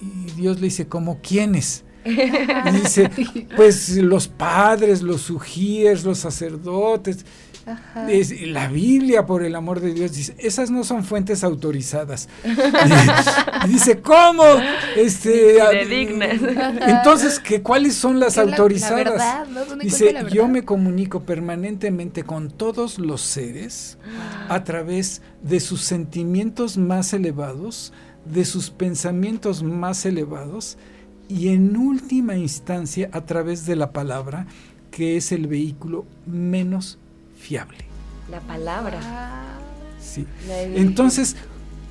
y 0.00 0.30
Dios 0.36 0.60
le 0.60 0.66
dice, 0.66 0.86
¿como 0.88 1.20
quiénes? 1.20 1.84
Y 2.04 2.70
dice, 2.72 3.10
pues 3.56 3.90
los 3.96 4.28
padres, 4.28 5.02
los 5.02 5.20
sugíes, 5.22 6.04
los 6.04 6.18
sacerdotes, 6.18 7.24
Ajá. 7.66 8.10
es- 8.10 8.40
la 8.48 8.68
Biblia, 8.68 9.26
por 9.26 9.44
el 9.44 9.54
amor 9.54 9.80
de 9.80 9.92
Dios, 9.92 10.12
dice, 10.12 10.34
esas 10.38 10.70
no 10.70 10.82
son 10.82 11.04
fuentes 11.04 11.44
autorizadas. 11.44 12.28
y 13.64 13.68
dice, 13.68 14.00
¿cómo? 14.00 14.44
Este, 14.96 15.60
ah, 15.60 15.70
entonces, 16.88 17.38
¿qué, 17.38 17.62
¿cuáles 17.62 17.94
son 17.94 18.18
las 18.18 18.34
Que 18.34 18.40
la- 18.40 18.46
la 18.46 18.56
autorizadas? 18.56 19.04
verdad, 19.04 19.46
¿no? 19.48 19.64
¿Dónde 19.66 19.84
dice, 19.84 20.12
la 20.12 20.22
yo 20.22 20.42
verdad?" 20.42 20.48
me 20.48 20.64
comunico 20.64 21.20
permanentemente 21.20 22.24
con 22.24 22.50
todos 22.50 22.98
los 22.98 23.20
seres 23.20 23.98
a 24.48 24.64
través 24.64 25.22
de 25.42 25.60
sus 25.60 25.82
sentimientos 25.82 26.76
más 26.78 27.12
elevados, 27.12 27.92
de 28.24 28.44
sus 28.44 28.70
pensamientos 28.70 29.62
más 29.62 30.04
elevados 30.06 30.76
y 31.30 31.48
en 31.48 31.76
última 31.76 32.36
instancia 32.36 33.08
a 33.12 33.20
través 33.22 33.64
de 33.66 33.76
la 33.76 33.92
palabra, 33.92 34.46
que 34.90 35.16
es 35.16 35.30
el 35.32 35.46
vehículo 35.46 36.04
menos 36.26 36.98
fiable. 37.38 37.78
La 38.30 38.40
palabra. 38.40 39.00
Sí. 40.00 40.26
La 40.48 40.62
Entonces, 40.62 41.36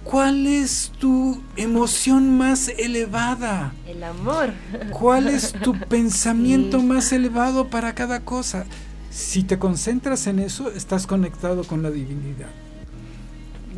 ¿cuál 0.03 0.45
es 0.47 0.91
tu 0.99 1.41
emoción 1.55 2.37
más 2.37 2.67
elevada? 2.69 3.73
El 3.87 4.03
amor. 4.03 4.51
¿Cuál 4.91 5.27
es 5.27 5.53
tu 5.63 5.73
pensamiento 5.79 6.79
Sí. 6.79 6.85
más 6.85 7.11
elevado 7.13 7.69
para 7.69 7.95
cada 7.95 8.19
cosa? 8.21 8.65
Si 9.09 9.43
te 9.43 9.57
concentras 9.57 10.27
en 10.27 10.39
eso, 10.39 10.69
estás 10.71 11.07
conectado 11.07 11.63
con 11.63 11.81
la 11.81 11.91
divinidad. 11.91 12.49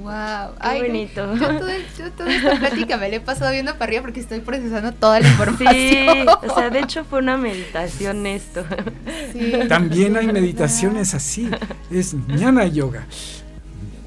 Wow. 0.01 0.55
Qué 0.61 0.81
bonito. 0.81 1.35
Yo, 1.35 1.47
todo, 1.59 1.69
yo 1.97 2.11
toda 2.11 2.33
esta 2.33 2.55
plática 2.59 2.97
me 2.97 3.09
la 3.09 3.15
he 3.17 3.19
pasado 3.21 3.51
viendo 3.51 3.73
para 3.73 3.85
arriba 3.85 4.01
porque 4.01 4.19
estoy 4.19 4.39
procesando 4.41 4.91
toda 4.93 5.19
la 5.19 5.27
Sí, 5.27 5.31
información. 5.33 6.27
o 6.49 6.55
sea, 6.55 6.69
de 6.69 6.79
hecho 6.79 7.03
fue 7.05 7.19
una 7.19 7.37
meditación 7.37 8.25
esto. 8.25 8.65
Sí. 9.31 9.53
También 9.67 10.17
hay 10.17 10.27
meditaciones 10.33 11.13
así. 11.13 11.49
Es 11.89 12.13
jnana 12.27 12.65
yoga. 12.67 13.05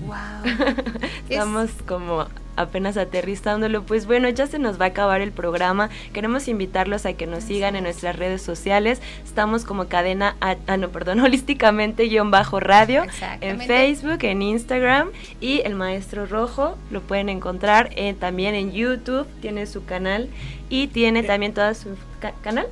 Wow. 0.06 0.14
Estamos 1.28 1.70
como 1.86 2.26
apenas 2.56 2.96
aterrizándolo. 2.96 3.82
Pues 3.82 4.06
bueno, 4.06 4.28
ya 4.28 4.46
se 4.46 4.58
nos 4.58 4.80
va 4.80 4.84
a 4.84 4.88
acabar 4.88 5.20
el 5.20 5.32
programa. 5.32 5.90
Queremos 6.12 6.46
invitarlos 6.46 7.04
a 7.06 7.14
que 7.14 7.26
nos 7.26 7.44
sigan 7.44 7.74
en 7.76 7.84
nuestras 7.84 8.16
redes 8.16 8.42
sociales. 8.42 9.00
Estamos 9.24 9.64
como 9.64 9.86
cadena, 9.88 10.36
a- 10.40 10.56
ah, 10.66 10.76
no, 10.76 10.90
perdón, 10.90 11.20
holísticamente 11.24 12.04
guion 12.04 12.30
bajo 12.30 12.60
radio. 12.60 13.02
En. 13.40 13.60
Facebook, 13.60 14.18
en 14.22 14.42
Instagram 14.42 15.08
y 15.40 15.60
el 15.64 15.74
Maestro 15.74 16.26
Rojo 16.26 16.76
lo 16.90 17.00
pueden 17.00 17.28
encontrar 17.28 17.90
eh, 17.96 18.14
también 18.14 18.54
en 18.54 18.72
YouTube, 18.72 19.26
tiene 19.40 19.66
su 19.66 19.84
canal 19.84 20.28
y 20.68 20.88
tiene 20.88 21.22
también 21.22 21.54
toda 21.54 21.74
su 21.74 21.96
ca- 22.20 22.34
canal 22.42 22.66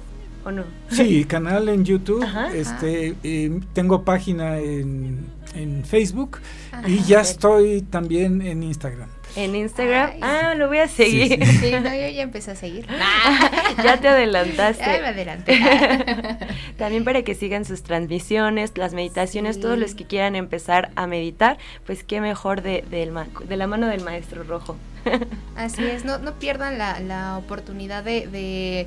o 0.45 0.51
no? 0.51 0.65
Sí, 0.91 1.25
canal 1.29 1.69
en 1.69 1.85
YouTube. 1.85 2.23
Ajá. 2.23 2.53
este, 2.55 3.15
eh, 3.23 3.61
tengo 3.73 4.03
página 4.03 4.59
en, 4.59 5.27
en 5.55 5.85
Facebook 5.85 6.39
Ajá. 6.73 6.89
y 6.89 7.03
ya 7.05 7.21
estoy 7.21 7.83
también 7.83 8.43
en 8.43 8.63
Instagram. 8.63 9.09
En 9.35 9.55
Instagram. 9.57 10.11
Ay. 10.15 10.19
Ah, 10.21 10.55
lo 10.55 10.69
voy 10.69 10.77
a 10.79 10.89
seguir. 10.89 11.43
Sí, 11.47 11.71
no, 11.73 11.89
yo 11.95 12.09
ya 12.09 12.23
empecé 12.23 12.51
a 12.51 12.55
seguir. 12.55 12.87
ya 13.83 13.99
te 13.99 14.09
adelantaste. 14.09 14.85
Ay, 14.85 15.01
me 15.01 15.07
adelanté. 15.09 15.59
También 16.77 17.03
para 17.05 17.23
que 17.23 17.35
sigan 17.35 17.65
sus 17.65 17.83
transmisiones, 17.83 18.77
las 18.77 18.93
meditaciones, 18.93 19.57
Sí. 19.57 19.63
todos 19.63 19.79
los 19.79 19.95
que 19.95 20.05
quieran 20.07 20.37
empezar 20.37 20.91
a 20.97 21.07
meditar, 21.07 21.57
pues 21.87 22.05
qué 22.05 22.21
mejor 22.21 22.61
de, 22.63 22.85
del 22.91 23.11
ma- 23.13 23.27
de 23.49 23.57
la 23.57 23.67
mano 23.67 23.87
del 23.87 24.03
maestro 24.03 24.43
rojo. 24.45 24.77
Así 25.57 25.83
es, 25.85 26.05
no, 26.05 26.19
no 26.19 26.35
pierdan 26.39 26.77
la, 26.79 27.01
la 27.01 27.39
oportunidad 27.39 28.05
de, 28.05 28.27
de 28.27 28.87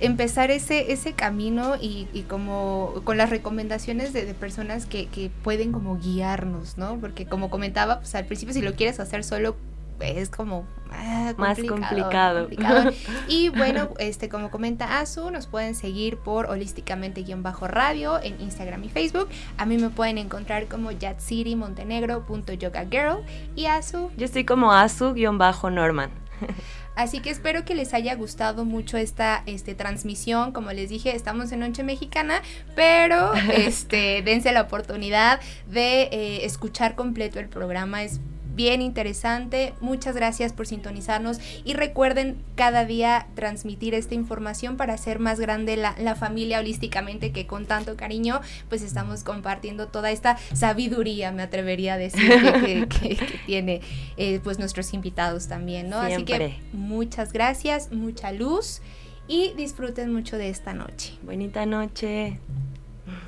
empezar 0.00 0.50
ese, 0.50 0.92
ese 0.92 1.12
camino 1.12 1.76
y, 1.80 2.08
y 2.12 2.22
como 2.22 2.94
con 3.04 3.16
las 3.16 3.30
recomendaciones 3.30 4.12
de, 4.12 4.24
de 4.24 4.34
personas 4.34 4.86
que, 4.86 5.06
que 5.06 5.30
pueden 5.42 5.72
como 5.72 5.98
guiarnos, 5.98 6.78
¿no? 6.78 6.98
Porque 7.00 7.26
como 7.26 7.50
comentaba, 7.50 8.00
pues 8.00 8.14
al 8.14 8.26
principio 8.26 8.54
si 8.54 8.62
lo 8.62 8.74
quieres 8.74 9.00
hacer 9.00 9.24
solo 9.24 9.56
es 10.00 10.30
como 10.30 10.66
ah, 10.92 11.34
Más 11.36 11.58
complicado. 11.58 12.48
complicado. 12.48 12.90
Y 13.28 13.50
bueno, 13.50 13.90
este 13.98 14.28
como 14.28 14.50
comenta 14.50 15.00
Azu, 15.00 15.30
nos 15.30 15.46
pueden 15.46 15.74
seguir 15.74 16.18
por 16.18 16.46
holísticamente-radio 16.46 18.20
en 18.22 18.40
Instagram 18.40 18.84
y 18.84 18.88
Facebook. 18.88 19.28
A 19.58 19.66
mí 19.66 19.76
me 19.78 19.90
pueden 19.90 20.18
encontrar 20.18 20.66
como 20.66 20.90
yatsirimontenegro.yogagirl 20.90 23.18
y 23.54 23.66
Azu 23.66 24.10
Yo 24.16 24.24
estoy 24.24 24.44
como 24.44 24.72
Azu-Norman. 24.72 26.10
Así 26.96 27.20
que 27.20 27.30
espero 27.30 27.64
que 27.64 27.74
les 27.74 27.94
haya 27.94 28.14
gustado 28.14 28.64
mucho 28.64 28.96
esta 28.96 29.42
este, 29.46 29.74
transmisión. 29.74 30.52
Como 30.52 30.72
les 30.72 30.90
dije, 30.90 31.14
estamos 31.14 31.52
en 31.52 31.60
Noche 31.60 31.82
Mexicana, 31.82 32.42
pero 32.74 33.32
este, 33.54 34.22
dense 34.22 34.52
la 34.52 34.62
oportunidad 34.62 35.40
de 35.70 36.02
eh, 36.02 36.44
escuchar 36.44 36.94
completo 36.96 37.38
el 37.38 37.48
programa. 37.48 38.02
Es 38.02 38.20
bien 38.62 38.82
interesante. 38.82 39.72
Muchas 39.80 40.14
gracias 40.14 40.52
por 40.52 40.66
sintonizarnos 40.66 41.38
y 41.64 41.72
recuerden 41.74 42.36
cada 42.56 42.84
día 42.84 43.26
transmitir 43.34 43.94
esta 43.94 44.14
información 44.14 44.76
para 44.76 44.92
hacer 44.94 45.18
más 45.18 45.40
grande 45.40 45.76
la, 45.76 45.94
la 45.98 46.14
familia 46.14 46.58
holísticamente 46.58 47.32
que 47.32 47.46
con 47.46 47.64
tanto 47.64 47.96
cariño 47.96 48.40
pues 48.68 48.82
estamos 48.82 49.24
compartiendo 49.24 49.88
toda 49.88 50.10
esta 50.10 50.36
sabiduría, 50.52 51.32
me 51.32 51.42
atrevería 51.42 51.94
a 51.94 51.98
decir, 51.98 52.30
que, 52.64 52.86
que- 52.88 53.16
que- 53.16 53.16
que 53.16 53.38
tiene 53.46 53.80
eh, 54.18 54.40
pues 54.44 54.58
nuestros 54.58 54.92
invitados 54.92 55.48
también, 55.48 55.88
¿no? 55.88 55.96
Así 56.16 56.24
que 56.24 56.32
muchas 56.74 57.32
gracias, 57.32 57.90
mucha 57.92 58.30
luz 58.32 58.82
y 59.26 59.52
disfruten 59.56 60.12
mucho 60.12 60.36
de 60.36 60.50
esta 60.50 60.74
noche. 60.74 61.14
Bonita 61.22 61.64
noche. 61.64 62.38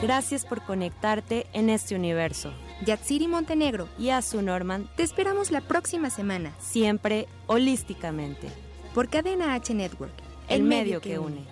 Gracias 0.03 0.45
por 0.45 0.63
conectarte 0.63 1.47
en 1.53 1.71
este 1.71 1.95
universo. 1.97 2.53
Yatsiri 2.85 3.29
Montenegro, 3.29 3.89
Y 3.99 4.11
a 4.11 4.21
su 4.23 4.43
Norman, 4.43 4.89
te 4.97 5.03
esperamos 5.03 5.51
la 5.51 5.61
próxima 5.63 6.11
semana 6.11 6.53
siempre 6.59 7.27
holísticamente. 7.47 8.49
por 8.95 9.09
Cadena 9.11 9.53
H 9.55 9.75
Network, 9.75 10.13
El 10.49 10.63
medio 10.63 11.01
que 11.03 11.19
une. 11.19 11.45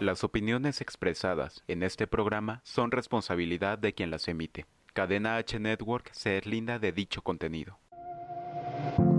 Las 0.00 0.24
opiniones 0.24 0.80
expresadas 0.80 1.62
en 1.68 1.82
este 1.82 2.06
programa 2.08 2.60
son 2.64 2.90
responsabilidad 2.90 3.78
de 3.78 3.94
quien 3.94 4.10
las 4.10 4.26
emite. 4.28 4.66
Cadena 4.94 5.36
H 5.36 5.58
Network 5.60 6.10
se 6.12 6.30
deslinda 6.30 6.78
de 6.78 6.90
dicho 6.92 7.22
contenido. 7.22 7.78